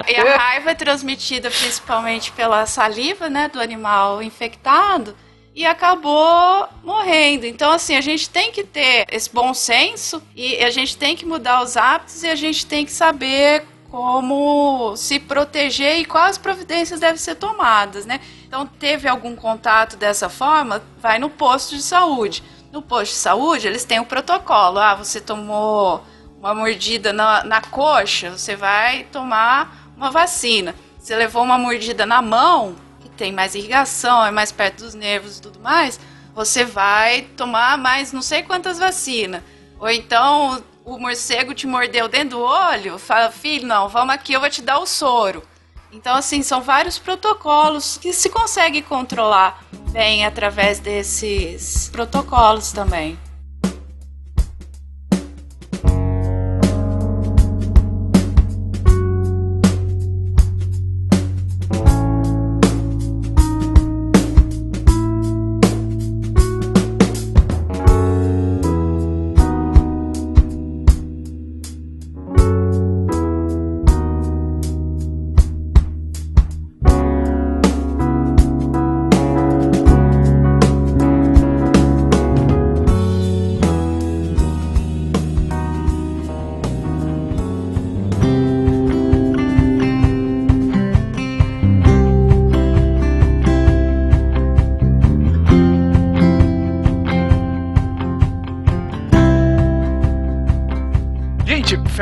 [0.12, 5.16] e a raiva é transmitida principalmente pela saliva, né, do animal infectado
[5.56, 7.46] e acabou morrendo.
[7.46, 11.26] Então, assim, a gente tem que ter esse bom senso e a gente tem que
[11.26, 17.00] mudar os hábitos e a gente tem que saber como se proteger e quais providências
[17.00, 18.20] devem ser tomadas, né?
[18.48, 22.44] Então, teve algum contato dessa forma, vai no posto de saúde.
[22.72, 24.80] No posto de saúde, eles têm o um protocolo.
[24.80, 26.04] Ah, você tomou
[26.40, 30.76] uma mordida na, na coxa, você vai tomar uma vacina.
[31.00, 35.38] Você levou uma mordida na mão, que tem mais irrigação, é mais perto dos nervos
[35.38, 36.00] e tudo mais,
[36.36, 39.42] você vai tomar mais não sei quantas vacinas.
[39.80, 44.40] Ou então o morcego te mordeu dentro do olho, fala, filho, não, vamos aqui, eu
[44.40, 45.44] vou te dar o soro.
[45.92, 49.62] Então, assim, são vários protocolos que se consegue controlar
[49.92, 53.20] bem através desses protocolos também.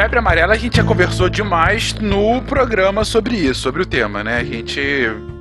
[0.05, 4.37] Febre amarela a gente já conversou demais no programa sobre isso, sobre o tema, né?
[4.37, 4.79] A gente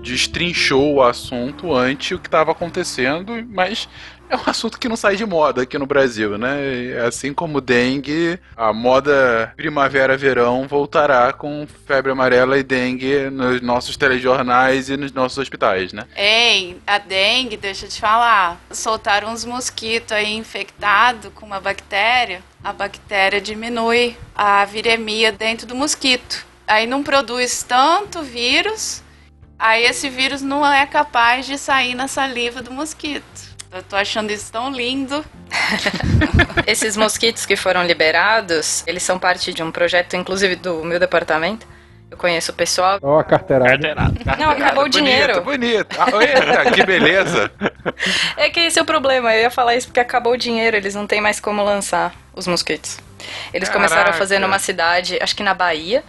[0.03, 3.87] destrinchou o assunto antes o que estava acontecendo, mas
[4.29, 6.57] é um assunto que não sai de moda aqui no Brasil, né?
[7.07, 14.89] Assim como dengue, a moda primavera-verão voltará com febre amarela e dengue nos nossos telejornais
[14.89, 16.05] e nos nossos hospitais, né?
[16.17, 18.61] Ei, a dengue, deixa eu te falar.
[18.71, 22.43] Soltaram uns mosquitos aí infectados com uma bactéria.
[22.63, 26.45] A bactéria diminui a viremia dentro do mosquito.
[26.67, 29.03] Aí não produz tanto vírus.
[29.59, 33.54] Aí esse vírus não é capaz de sair na saliva do mosquito.
[33.75, 35.25] Eu tô achando isso tão lindo.
[36.65, 41.67] Esses mosquitos que foram liberados, eles são parte de um projeto, inclusive do meu departamento.
[42.09, 43.01] Eu conheço o pessoal.
[43.03, 43.93] Ó, a carteirada.
[43.97, 44.37] Carteirada.
[44.37, 45.43] Não, acabou o dinheiro.
[45.43, 45.97] Bonito, bonito.
[45.99, 47.51] Ah, eita, que beleza.
[48.37, 49.35] É que esse é o problema.
[49.35, 52.47] Eu ia falar isso porque acabou o dinheiro, eles não têm mais como lançar os
[52.47, 52.99] mosquitos.
[53.53, 54.19] Eles começaram a Caraca.
[54.19, 56.05] fazer numa cidade, acho que na Bahia.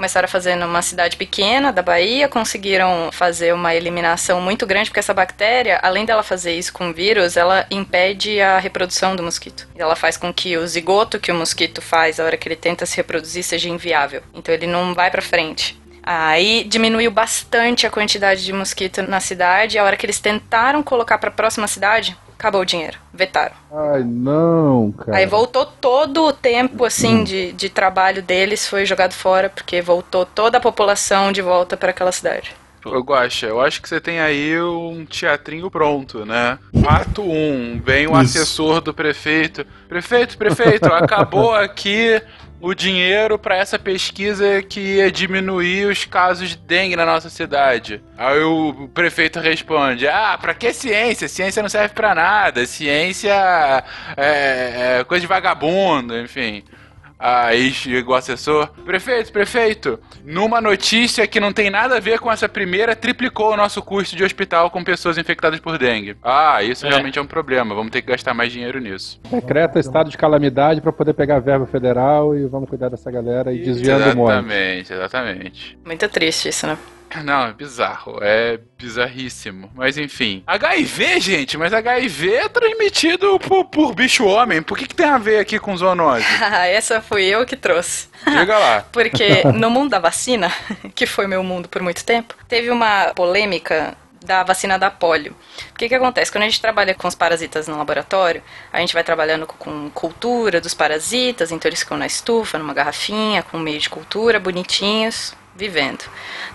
[0.00, 4.98] Começaram a fazer numa cidade pequena da Bahia, conseguiram fazer uma eliminação muito grande, porque
[4.98, 9.68] essa bactéria, além dela fazer isso com vírus, ela impede a reprodução do mosquito.
[9.76, 12.86] Ela faz com que o zigoto que o mosquito faz a hora que ele tenta
[12.86, 14.22] se reproduzir seja inviável.
[14.32, 15.78] Então ele não vai pra frente.
[16.02, 19.78] Aí diminuiu bastante a quantidade de mosquito na cidade.
[19.78, 22.98] A hora que eles tentaram colocar pra próxima cidade, acabou o dinheiro.
[23.12, 23.54] Vetaram.
[23.70, 25.18] Ai, não, cara.
[25.18, 30.24] Aí voltou todo o tempo, assim, de, de trabalho deles foi jogado fora, porque voltou
[30.24, 32.54] toda a população de volta para aquela cidade.
[32.82, 36.58] Ô, Guaxa, eu acho que você tem aí um teatrinho pronto, né?
[36.88, 38.38] Ato 1, vem o Isso.
[38.38, 39.66] assessor do prefeito.
[39.86, 42.22] Prefeito, prefeito, acabou aqui
[42.60, 48.02] o dinheiro para essa pesquisa que ia diminuir os casos de dengue na nossa cidade.
[48.16, 51.28] Aí o prefeito responde: Ah, pra que ciência?
[51.28, 52.66] Ciência não serve pra nada.
[52.66, 53.32] Ciência
[54.16, 56.62] é, é coisa de vagabundo, enfim.
[57.22, 58.68] Aí chega o assessor.
[58.84, 63.56] Prefeito, prefeito, numa notícia que não tem nada a ver com essa primeira, triplicou o
[63.58, 66.16] nosso custo de hospital com pessoas infectadas por dengue.
[66.22, 66.88] Ah, isso É.
[66.88, 67.74] realmente é um problema.
[67.74, 69.20] Vamos ter que gastar mais dinheiro nisso.
[69.30, 73.58] Decreta estado de calamidade pra poder pegar verba federal e vamos cuidar dessa galera e
[73.58, 74.24] desviando o.
[74.24, 75.78] Exatamente, exatamente.
[75.84, 76.78] Muito triste isso, né?
[77.24, 78.18] Não, é bizarro.
[78.22, 79.70] É bizarríssimo.
[79.74, 80.42] Mas enfim.
[80.46, 84.62] HIV, gente, mas HIV é transmitido por, por bicho homem.
[84.62, 86.24] Por que, que tem a ver aqui com zoonose?
[86.70, 88.08] Essa fui eu que trouxe.
[88.24, 88.84] Diga lá.
[88.92, 90.52] Porque no mundo da vacina,
[90.94, 95.34] que foi meu mundo por muito tempo, teve uma polêmica da vacina da polio.
[95.72, 96.30] O que, que acontece?
[96.30, 98.42] Quando a gente trabalha com os parasitas no laboratório,
[98.72, 103.42] a gente vai trabalhando com cultura dos parasitas, então eles ficam na estufa, numa garrafinha,
[103.42, 106.04] com meio de cultura, bonitinhos, vivendo.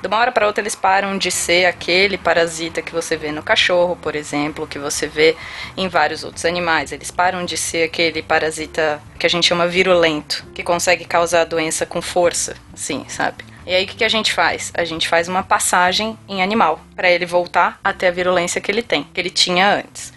[0.02, 3.44] De uma hora para outra eles param de ser aquele parasita que você vê no
[3.44, 5.38] cachorro, por exemplo, que você vê
[5.78, 6.92] em vários outros animais.
[6.92, 11.46] Eles param de ser aquele parasita que a gente chama virulento, que consegue causar a
[11.46, 13.46] doença com força, assim, sabe?
[13.68, 14.72] E aí o que, que a gente faz?
[14.76, 18.82] A gente faz uma passagem em animal para ele voltar até a virulência que ele
[18.82, 20.15] tem, que ele tinha antes.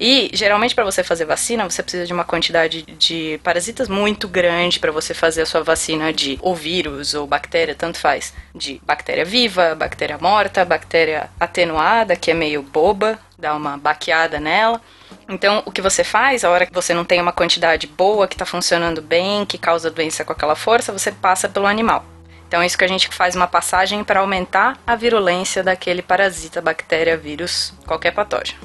[0.00, 4.78] E geralmente para você fazer vacina, você precisa de uma quantidade de parasitas muito grande
[4.78, 9.24] para você fazer a sua vacina de ou vírus ou bactéria, tanto faz, de bactéria
[9.24, 14.80] viva, bactéria morta, bactéria atenuada, que é meio boba, dá uma baqueada nela.
[15.28, 18.34] Então, o que você faz, a hora que você não tem uma quantidade boa, que
[18.34, 22.04] está funcionando bem, que causa doença com aquela força, você passa pelo animal.
[22.46, 26.62] Então, é isso que a gente faz uma passagem para aumentar a virulência daquele parasita,
[26.62, 28.58] bactéria, vírus, qualquer patógeno.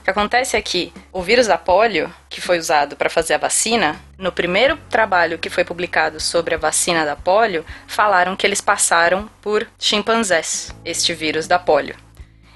[0.00, 3.38] O que acontece é que o vírus da polio, que foi usado para fazer a
[3.38, 8.62] vacina, no primeiro trabalho que foi publicado sobre a vacina da polio, falaram que eles
[8.62, 11.94] passaram por chimpanzés, este vírus da polio.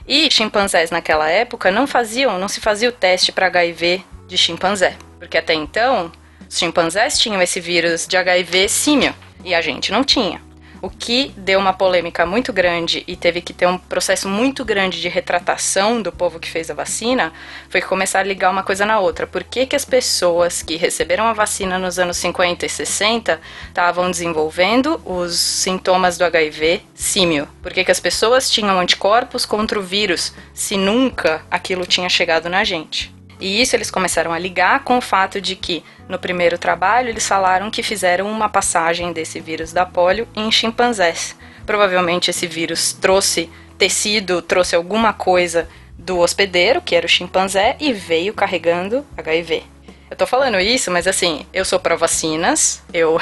[0.09, 4.97] E chimpanzés naquela época não faziam, não se fazia o teste para HIV de chimpanzé,
[5.19, 6.11] porque até então
[6.49, 9.15] os chimpanzés tinham esse vírus de HIV símio
[9.45, 10.41] e a gente não tinha.
[10.85, 15.01] O que deu uma polêmica muito grande e teve que ter um processo muito grande
[15.01, 17.33] de retratação do povo que fez a vacina
[17.71, 19.27] foi começar a ligar uma coisa na outra.
[19.27, 24.11] Por que, que as pessoas que receberam a vacina nos anos 50 e 60 estavam
[24.11, 27.49] desenvolvendo os sintomas do HIV símio?
[27.63, 32.51] Por que, que as pessoas tinham anticorpos contra o vírus se nunca aquilo tinha chegado
[32.51, 33.14] na gente?
[33.41, 37.27] E isso eles começaram a ligar com o fato de que, no primeiro trabalho, eles
[37.27, 41.37] falaram que fizeram uma passagem desse vírus da polio em chimpanzés.
[41.67, 45.69] Provavelmente esse vírus trouxe tecido, trouxe alguma coisa
[45.99, 49.65] do hospedeiro, que era o chimpanzé, e veio carregando HIV.
[50.11, 53.19] Eu tô falando isso, mas assim, eu sou pró-vacinas, eu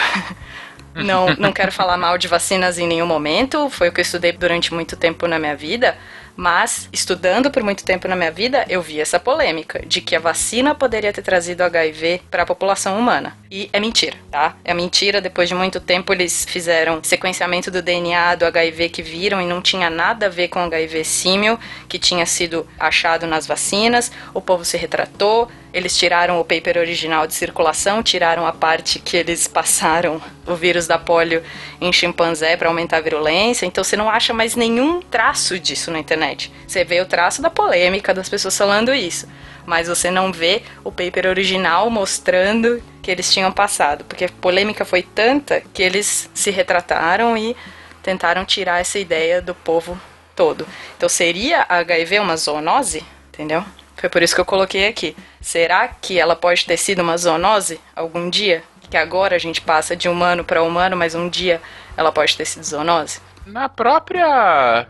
[0.94, 4.32] não, não quero falar mal de vacinas em nenhum momento, foi o que eu estudei
[4.32, 5.96] durante muito tempo na minha vida,
[6.36, 10.20] mas estudando por muito tempo na minha vida, eu vi essa polêmica de que a
[10.20, 13.36] vacina poderia ter trazido HIV para a população humana.
[13.50, 14.56] E é mentira, tá?
[14.64, 15.20] É mentira.
[15.20, 19.60] Depois de muito tempo, eles fizeram sequenciamento do DNA do HIV que viram e não
[19.60, 21.58] tinha nada a ver com HIV símil,
[21.88, 24.10] que tinha sido achado nas vacinas.
[24.32, 25.50] O povo se retratou.
[25.72, 30.86] Eles tiraram o paper original de circulação, tiraram a parte que eles passaram o vírus
[30.86, 31.42] da polio
[31.80, 33.64] em chimpanzé para aumentar a virulência.
[33.64, 36.52] Então você não acha mais nenhum traço disso na internet.
[36.66, 39.26] Você vê o traço da polêmica das pessoas falando isso
[39.66, 44.84] mas você não vê o paper original mostrando que eles tinham passado, porque a polêmica
[44.84, 47.56] foi tanta que eles se retrataram e
[48.02, 50.00] tentaram tirar essa ideia do povo
[50.34, 50.66] todo.
[50.96, 53.04] Então seria HIV uma zoonose?
[53.28, 53.64] Entendeu?
[54.02, 55.14] Foi por isso que eu coloquei aqui.
[55.40, 58.64] Será que ela pode ter sido uma zoonose algum dia?
[58.90, 61.62] Que agora a gente passa de humano para humano, mas um dia
[61.96, 63.20] ela pode ter sido zoonose?
[63.46, 64.88] Na própria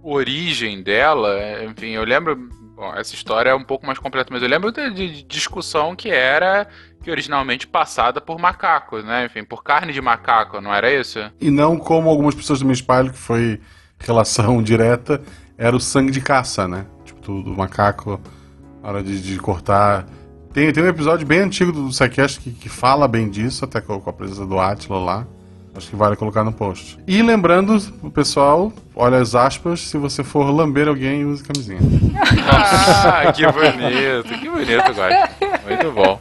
[0.00, 2.36] origem dela, enfim, eu lembro
[2.76, 6.08] Bom, essa história é um pouco mais completa, mas eu lembro de, de, discussão que
[6.08, 6.68] era
[7.02, 9.26] que originalmente passada por macacos, né?
[9.26, 11.18] Enfim, por carne de macaco, não era isso?
[11.40, 13.60] E não como algumas pessoas do meu espalho, que foi
[13.98, 15.20] relação direta,
[15.58, 16.86] era o sangue de caça, né?
[17.04, 18.41] Tipo, do macaco, na
[18.82, 20.06] hora de, de cortar.
[20.52, 24.00] Tem, tem um episódio bem antigo do Psycast que, que fala bem disso, até com,
[24.00, 25.26] com a presença do Atila lá.
[25.74, 26.98] Acho que vale colocar no post.
[27.06, 31.80] E lembrando o pessoal, olha as aspas, se você for lamber alguém, use camisinha.
[32.46, 35.30] ah, que bonito, que bonito, agora.
[35.66, 36.20] Muito bom.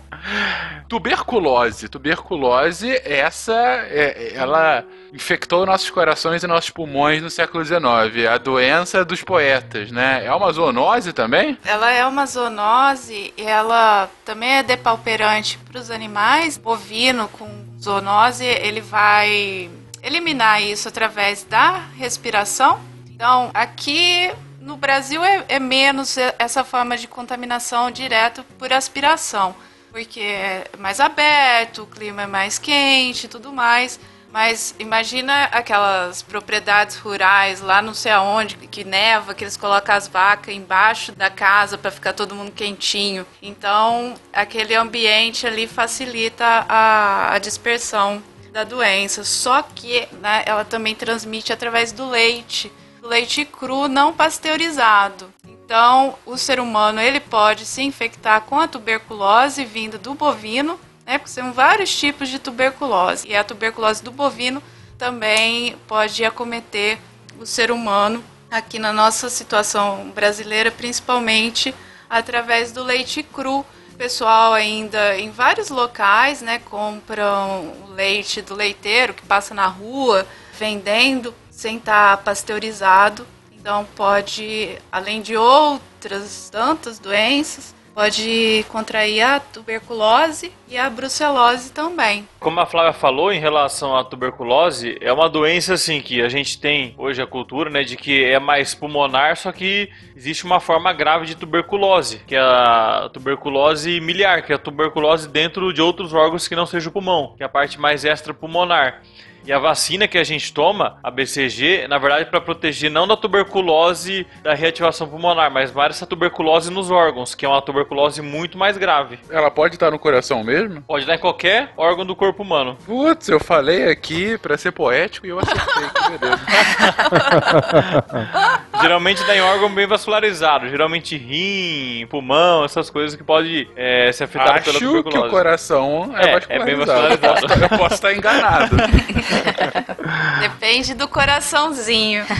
[0.91, 1.87] Tuberculose.
[1.87, 4.83] Tuberculose, essa, é, ela
[5.13, 8.27] infectou nossos corações e nossos pulmões no século XIX.
[8.29, 10.25] A doença dos poetas, né?
[10.25, 11.57] É uma zoonose também?
[11.63, 16.57] Ela é uma zoonose e ela também é depauperante para os animais.
[16.57, 17.47] Bovino com
[17.81, 19.71] zoonose, ele vai
[20.03, 22.81] eliminar isso através da respiração.
[23.09, 24.29] Então, aqui
[24.59, 29.55] no Brasil é, é menos essa forma de contaminação direto por aspiração
[29.91, 33.99] porque é mais aberto, o clima é mais quente e tudo mais.
[34.31, 40.07] Mas imagina aquelas propriedades rurais lá não sei aonde, que neva, que eles colocam as
[40.07, 43.27] vacas embaixo da casa para ficar todo mundo quentinho.
[43.41, 48.23] Então, aquele ambiente ali facilita a, a dispersão
[48.53, 49.25] da doença.
[49.25, 52.71] Só que né, ela também transmite através do leite,
[53.03, 55.33] leite cru não pasteurizado.
[55.71, 61.17] Então, o ser humano ele pode se infectar com a tuberculose vinda do bovino, né?
[61.17, 63.25] Porque são vários tipos de tuberculose.
[63.29, 64.61] E a tuberculose do bovino
[64.97, 66.99] também pode acometer
[67.39, 71.73] o ser humano aqui na nossa situação brasileira, principalmente
[72.09, 73.59] através do leite cru.
[73.93, 79.67] O pessoal ainda em vários locais, né, compram o leite do leiteiro que passa na
[79.67, 80.27] rua
[80.59, 83.25] vendendo sem estar pasteurizado
[83.61, 92.27] então pode, além de outras tantas doenças, pode contrair a tuberculose e a brucelose também.
[92.39, 96.59] Como a Flávia falou em relação à tuberculose, é uma doença assim que a gente
[96.59, 100.91] tem hoje a cultura, né, de que é mais pulmonar, só que existe uma forma
[100.91, 106.13] grave de tuberculose, que é a tuberculose miliar, que é a tuberculose dentro de outros
[106.13, 109.03] órgãos que não seja o pulmão, que é a parte mais extrapulmonar.
[109.45, 113.07] E a vacina que a gente toma, a BCG, na verdade, é para proteger não
[113.07, 118.21] da tuberculose da reativação pulmonar, mas mais essa tuberculose nos órgãos, que é uma tuberculose
[118.21, 119.19] muito mais grave.
[119.29, 120.81] Ela pode estar no coração mesmo?
[120.83, 122.77] Pode estar em qualquer órgão do corpo humano.
[122.85, 126.41] Putz, eu falei aqui para ser poético e eu acertei, que beleza.
[128.81, 134.25] geralmente dá em órgão bem vascularizado, geralmente rim, pulmão, essas coisas que pode é, ser
[134.25, 135.21] afetado Acho pela tuberculose.
[135.21, 137.47] que o coração é, É, é bem vascularizado.
[137.61, 138.75] Eu posso estar enganado.
[140.41, 142.25] Depende do coraçãozinho.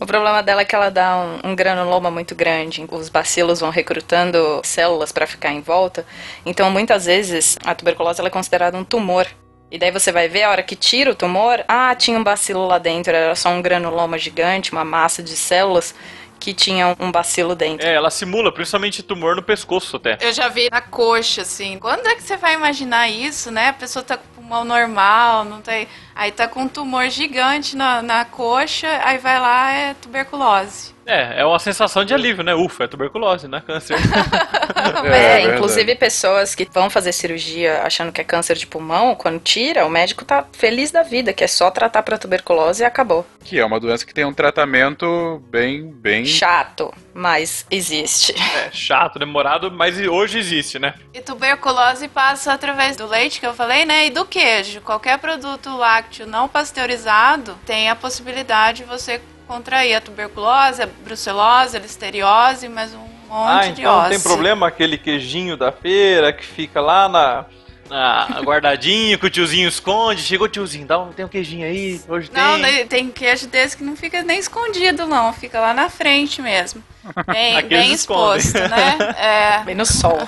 [0.00, 2.84] O problema dela é que ela dá um, um granuloma muito grande.
[2.90, 6.04] Os bacilos vão recrutando células para ficar em volta.
[6.44, 9.26] Então, muitas vezes, a tuberculose é considerada um tumor.
[9.70, 12.66] E daí você vai ver a hora que tira o tumor, ah, tinha um bacilo
[12.66, 15.94] lá dentro, era só um granuloma gigante, uma massa de células
[16.38, 17.86] que tinha um bacilo dentro.
[17.86, 20.18] É, ela simula, principalmente tumor no pescoço até.
[20.20, 21.78] Eu já vi na coxa, assim.
[21.78, 23.68] Quando é que você vai imaginar isso, né?
[23.68, 25.88] A pessoa tá com pulmão normal, não tem.
[26.14, 30.93] Aí tá com um tumor gigante na, na coxa, aí vai lá, é tuberculose.
[31.06, 32.54] É, é uma sensação de alívio, né?
[32.54, 33.96] Ufa, é tuberculose, não é câncer.
[35.04, 39.40] É, É, inclusive pessoas que vão fazer cirurgia achando que é câncer de pulmão, quando
[39.40, 43.26] tira, o médico tá feliz da vida, que é só tratar pra tuberculose e acabou.
[43.42, 46.26] Que é uma doença que tem um tratamento bem, bem...
[46.26, 48.34] Chato, mas existe.
[48.56, 50.94] é chato, demorado, mas hoje existe, né?
[51.12, 54.06] E tuberculose passa através do leite que eu falei, né?
[54.06, 54.80] E do queijo.
[54.80, 61.76] Qualquer produto lácteo não pasteurizado tem a possibilidade de você contrair a tuberculose, a brucelose,
[61.76, 64.10] a listeriose, mas um monte ah, de então não ose.
[64.10, 67.44] tem problema aquele queijinho da feira que fica lá na,
[67.90, 70.22] ah, guardadinho, que o tiozinho esconde.
[70.22, 72.62] Chegou o tiozinho, dá um, tem um queijinho aí, hoje Não, tem.
[72.62, 75.32] né, tem queijo desse que não fica nem escondido, não.
[75.32, 76.82] Fica lá na frente mesmo.
[77.26, 78.38] Bem, bem escondem.
[78.38, 78.98] exposto, né?
[79.16, 79.64] É.
[79.64, 80.18] Bem no sol.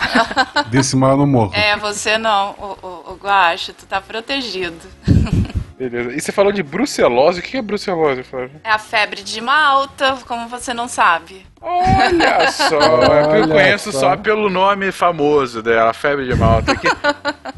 [0.68, 1.54] Desse mal no morro.
[1.54, 4.86] É, você não, o, o, o Guaxa, tu tá protegido.
[5.78, 6.12] Beleza.
[6.14, 7.40] E você falou de brucelose.
[7.40, 8.60] O que é brucelose, Flávio?
[8.64, 11.44] É a febre de Malta, como você não sabe.
[11.60, 14.00] Olha só, é porque eu Olha conheço só.
[14.00, 14.16] só.
[14.16, 16.72] pelo nome famoso dela, febre de Malta.
[16.72, 16.88] O que,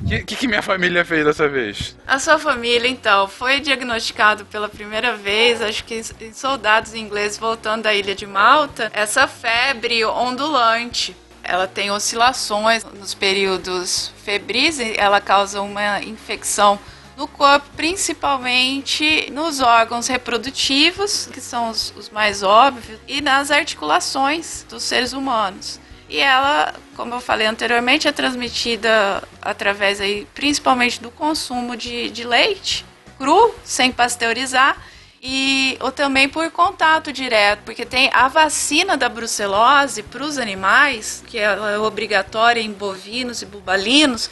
[0.09, 1.97] que, que, que minha família fez dessa vez?
[2.07, 7.83] A sua família, então, foi diagnosticado pela primeira vez, acho que em soldados ingleses voltando
[7.83, 11.17] da ilha de Malta, essa febre ondulante.
[11.43, 16.79] Ela tem oscilações nos períodos febris, ela causa uma infecção
[17.17, 24.67] no corpo, principalmente nos órgãos reprodutivos, que são os, os mais óbvios, e nas articulações
[24.69, 25.81] dos seres humanos.
[26.07, 32.25] E ela, como eu falei anteriormente, é transmitida através aí, principalmente do consumo de, de
[32.25, 32.85] leite
[33.17, 34.77] cru, sem pasteurizar,
[35.23, 41.23] e ou também por contato direto, porque tem a vacina da brucelose para os animais,
[41.27, 44.31] que ela é obrigatória em bovinos e bubalinos,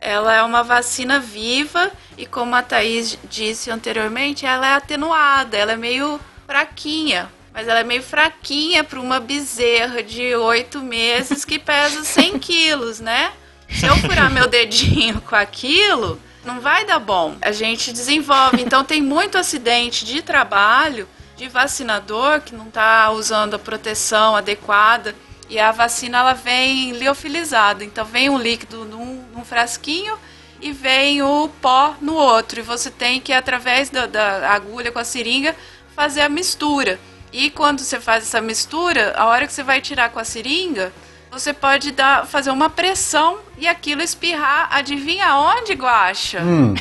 [0.00, 5.72] ela é uma vacina viva e como a Thaís disse anteriormente, ela é atenuada, ela
[5.72, 7.30] é meio fraquinha.
[7.52, 12.98] Mas ela é meio fraquinha para uma bezerra de oito meses que pesa 100 quilos,
[12.98, 13.32] né?
[13.68, 17.36] Se eu furar meu dedinho com aquilo, não vai dar bom.
[17.40, 18.62] A gente desenvolve.
[18.62, 25.14] Então tem muito acidente de trabalho de vacinador que não está usando a proteção adequada.
[25.48, 27.84] E a vacina ela vem liofilizada.
[27.84, 30.18] Então vem um líquido num, num frasquinho
[30.60, 32.60] e vem o pó no outro.
[32.60, 35.54] E você tem que, através da, da agulha com a seringa,
[35.94, 36.98] fazer a mistura.
[37.32, 40.92] E quando você faz essa mistura, a hora que você vai tirar com a seringa,
[41.34, 44.68] você pode dar, fazer uma pressão e aquilo espirrar.
[44.70, 46.40] Adivinha onde, Guaxa?
[46.40, 46.74] Hum,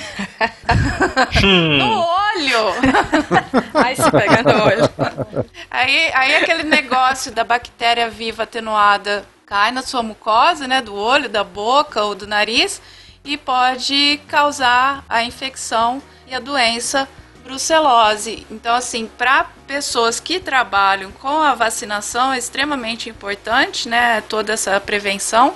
[1.80, 2.74] No olho!
[3.74, 4.90] Aí se pega no olho.
[5.70, 11.28] Aí, aí aquele negócio da bactéria viva atenuada cai na sua mucosa, né, do olho,
[11.28, 12.82] da boca ou do nariz
[13.26, 17.08] e pode causar a infecção e a doença
[17.44, 18.48] brucelose.
[18.50, 24.80] Então, assim, para pessoas que trabalham com a vacinação é extremamente importante, né, toda essa
[24.80, 25.54] prevenção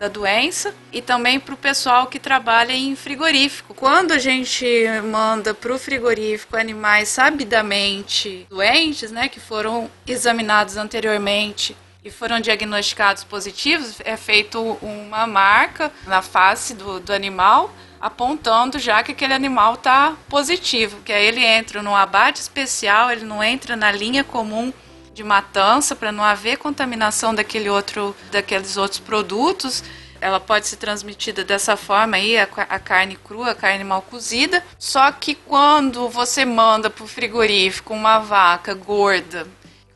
[0.00, 3.74] da doença e também para o pessoal que trabalha em frigorífico.
[3.74, 4.64] Quando a gente
[5.04, 13.24] manda para o frigorífico animais sabidamente doentes, né, que foram examinados anteriormente e foram diagnosticados
[13.24, 17.70] positivos, é feito uma marca na face do, do animal
[18.00, 23.24] apontando já que aquele animal está positivo, que aí ele entra no abate especial, ele
[23.24, 24.72] não entra na linha comum
[25.12, 29.84] de matança para não haver contaminação daquele outro, daqueles outros produtos.
[30.20, 34.62] Ela pode ser transmitida dessa forma aí, a, a carne crua, a carne mal cozida.
[34.78, 39.46] Só que quando você manda para o frigorífico uma vaca gorda,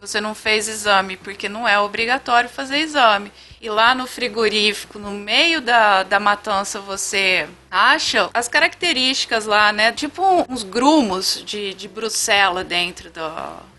[0.00, 3.32] você não fez exame, porque não é obrigatório fazer exame.
[3.64, 9.90] E lá no frigorífico, no meio da, da matança, você acha as características lá, né?
[9.90, 13.22] Tipo uns grumos de, de bruxela dentro do.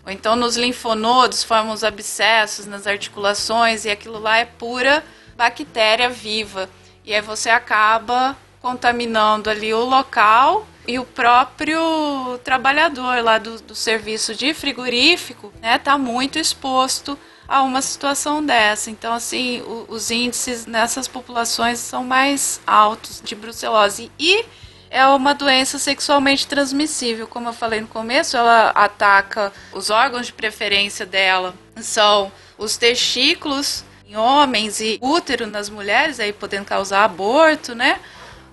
[0.04, 5.04] Ou então nos linfonodos formam os abscessos nas articulações, e aquilo lá é pura
[5.36, 6.68] bactéria viva.
[7.04, 13.74] E aí você acaba contaminando ali o local e o próprio trabalhador lá do, do
[13.76, 17.16] serviço de frigorífico, né, tá muito exposto
[17.48, 18.90] a uma situação dessa.
[18.90, 24.10] Então, assim, o- os índices nessas populações são mais altos de brucelose.
[24.18, 24.44] E
[24.90, 27.26] é uma doença sexualmente transmissível.
[27.26, 31.54] Como eu falei no começo, ela ataca os órgãos de preferência dela.
[31.80, 37.98] São os testículos em homens e útero nas mulheres, aí podendo causar aborto, né?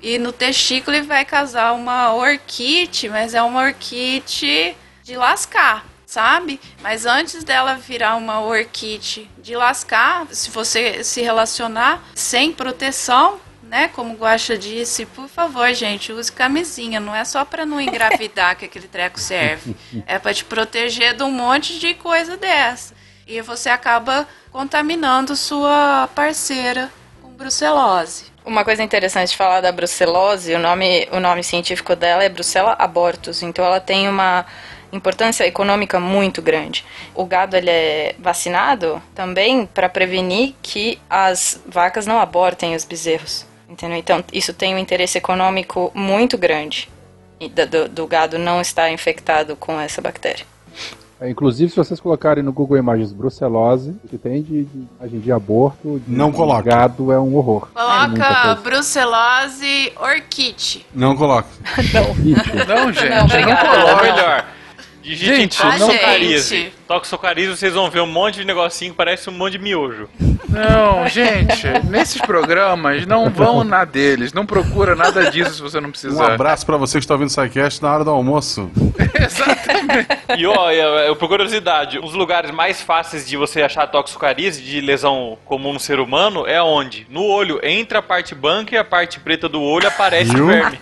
[0.02, 6.60] E no testículo ele vai causar uma orquite, mas é uma orquite de lascar, sabe?
[6.82, 13.88] Mas antes dela virar uma orquite de lascar, se você se relacionar sem proteção, né?
[13.88, 17.00] Como o Guaxa disse, por favor, gente, use camisinha.
[17.00, 19.76] Não é só para não engravidar que aquele treco serve.
[20.06, 22.94] É para te proteger de um monte de coisa dessa.
[23.26, 26.92] E você acaba contaminando sua parceira
[27.22, 28.26] com brucelose.
[28.46, 32.76] Uma coisa interessante de falar da brucelose, o nome, o nome científico dela é Brucella
[32.78, 34.46] abortus, então ela tem uma
[34.94, 36.86] importância econômica muito grande.
[37.14, 43.46] O gado ele é vacinado também para prevenir que as vacas não abortem os bezerros,
[43.68, 43.98] entendeu?
[43.98, 46.90] Então isso tem um interesse econômico muito grande
[47.70, 50.46] do, do gado não estar infectado com essa bactéria.
[51.22, 55.32] É, inclusive, se vocês colocarem no Google Imagens brucelose, o que tem de, de de
[55.32, 56.64] aborto, de Não coloca.
[56.64, 57.70] gado é um horror.
[57.72, 58.56] É Coloca coisa.
[58.56, 60.86] brucelose orquite.
[60.94, 61.48] Não coloca.
[61.78, 62.68] Ixi.
[62.68, 63.10] Não, gente.
[63.10, 63.70] Não, obrigada.
[63.70, 64.04] Ou coloca.
[64.04, 64.46] melhor,
[65.04, 66.56] digite Gente, em toxocarize.
[66.58, 66.74] gente.
[66.88, 70.08] Toxocarize, vocês vão ver um monte de negocinho que parece um monte de miojo.
[70.50, 74.34] Não, gente, nesses programas não vão na deles.
[74.34, 76.34] Não procura nada disso se você não Um precisar.
[76.34, 78.70] abraço pra você que está ouvindo o SciCast na hora do almoço.
[80.38, 84.82] E ó, eu, eu, por curiosidade, os lugares mais fáceis de você achar toxocarize de
[84.82, 87.06] lesão comum no ser humano é onde?
[87.10, 87.60] No olho.
[87.62, 90.80] Entre a parte branca e a parte preta do olho aparece o verme.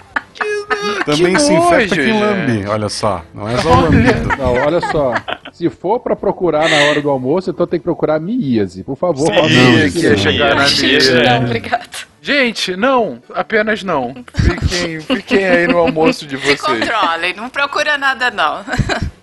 [1.06, 2.68] Também se nojo, infecta quem lambe.
[2.68, 3.24] Olha só.
[3.34, 4.38] Não é só lambido.
[4.38, 5.14] Não, olha só.
[5.52, 8.84] Se for pra procurar na hora do almoço, então tem que procurar miíase.
[8.84, 11.40] Por favor, Sim, no que ia chegar na é.
[11.40, 12.12] Não, obrigado.
[12.22, 14.14] Gente, não, apenas não.
[14.36, 16.62] Fiquem, fiquem aí no almoço de Se vocês.
[16.62, 18.64] controlem, não procura nada não.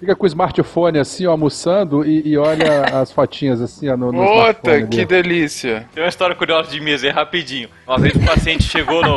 [0.00, 4.10] Fica com o smartphone assim, ó, almoçando e, e olha as fotinhas assim, ó, no,
[4.10, 5.22] no smartphone que dele.
[5.28, 5.86] delícia.
[5.94, 7.68] Tem uma história curiosa de mesa aí, rapidinho.
[7.86, 9.16] Uma vez um paciente chegou no.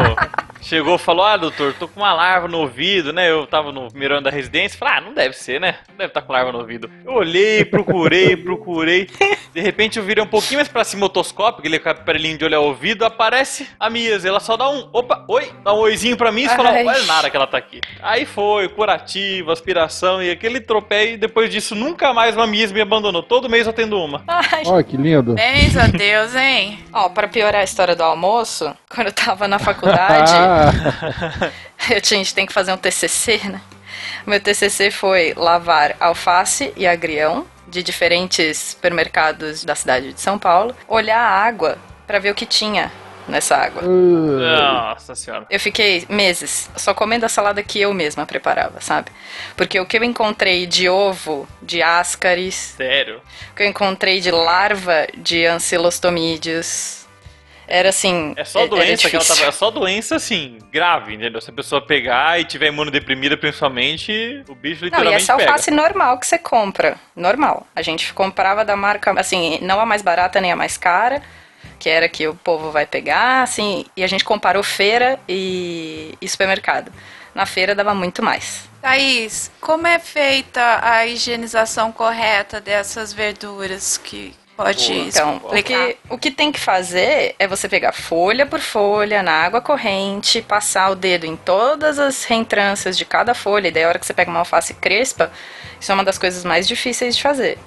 [0.62, 3.30] Chegou e falou: Ah, doutor, tô com uma larva no ouvido, né?
[3.30, 4.78] Eu tava no mirando da residência.
[4.78, 5.76] Falei: Ah, não deve ser, né?
[5.90, 6.90] Não deve estar com larva no ouvido.
[7.04, 9.10] Eu olhei, procurei, procurei.
[9.54, 12.60] De repente eu virei um pouquinho mais pra cima o otoscópio, aquele aparelhinho de olhar
[12.60, 13.04] o ouvido.
[13.04, 14.24] Aparece a Mias.
[14.24, 14.88] Ela só dá um.
[14.94, 16.86] Opa, oi, dá um oizinho pra mim e fala: Ai.
[16.86, 17.82] Olha nada que ela tá aqui.
[18.02, 21.14] Aí foi, curativo, aspiração e aquele tropeio.
[21.14, 23.24] E depois disso, nunca mais uma Mias me abandonou.
[23.24, 24.24] Todo mês eu tendo uma.
[24.28, 25.34] Ai, Olha que lindo.
[25.34, 26.80] Bens a Deus, hein?
[26.94, 30.32] Ó, pra piorar a história do almoço, quando eu tava na faculdade,
[31.90, 33.62] eu tinha, a gente tem que fazer um TCC, né?
[34.26, 40.76] Meu TCC foi lavar alface e agrião de diferentes supermercados da cidade de São Paulo,
[40.88, 42.92] olhar a água pra ver o que tinha
[43.28, 43.82] nessa água.
[43.84, 45.46] Nossa senhora.
[45.50, 49.12] Eu fiquei meses só comendo a salada que eu mesma preparava, sabe?
[49.56, 53.22] Porque o que eu encontrei de ovo, de ascaris, Sério.
[53.52, 57.01] o que eu encontrei de larva de ancilostomídeos,
[57.72, 58.34] era assim.
[58.36, 59.46] É só era doença que ela tava.
[59.46, 61.40] É só doença, assim, grave, entendeu?
[61.40, 65.52] Se a pessoa pegar e tiver imunodeprimida, principalmente, o bicho Não, e literalmente essa pega.
[65.52, 66.98] alface normal que você compra.
[67.16, 67.66] Normal.
[67.76, 71.22] A gente comprava da marca, assim, não a mais barata nem a mais cara,
[71.80, 76.28] que era que o povo vai pegar, assim, e a gente comparou feira e, e
[76.28, 76.92] supermercado.
[77.34, 78.70] Na feira dava muito mais.
[78.82, 85.88] Thaís, como é feita a higienização correta dessas verduras que pode Então, o explicar?
[85.88, 90.42] que, o que tem que fazer é você pegar folha por folha, na água corrente,
[90.42, 94.06] passar o dedo em todas as reentrâncias de cada folha, e daí a hora que
[94.06, 95.32] você pega uma alface crespa,
[95.80, 97.58] isso é uma das coisas mais difíceis de fazer.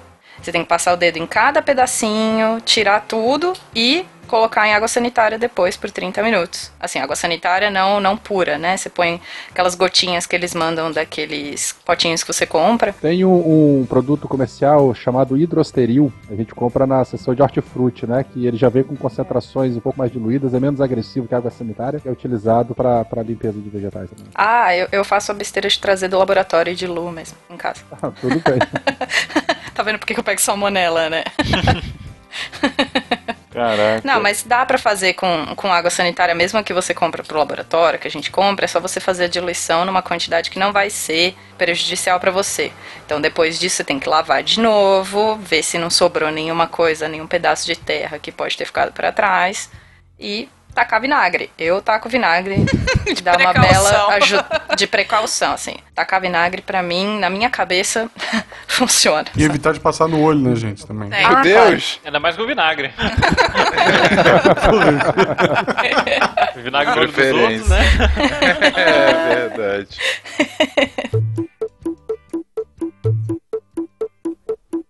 [0.41, 4.87] Você tem que passar o dedo em cada pedacinho, tirar tudo e colocar em água
[4.87, 6.71] sanitária depois por 30 minutos.
[6.79, 8.77] Assim, água sanitária não não pura, né?
[8.77, 12.93] Você põe aquelas gotinhas que eles mandam daqueles potinhos que você compra.
[12.93, 16.11] tem um, um produto comercial chamado hidrosteril.
[16.29, 18.23] A gente compra na seção de hortifruti, né?
[18.23, 21.37] Que ele já vem com concentrações um pouco mais diluídas, é menos agressivo que a
[21.37, 24.25] água sanitária, que é utilizado para limpeza de vegetais também.
[24.35, 27.57] Ah, eu, eu faço a besteira de trazer do laboratório e de Lu mesmo, em
[27.57, 27.81] casa.
[27.91, 28.59] Ah, tudo bem.
[29.75, 31.25] Tá vendo por que que eu pego salmonela, né?
[33.55, 34.01] Caraca.
[34.03, 37.97] Não, mas dá pra fazer com, com água sanitária, mesmo que você compra pro laboratório,
[37.97, 40.89] que a gente compra, é só você fazer a diluição numa quantidade que não vai
[40.89, 42.73] ser prejudicial pra você.
[43.05, 47.07] Então depois disso você tem que lavar de novo, ver se não sobrou nenhuma coisa,
[47.07, 49.71] nenhum pedaço de terra que pode ter ficado pra trás
[50.19, 51.49] e tacar vinagre.
[51.57, 52.65] Eu taco vinagre,
[53.23, 55.75] dá uma bela ajuda de precaução, assim.
[55.95, 58.11] Tacar vinagre pra mim, na minha cabeça,
[58.67, 59.25] funciona.
[59.35, 61.09] E evitar de passar no olho, né, gente, também.
[61.09, 61.25] Tem.
[61.27, 61.99] Meu Ah, Deus!
[62.05, 62.93] Ainda mais com vinagre.
[66.61, 67.79] vinagre dos outros, né?
[68.75, 69.97] É verdade.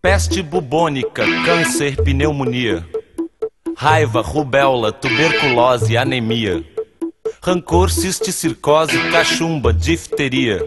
[0.02, 2.86] Peste bubônica, câncer, pneumonia.
[3.76, 6.64] Raiva, rubéola, tuberculose, anemia.
[7.42, 10.66] Rancor, cisticircose, cachumba, difteria.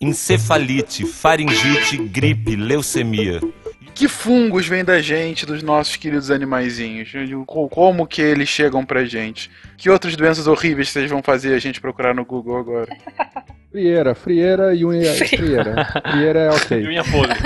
[0.00, 3.40] Encefalite, faringite, gripe, leucemia.
[3.94, 7.10] Que fungos vêm da gente, dos nossos queridos animaizinhos?
[7.46, 9.50] Co- Como que eles chegam pra gente?
[9.76, 12.88] Que outras doenças horríveis vocês vão fazer a gente procurar no Google agora?
[13.70, 15.12] Frieira, frieira e unha.
[15.14, 15.86] Frieira.
[16.10, 16.86] Frieira é E ok.
[16.86, 17.38] unha podre.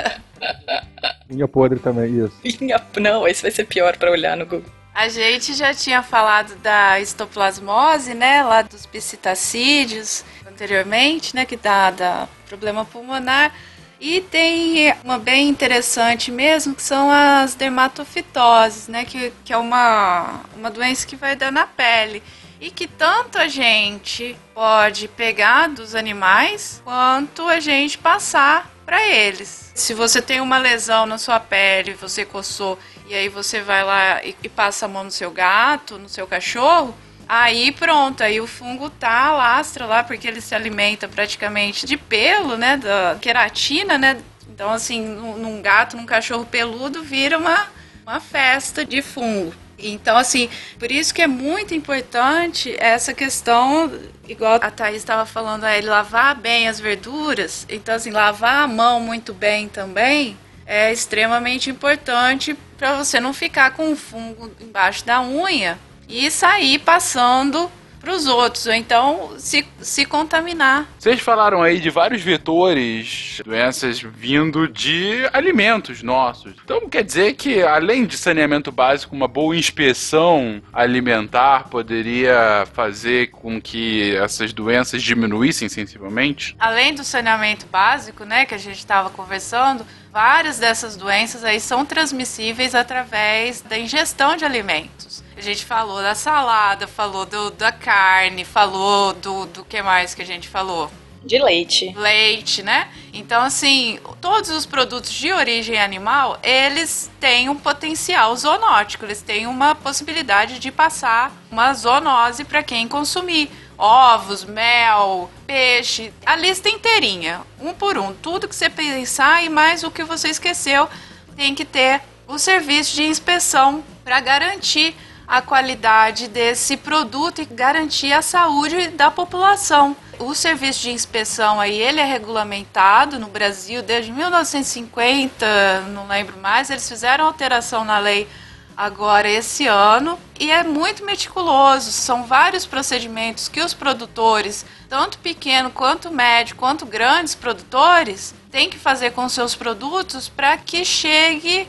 [1.31, 2.61] Unha podre também, isso.
[2.61, 4.71] Minha- Não, esse vai ser pior pra olhar no Google.
[4.95, 11.91] A gente já tinha falado da histoplasmose, né, lá dos psitacídeos anteriormente, né, que dá,
[11.91, 13.53] dá problema pulmonar.
[14.01, 20.43] E tem uma bem interessante mesmo, que são as dermatofitoses, né, que, que é uma,
[20.57, 22.23] uma doença que vai dar na pele.
[22.61, 29.73] E que tanto a gente pode pegar dos animais, quanto a gente passar para eles.
[29.75, 32.79] Se você tem uma lesão na sua pele, você coçou
[33.09, 36.27] e aí você vai lá e, e passa a mão no seu gato, no seu
[36.27, 36.95] cachorro,
[37.27, 42.57] Aí pronto, aí o fungo tá lastra lá porque ele se alimenta praticamente de pelo,
[42.57, 44.19] né, da queratina, né?
[44.49, 47.67] Então assim, num gato, num cachorro peludo vira uma
[48.07, 49.55] uma festa de fungo.
[49.79, 50.49] Então, assim,
[50.79, 53.91] por isso que é muito importante essa questão,
[54.29, 57.67] igual a Thaís estava falando, é ele lavar bem as verduras.
[57.69, 60.37] Então, assim, lavar a mão muito bem também
[60.67, 65.79] é extremamente importante para você não ficar com o fungo embaixo da unha
[66.09, 67.71] e sair passando
[68.05, 70.87] para os outros, ou então se, se contaminar.
[70.99, 76.55] Vocês falaram aí de vários vetores, doenças vindo de alimentos nossos.
[76.63, 83.61] Então quer dizer que, além de saneamento básico, uma boa inspeção alimentar poderia fazer com
[83.61, 86.55] que essas doenças diminuíssem sensivelmente?
[86.59, 91.85] Além do saneamento básico, né, que a gente estava conversando, várias dessas doenças aí são
[91.85, 95.25] transmissíveis através da ingestão de alimentos.
[95.37, 100.23] A gente falou da salada, falou do, da carne, falou do, do que mais que
[100.23, 100.89] a gente falou?
[101.25, 101.93] De leite.
[101.97, 102.87] leite, né?
[103.13, 109.49] Então, assim, todos os produtos de origem animal, eles têm um potencial zoonótico, eles têm
[109.49, 113.51] uma possibilidade de passar uma zoonose para quem consumir.
[113.77, 118.15] Ovos, mel, peixe, a lista inteirinha, um por um.
[118.15, 120.89] Tudo que você pensar e mais o que você esqueceu,
[121.37, 124.95] tem que ter o serviço de inspeção para garantir
[125.27, 129.97] a qualidade desse produto e garantir a saúde da população.
[130.19, 136.71] O serviço de inspeção aí, ele é regulamentado no Brasil desde 1950, não lembro mais,
[136.71, 138.29] eles fizeram alteração na lei
[138.77, 141.93] agora esse ano e é muito meticuloso.
[141.93, 148.79] São vários procedimentos que os produtores, tanto pequeno quanto médio, quanto grandes produtores, têm que
[148.79, 151.69] fazer com seus produtos para que chegue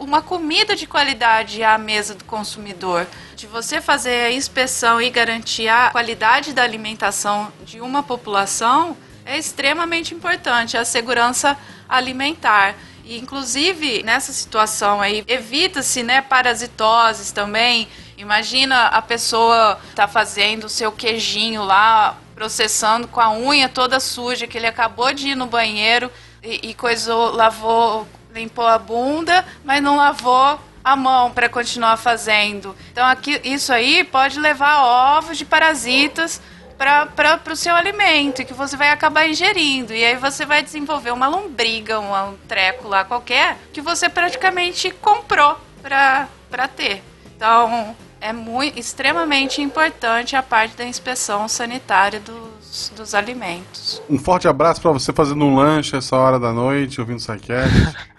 [0.00, 3.06] uma comida de qualidade à mesa do consumidor.
[3.36, 9.38] De você fazer a inspeção e garantir a qualidade da alimentação de uma população é
[9.38, 11.56] extremamente importante, a segurança
[11.88, 12.74] alimentar.
[13.04, 17.86] E, inclusive, nessa situação aí, evita-se né, parasitoses também.
[18.16, 24.46] Imagina a pessoa tá fazendo o seu queijinho lá, processando com a unha toda suja,
[24.46, 26.10] que ele acabou de ir no banheiro
[26.42, 32.74] e, e coisou, lavou, limpou a bunda, mas não lavou a mão para continuar fazendo.
[32.90, 34.82] Então, aqui, isso aí pode levar
[35.18, 36.40] ovos de parasitas
[36.76, 39.92] para o seu alimento e que você vai acabar ingerindo.
[39.92, 45.56] E aí você vai desenvolver uma lombriga, um treco lá qualquer, que você praticamente comprou
[45.82, 47.02] para ter.
[47.36, 54.00] Então, é muito, extremamente importante a parte da inspeção sanitária dos, dos alimentos.
[54.08, 57.94] Um forte abraço pra você fazendo um lanche essa hora da noite, ouvindo Psycast.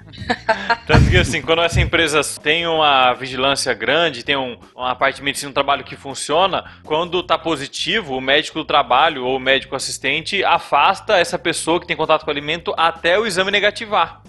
[0.87, 5.23] Tanto que assim, quando essa empresa tem uma vigilância grande, tem um- uma parte de
[5.23, 9.75] medicina do trabalho que funciona, quando tá positivo, o médico do trabalho ou o médico
[9.75, 14.21] assistente afasta essa pessoa que tem contato com o alimento até o exame negativar.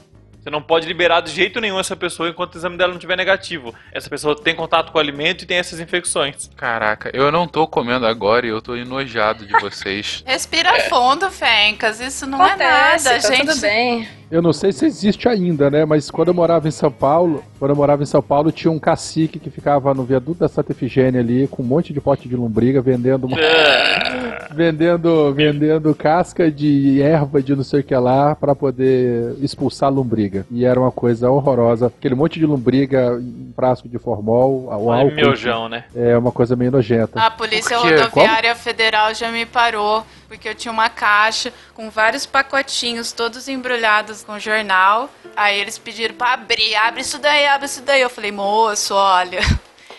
[0.42, 3.16] Você não pode liberar de jeito nenhum essa pessoa enquanto o exame dela não estiver
[3.16, 3.74] negativo.
[3.92, 6.48] Essa pessoa tem contato com o alimento e tem essas infecções.
[6.56, 10.22] Caraca, eu não tô comendo agora e eu tô enojado de vocês.
[10.24, 11.98] Respira fundo, Fencas.
[11.98, 13.44] Isso não é Acontece, nada, tá gente.
[13.48, 14.08] tudo bem.
[14.30, 15.84] Eu não sei se existe ainda, né?
[15.84, 18.78] Mas quando eu morava em São Paulo, quando eu morava em São Paulo, tinha um
[18.78, 22.34] cacique que ficava no viaduto da Santa Efigênia ali, com um monte de pote de
[22.36, 23.36] lombriga, vendendo uma...
[24.52, 29.92] vendendo, vendendo casca de erva de não sei o que lá pra poder expulsar a
[29.92, 30.46] lombriga.
[30.50, 31.86] E era uma coisa horrorosa.
[31.86, 35.14] Aquele monte de lombriga em frasco de formol, o Um álcool.
[35.14, 35.84] miojão, né?
[35.94, 37.20] É uma coisa meio nojenta.
[37.20, 37.76] A Polícia?
[37.76, 44.24] Rodoviária Federal já me parou, porque eu tinha uma caixa com vários pacotinhos, todos embrulhados
[44.24, 45.10] com jornal.
[45.36, 48.00] Aí eles pediram pra abrir, abre isso daí, abre isso daí.
[48.00, 49.40] Eu falei, moço, olha,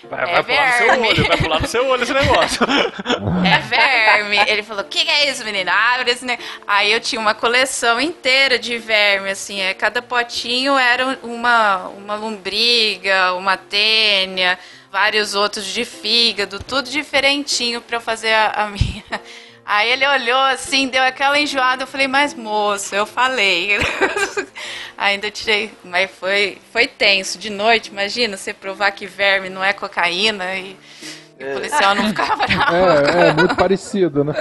[0.10, 2.60] Vai, É vai pular no seu olho, vai pular no seu olho esse negócio.
[3.46, 4.38] é verme.
[4.48, 5.72] Ele falou, o que, é isso, menina?
[5.74, 6.52] Abre esse negócio.
[6.66, 12.16] Aí eu tinha uma coleção inteira de verme, assim, é, cada potinho era uma, uma
[12.16, 14.58] lombriga, uma tênia,
[14.92, 19.04] vários outros de fígado, tudo diferentinho pra eu fazer a, a minha.
[19.68, 23.78] Aí ele olhou assim, deu aquela enjoada, eu falei, mas moço, eu falei.
[24.98, 27.38] Ainda tirei, mas foi, foi tenso.
[27.38, 30.78] De noite, imagina, você provar que verme não é cocaína e,
[31.38, 32.76] e o policial não ficava bravo.
[32.76, 34.34] É, é muito parecido, né?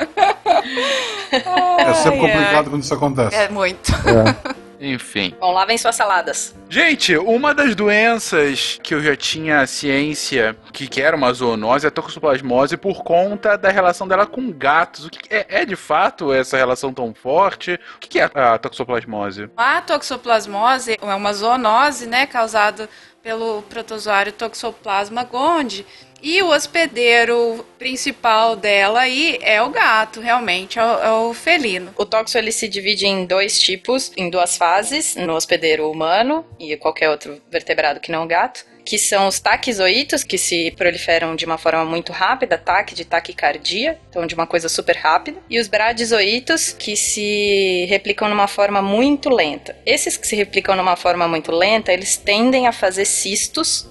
[1.33, 3.35] é sempre complicado quando isso acontece.
[3.35, 3.93] É muito.
[3.93, 4.57] É.
[4.81, 5.35] Enfim.
[5.41, 6.55] Bom, lavem suas saladas.
[6.69, 11.89] Gente, uma das doenças que eu já tinha ciência que, que era uma zoonose é
[11.89, 15.07] a toxoplasmose por conta da relação dela com gatos.
[15.07, 17.79] O que é, é de fato essa relação tão forte?
[17.97, 19.51] O que, que é a toxoplasmose?
[19.57, 22.89] A toxoplasmose é uma zoonose, né, causada
[23.27, 25.85] pelo protozoário Toxoplasma gondii.
[26.23, 31.93] E o hospedeiro principal dela aí é o gato, realmente, é o, é o felino.
[31.97, 36.77] O toxo ele se divide em dois tipos, em duas fases, no hospedeiro humano e
[36.77, 41.45] qualquer outro vertebrado que não o gato, que são os taquizoítos, que se proliferam de
[41.45, 45.67] uma forma muito rápida, taque de taquicardia, então de uma coisa super rápida, e os
[45.67, 49.77] bradizoítos, que se replicam numa forma muito lenta.
[49.85, 53.89] Esses que se replicam numa forma muito lenta, eles tendem a fazer cistos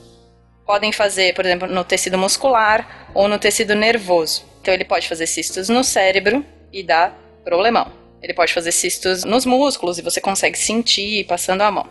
[0.65, 4.45] podem fazer, por exemplo, no tecido muscular ou no tecido nervoso.
[4.61, 6.43] Então ele pode fazer cistos no cérebro
[6.73, 7.13] e dá
[7.43, 7.91] problemão.
[8.21, 11.87] Ele pode fazer cistos nos músculos e você consegue sentir passando a mão.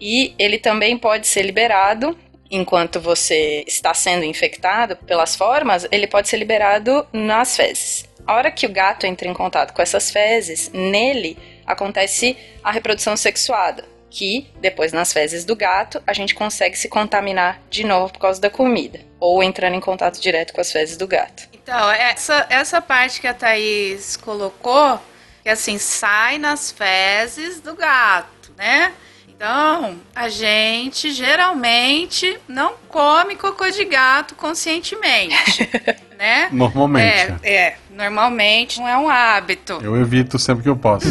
[0.00, 2.18] E ele também pode ser liberado
[2.50, 8.08] enquanto você está sendo infectado pelas formas, ele pode ser liberado nas fezes.
[8.26, 13.16] A hora que o gato entra em contato com essas fezes, nele acontece a reprodução
[13.16, 18.18] sexuada que depois nas fezes do gato a gente consegue se contaminar de novo por
[18.18, 21.46] causa da comida ou entrando em contato direto com as fezes do gato.
[21.52, 24.98] Então, essa, essa parte que a Thaís colocou,
[25.42, 28.94] que assim, sai nas fezes do gato, né?
[29.28, 35.68] Então, a gente geralmente não come cocô de gato conscientemente,
[36.18, 36.48] né?
[36.50, 37.34] Normalmente.
[37.42, 39.78] É, é, normalmente não é um hábito.
[39.82, 41.06] Eu evito sempre que eu posso.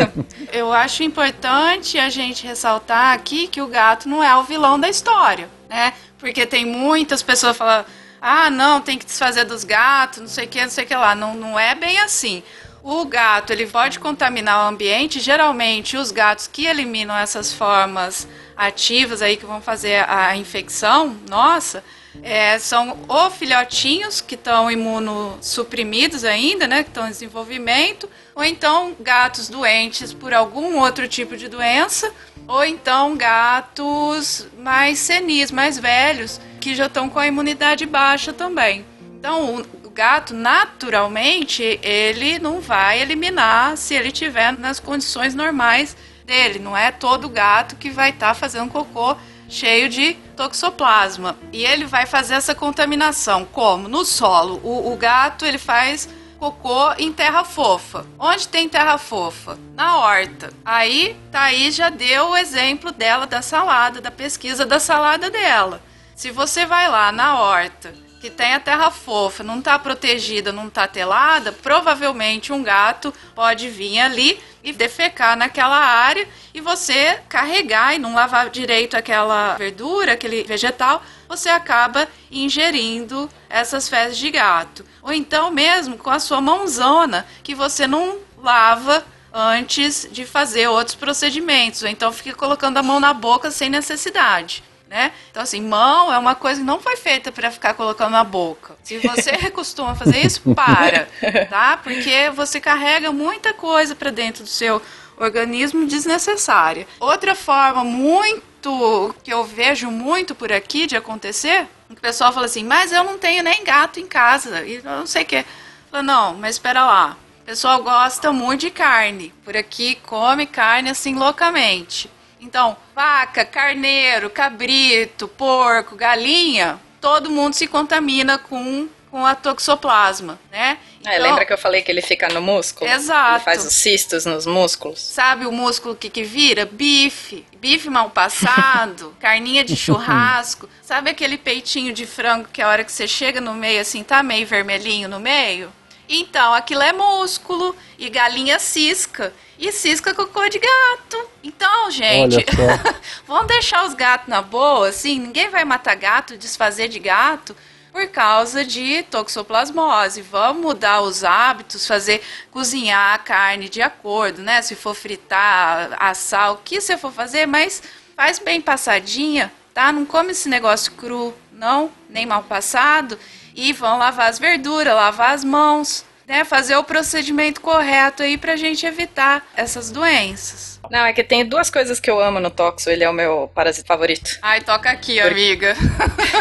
[0.52, 4.88] eu acho importante a gente ressaltar aqui que o gato não é o vilão da
[4.88, 5.92] história, né?
[6.18, 7.86] Porque tem muitas pessoas falando,
[8.20, 10.94] ah, não, tem que desfazer dos gatos, não sei o que, não sei o que
[10.94, 11.14] lá.
[11.14, 12.42] Não, não é bem assim.
[12.82, 15.20] O gato ele pode contaminar o ambiente.
[15.20, 21.82] Geralmente, os gatos que eliminam essas formas ativas aí que vão fazer a infecção, nossa,
[22.22, 28.94] é, são ou filhotinhos que estão imunossuprimidos ainda, né, que estão em desenvolvimento, ou então
[29.00, 32.12] gatos doentes por algum outro tipo de doença,
[32.46, 38.84] ou então gatos mais senis, mais velhos, que já estão com a imunidade baixa também.
[39.18, 46.58] Então, gato, naturalmente, ele não vai eliminar se ele tiver nas condições normais dele.
[46.58, 49.16] Não é todo gato que vai estar tá fazendo cocô
[49.52, 51.36] cheio de toxoplasma.
[51.52, 53.44] E ele vai fazer essa contaminação.
[53.44, 53.86] Como?
[53.86, 54.60] No solo.
[54.64, 56.08] O, o gato, ele faz
[56.38, 58.04] cocô em terra fofa.
[58.18, 59.58] Onde tem terra fofa?
[59.74, 60.52] Na horta.
[60.64, 65.80] Aí, Thaís já deu o exemplo dela da salada, da pesquisa da salada dela.
[66.16, 70.68] Se você vai lá na horta que tem a terra fofa, não está protegida, não
[70.68, 77.96] está telada, provavelmente um gato pode vir ali e defecar naquela área e você carregar
[77.96, 84.86] e não lavar direito aquela verdura, aquele vegetal, você acaba ingerindo essas fezes de gato.
[85.02, 89.04] Ou então mesmo com a sua mãozona que você não lava
[89.34, 94.62] antes de fazer outros procedimentos, ou então fica colocando a mão na boca sem necessidade
[94.92, 95.10] né?
[95.30, 98.76] Então, assim, mão é uma coisa que não foi feita para ficar colocando na boca.
[98.82, 101.08] Se você costuma fazer isso, para,
[101.48, 101.78] tá?
[101.78, 104.82] Porque você carrega muita coisa para dentro do seu
[105.16, 106.86] organismo desnecessária.
[107.00, 112.62] Outra forma muito que eu vejo muito por aqui de acontecer, o pessoal fala assim,
[112.62, 115.44] mas eu não tenho nem gato em casa, e não sei o que.
[115.90, 117.16] Fala, não, mas espera lá.
[117.40, 119.32] O pessoal gosta muito de carne.
[119.42, 122.10] Por aqui come carne assim loucamente.
[122.42, 130.76] Então, vaca, carneiro, cabrito, porco, galinha, todo mundo se contamina com, com a toxoplasma, né?
[131.04, 132.90] É, então, lembra que eu falei que ele fica no músculo?
[132.90, 133.36] Exato.
[133.36, 135.00] Ele faz os cistos nos músculos.
[135.00, 136.66] Sabe o músculo que, que vira?
[136.66, 137.44] Bife.
[137.58, 140.68] Bife mal passado, carninha de churrasco.
[140.82, 144.22] Sabe aquele peitinho de frango que a hora que você chega no meio, assim, tá
[144.22, 145.72] meio vermelhinho no meio?
[146.14, 149.32] Então, aquilo é músculo e galinha cisca.
[149.58, 151.28] E cisca cocô de gato.
[151.42, 152.44] Então, gente,
[153.26, 157.56] vamos deixar os gatos na boa, assim, ninguém vai matar gato, desfazer de gato
[157.90, 160.20] por causa de toxoplasmose.
[160.20, 164.60] Vamos mudar os hábitos, fazer cozinhar a carne de acordo, né?
[164.60, 167.82] Se for fritar, assar, o que você for fazer, mas
[168.14, 169.90] faz bem passadinha, tá?
[169.90, 173.18] Não come esse negócio cru, não, nem mal passado.
[173.54, 178.56] E vão lavar as verduras, lavar as mãos né, fazer o procedimento correto aí pra
[178.56, 180.80] gente evitar essas doenças.
[180.90, 183.50] Não, é que tem duas coisas que eu amo no Toxo, ele é o meu
[183.54, 184.38] parasita favorito.
[184.42, 185.28] Ai, toca aqui, porque...
[185.28, 185.76] amiga.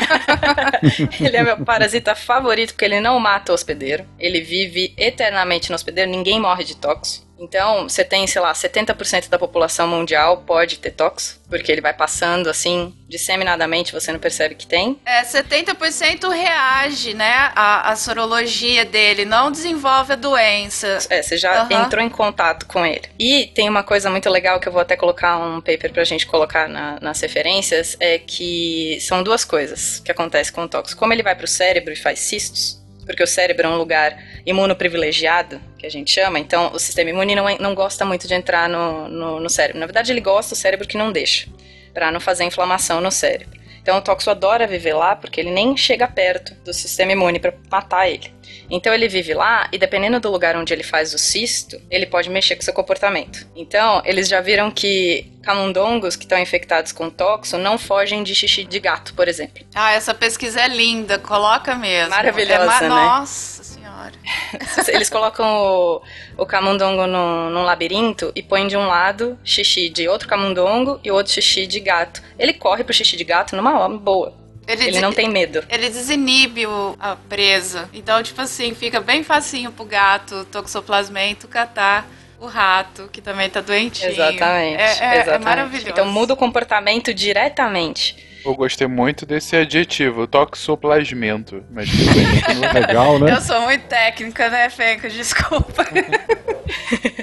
[1.20, 5.76] ele é meu parasita favorito porque ele não mata o hospedeiro, ele vive eternamente no
[5.76, 7.30] hospedeiro, ninguém morre de Toxo.
[7.42, 11.94] Então, você tem, sei lá, 70% da população mundial pode ter tox, porque ele vai
[11.94, 15.00] passando assim, disseminadamente, você não percebe que tem.
[15.06, 17.52] É, 70% reage, né?
[17.56, 21.00] A, a sorologia dele não desenvolve a doença.
[21.10, 21.84] É, você já Aham.
[21.86, 23.10] entrou em contato com ele.
[23.18, 26.28] E tem uma coisa muito legal que eu vou até colocar um paper pra gente
[26.28, 30.94] colocar na- nas referências, é que são duas coisas que acontecem com o tox.
[30.94, 32.81] Como ele vai pro cérebro e faz cistos,
[33.12, 37.36] porque o cérebro é um lugar imunoprivilegiado, que a gente chama, então o sistema imune
[37.36, 39.80] não, é- não gosta muito de entrar no, no, no cérebro.
[39.80, 41.48] Na verdade, ele gosta, o cérebro que não deixa,
[41.94, 43.60] pra não fazer inflamação no cérebro.
[43.82, 47.54] Então o toxo adora viver lá porque ele nem chega perto do sistema imune pra
[47.70, 48.32] matar ele.
[48.70, 52.30] Então ele vive lá e dependendo do lugar onde ele faz o cisto, ele pode
[52.30, 53.46] mexer com seu comportamento.
[53.56, 58.64] Então eles já viram que camundongos que estão infectados com toxo não fogem de xixi
[58.64, 59.66] de gato, por exemplo.
[59.74, 62.12] Ah, essa pesquisa é linda, coloca mesmo.
[62.12, 62.90] Maravilhosa, é ma- né?
[62.90, 63.61] Nossa
[64.88, 66.02] Eles colocam o,
[66.38, 71.12] o camundongo no, num labirinto e põem de um lado xixi de outro camundongo e
[71.12, 72.22] outro xixi de gato.
[72.40, 74.34] Ele corre pro xixi de gato numa hora boa.
[74.68, 75.64] Ele des- não tem medo.
[75.70, 77.90] Ele desinibe o- a presa.
[77.94, 82.08] Então, tipo assim, fica bem facinho pro gato toxoplasmento catar
[82.40, 84.12] o rato, que também tá doentinho.
[84.12, 84.82] Exatamente.
[84.82, 85.44] É, é- é exatamente.
[85.46, 85.90] maravilhoso.
[85.90, 88.16] Então muda o comportamento diretamente.
[88.44, 91.64] Eu gostei muito desse adjetivo, toxoplasmento.
[91.70, 91.90] Mas.
[92.74, 93.34] Legal, né?
[93.34, 95.10] Eu sou muito técnica, né, Fenca?
[95.10, 95.86] Desculpa.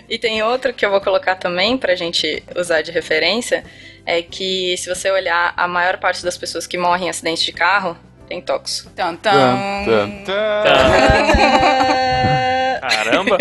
[0.08, 3.62] E tem outro que eu vou colocar também pra gente usar de referência,
[4.06, 7.52] é que se você olhar a maior parte das pessoas que morrem em acidente de
[7.52, 7.96] carro
[8.26, 8.90] tem toxo.
[8.94, 10.62] Tan, Tan, tan.
[12.80, 13.38] Caramba!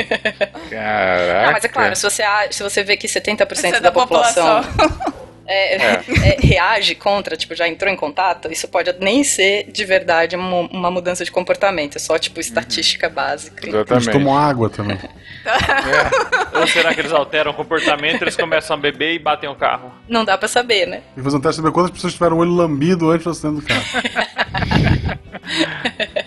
[0.70, 1.44] Caraca.
[1.46, 3.92] Não, mas é claro, se você, se você vê que 70% Você é da, da
[3.92, 5.27] população, população.
[5.48, 10.36] É- é- reage contra, tipo, já entrou em contato, isso pode nem ser de verdade
[10.36, 13.64] uma, uma mudança de comportamento, é só, tipo, estatística básica.
[13.66, 14.12] Eles Exatamente.
[14.12, 14.98] tomam água também.
[16.54, 19.92] Ou será que eles alteram o comportamento, eles começam a beber e batem o carro?
[20.08, 21.02] Não dá pra saber, né?
[21.16, 23.62] E fazer um teste saber quantas pessoas tiveram o olho lambido antes de você dentro
[23.62, 23.84] do carro.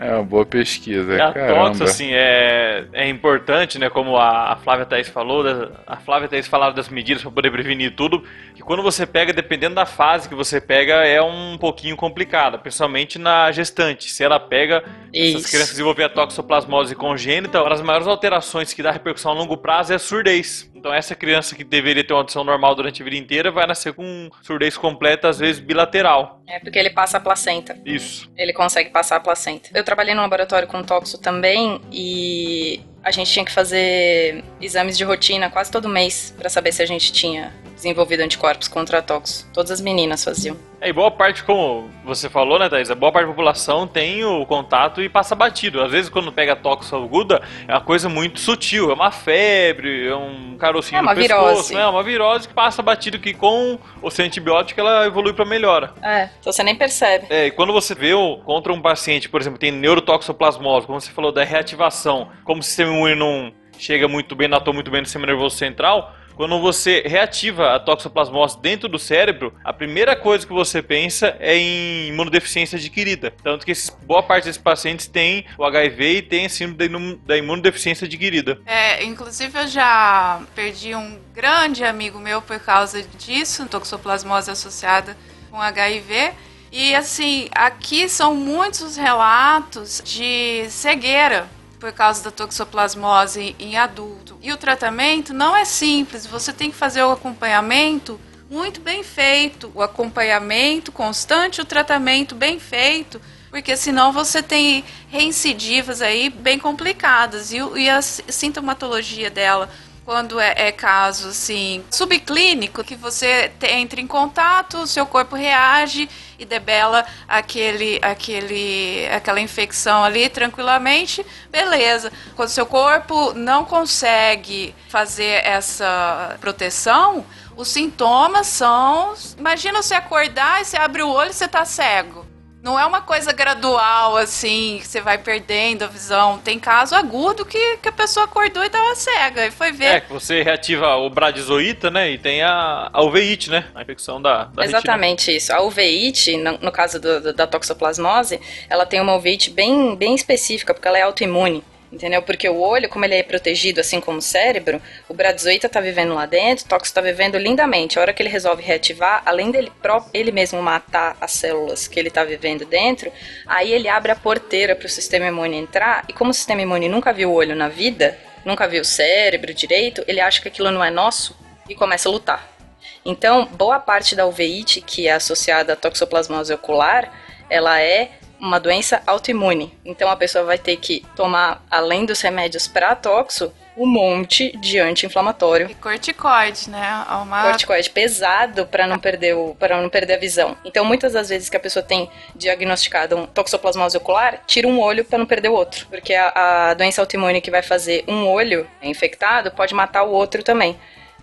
[0.00, 1.64] É uma boa pesquisa, E a caramba.
[1.70, 3.90] tox, assim, é, é importante, né?
[3.90, 7.50] Como a, a Flávia Thaís falou, da- a Flávia Thaís falava das medidas para poder
[7.50, 8.22] prevenir tudo,
[8.54, 13.18] que quando você pega, dependendo da fase que você pega, é um pouquinho complicada, principalmente
[13.18, 14.08] na gestante.
[14.08, 15.48] Se ela pega essas Isso.
[15.50, 19.92] crianças desenvolver a toxoplasmose congênita, uma das maiores alterações que dá repercussão a longo prazo
[19.92, 20.67] é a surdez.
[20.78, 23.92] Então essa criança que deveria ter uma audição normal durante a vida inteira vai nascer
[23.92, 26.40] com surdez completa, às vezes bilateral.
[26.46, 27.76] É porque ele passa a placenta.
[27.84, 28.30] Isso.
[28.36, 29.70] Ele consegue passar a placenta.
[29.74, 35.04] Eu trabalhei no laboratório com toxo também e a gente tinha que fazer exames de
[35.04, 39.48] rotina quase todo mês pra saber se a gente tinha desenvolvido anticorpos contra toxo.
[39.54, 40.56] Todas as meninas faziam.
[40.80, 42.88] É, e boa parte, como você falou, né, Thaís?
[42.90, 45.80] A boa parte da população tem o contato e passa batido.
[45.82, 48.90] Às vezes, quando pega toxo aguda, é uma coisa muito sutil.
[48.90, 51.68] É uma febre, é um carocinho É uma no pescoço.
[51.68, 51.76] virose.
[51.76, 55.92] É uma virose que passa batido que com o seu antibiótico ela evolui pra melhora.
[56.00, 57.26] É, então você nem percebe.
[57.28, 61.10] É, e quando você vê o- contra um paciente, por exemplo, tem neurotoxoplasmose, como você
[61.10, 65.00] falou da reativação, como o sistema imune não chega muito bem, não atua muito bem
[65.00, 70.46] no sistema nervoso central, quando você reativa a toxoplasmose dentro do cérebro, a primeira coisa
[70.46, 73.32] que você pensa é em imunodeficiência adquirida.
[73.42, 78.04] Tanto que esses- boa parte desses pacientes tem o HIV e tem síndrome da imunodeficiência
[78.04, 78.60] adquirida.
[78.66, 85.16] É, inclusive eu já perdi um grande amigo meu por causa disso, toxoplasmose associada
[85.50, 86.30] com HIV.
[86.70, 91.48] E assim, aqui são muitos os relatos de cegueira
[91.78, 94.38] por causa da toxoplasmose em adulto.
[94.42, 99.70] E o tratamento não é simples, você tem que fazer o acompanhamento muito bem feito,
[99.74, 107.52] o acompanhamento constante, o tratamento bem feito, porque senão você tem reincidivas aí bem complicadas
[107.52, 109.70] e, e a si- sintomatologia dela
[110.08, 116.08] quando é, é caso assim subclínico que você te- entra em contato, seu corpo reage
[116.38, 122.10] e debela aquele, aquele, aquela infecção ali tranquilamente, beleza.
[122.34, 129.12] Quando seu corpo não consegue fazer essa proteção, os sintomas são.
[129.36, 132.24] Imagina você acordar e você abre o olho e você tá cego.
[132.68, 136.36] Não é uma coisa gradual, assim, que você vai perdendo a visão.
[136.36, 139.86] Tem caso agudo que, que a pessoa acordou e tava cega e foi ver.
[139.86, 144.20] É, que você reativa o bradizoíta, né, e tem a, a uveíte, né, a infecção
[144.20, 144.78] da, da retina.
[144.80, 145.50] Exatamente isso.
[145.50, 148.38] A uveíte, no, no caso do- do- da toxoplasmose,
[148.68, 151.64] ela tem uma uveíte bem, bem específica, porque ela é autoimune.
[151.90, 152.20] Entendeu?
[152.20, 156.12] Porque o olho, como ele é protegido, assim como o cérebro, o bradizoíta tá vivendo
[156.14, 157.98] lá dentro, o toxo tá vivendo lindamente.
[157.98, 161.98] A hora que ele resolve reativar, além dele próprio, ele mesmo matar as células que
[161.98, 163.10] ele tá vivendo dentro,
[163.46, 166.88] aí ele abre a porteira para o sistema imune entrar, e como o sistema imune
[166.88, 170.70] nunca viu o olho na vida, nunca viu o cérebro direito, ele acha que aquilo
[170.70, 171.34] não é nosso
[171.68, 172.58] e começa a lutar.
[173.02, 177.10] Então, boa parte da uveíte que é associada à toxoplasmose ocular,
[177.48, 178.10] ela é
[178.40, 179.76] uma doença autoimune.
[179.84, 184.78] Então a pessoa vai ter que tomar, além dos remédios para toxo, um monte de
[184.78, 185.70] anti-inflamatório.
[185.70, 187.04] E corticoide, né?
[187.08, 187.42] É Uma...
[187.42, 190.56] Corticoide pesado para não perder o para não perder a visão.
[190.64, 195.04] Então muitas das vezes que a pessoa tem diagnosticado um toxoplasmose ocular, tira um olho
[195.04, 198.68] para não perder o outro, porque a, a doença autoimune que vai fazer um olho
[198.82, 200.76] infectado pode matar o outro também.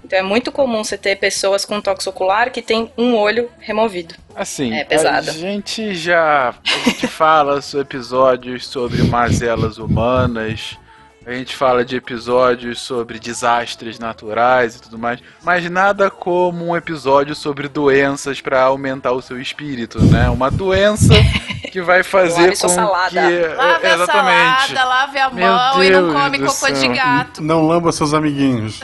[0.06, 4.14] Então é muito comum você ter pessoas com toxo ocular que tem um olho removido.
[4.36, 5.30] Assim, É pesado.
[5.32, 10.78] a gente já a gente fala sobre episódios sobre mazelas humanas,
[11.26, 16.78] a gente fala de episódios sobre desastres naturais e tudo mais, mas nada como um
[16.78, 20.30] episódio sobre doenças pra aumentar o seu espírito, né?
[20.30, 21.14] Uma doença
[21.72, 23.10] que vai fazer com salada.
[23.10, 26.88] que Lave é, a exatamente salada, lave a Meu mão e não come cocô de
[26.90, 27.44] gato.
[27.44, 28.80] Não lamba seus amiguinhos.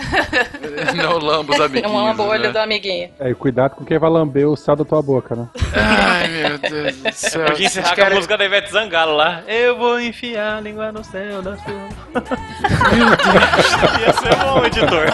[0.96, 1.92] não lamba os amiguinhos.
[1.92, 2.52] Não lamba o olho né?
[2.52, 3.12] do amiguinho.
[3.20, 5.48] É, e cuidado com quem vai lamber o céu da tua boca, né?
[5.74, 7.46] Ai, meu Deus do céu.
[7.46, 9.44] Podia encerrar Esses com a música da Ivete Zangalo lá.
[9.48, 12.31] Eu vou enfiar a língua no céu da sua.
[14.00, 15.06] Ia ser bom, editor.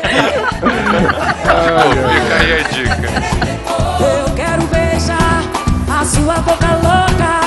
[0.59, 3.09] Pô, fica aí a dica.
[3.99, 5.41] Eu quero beijar
[5.89, 7.46] a sua boca louca.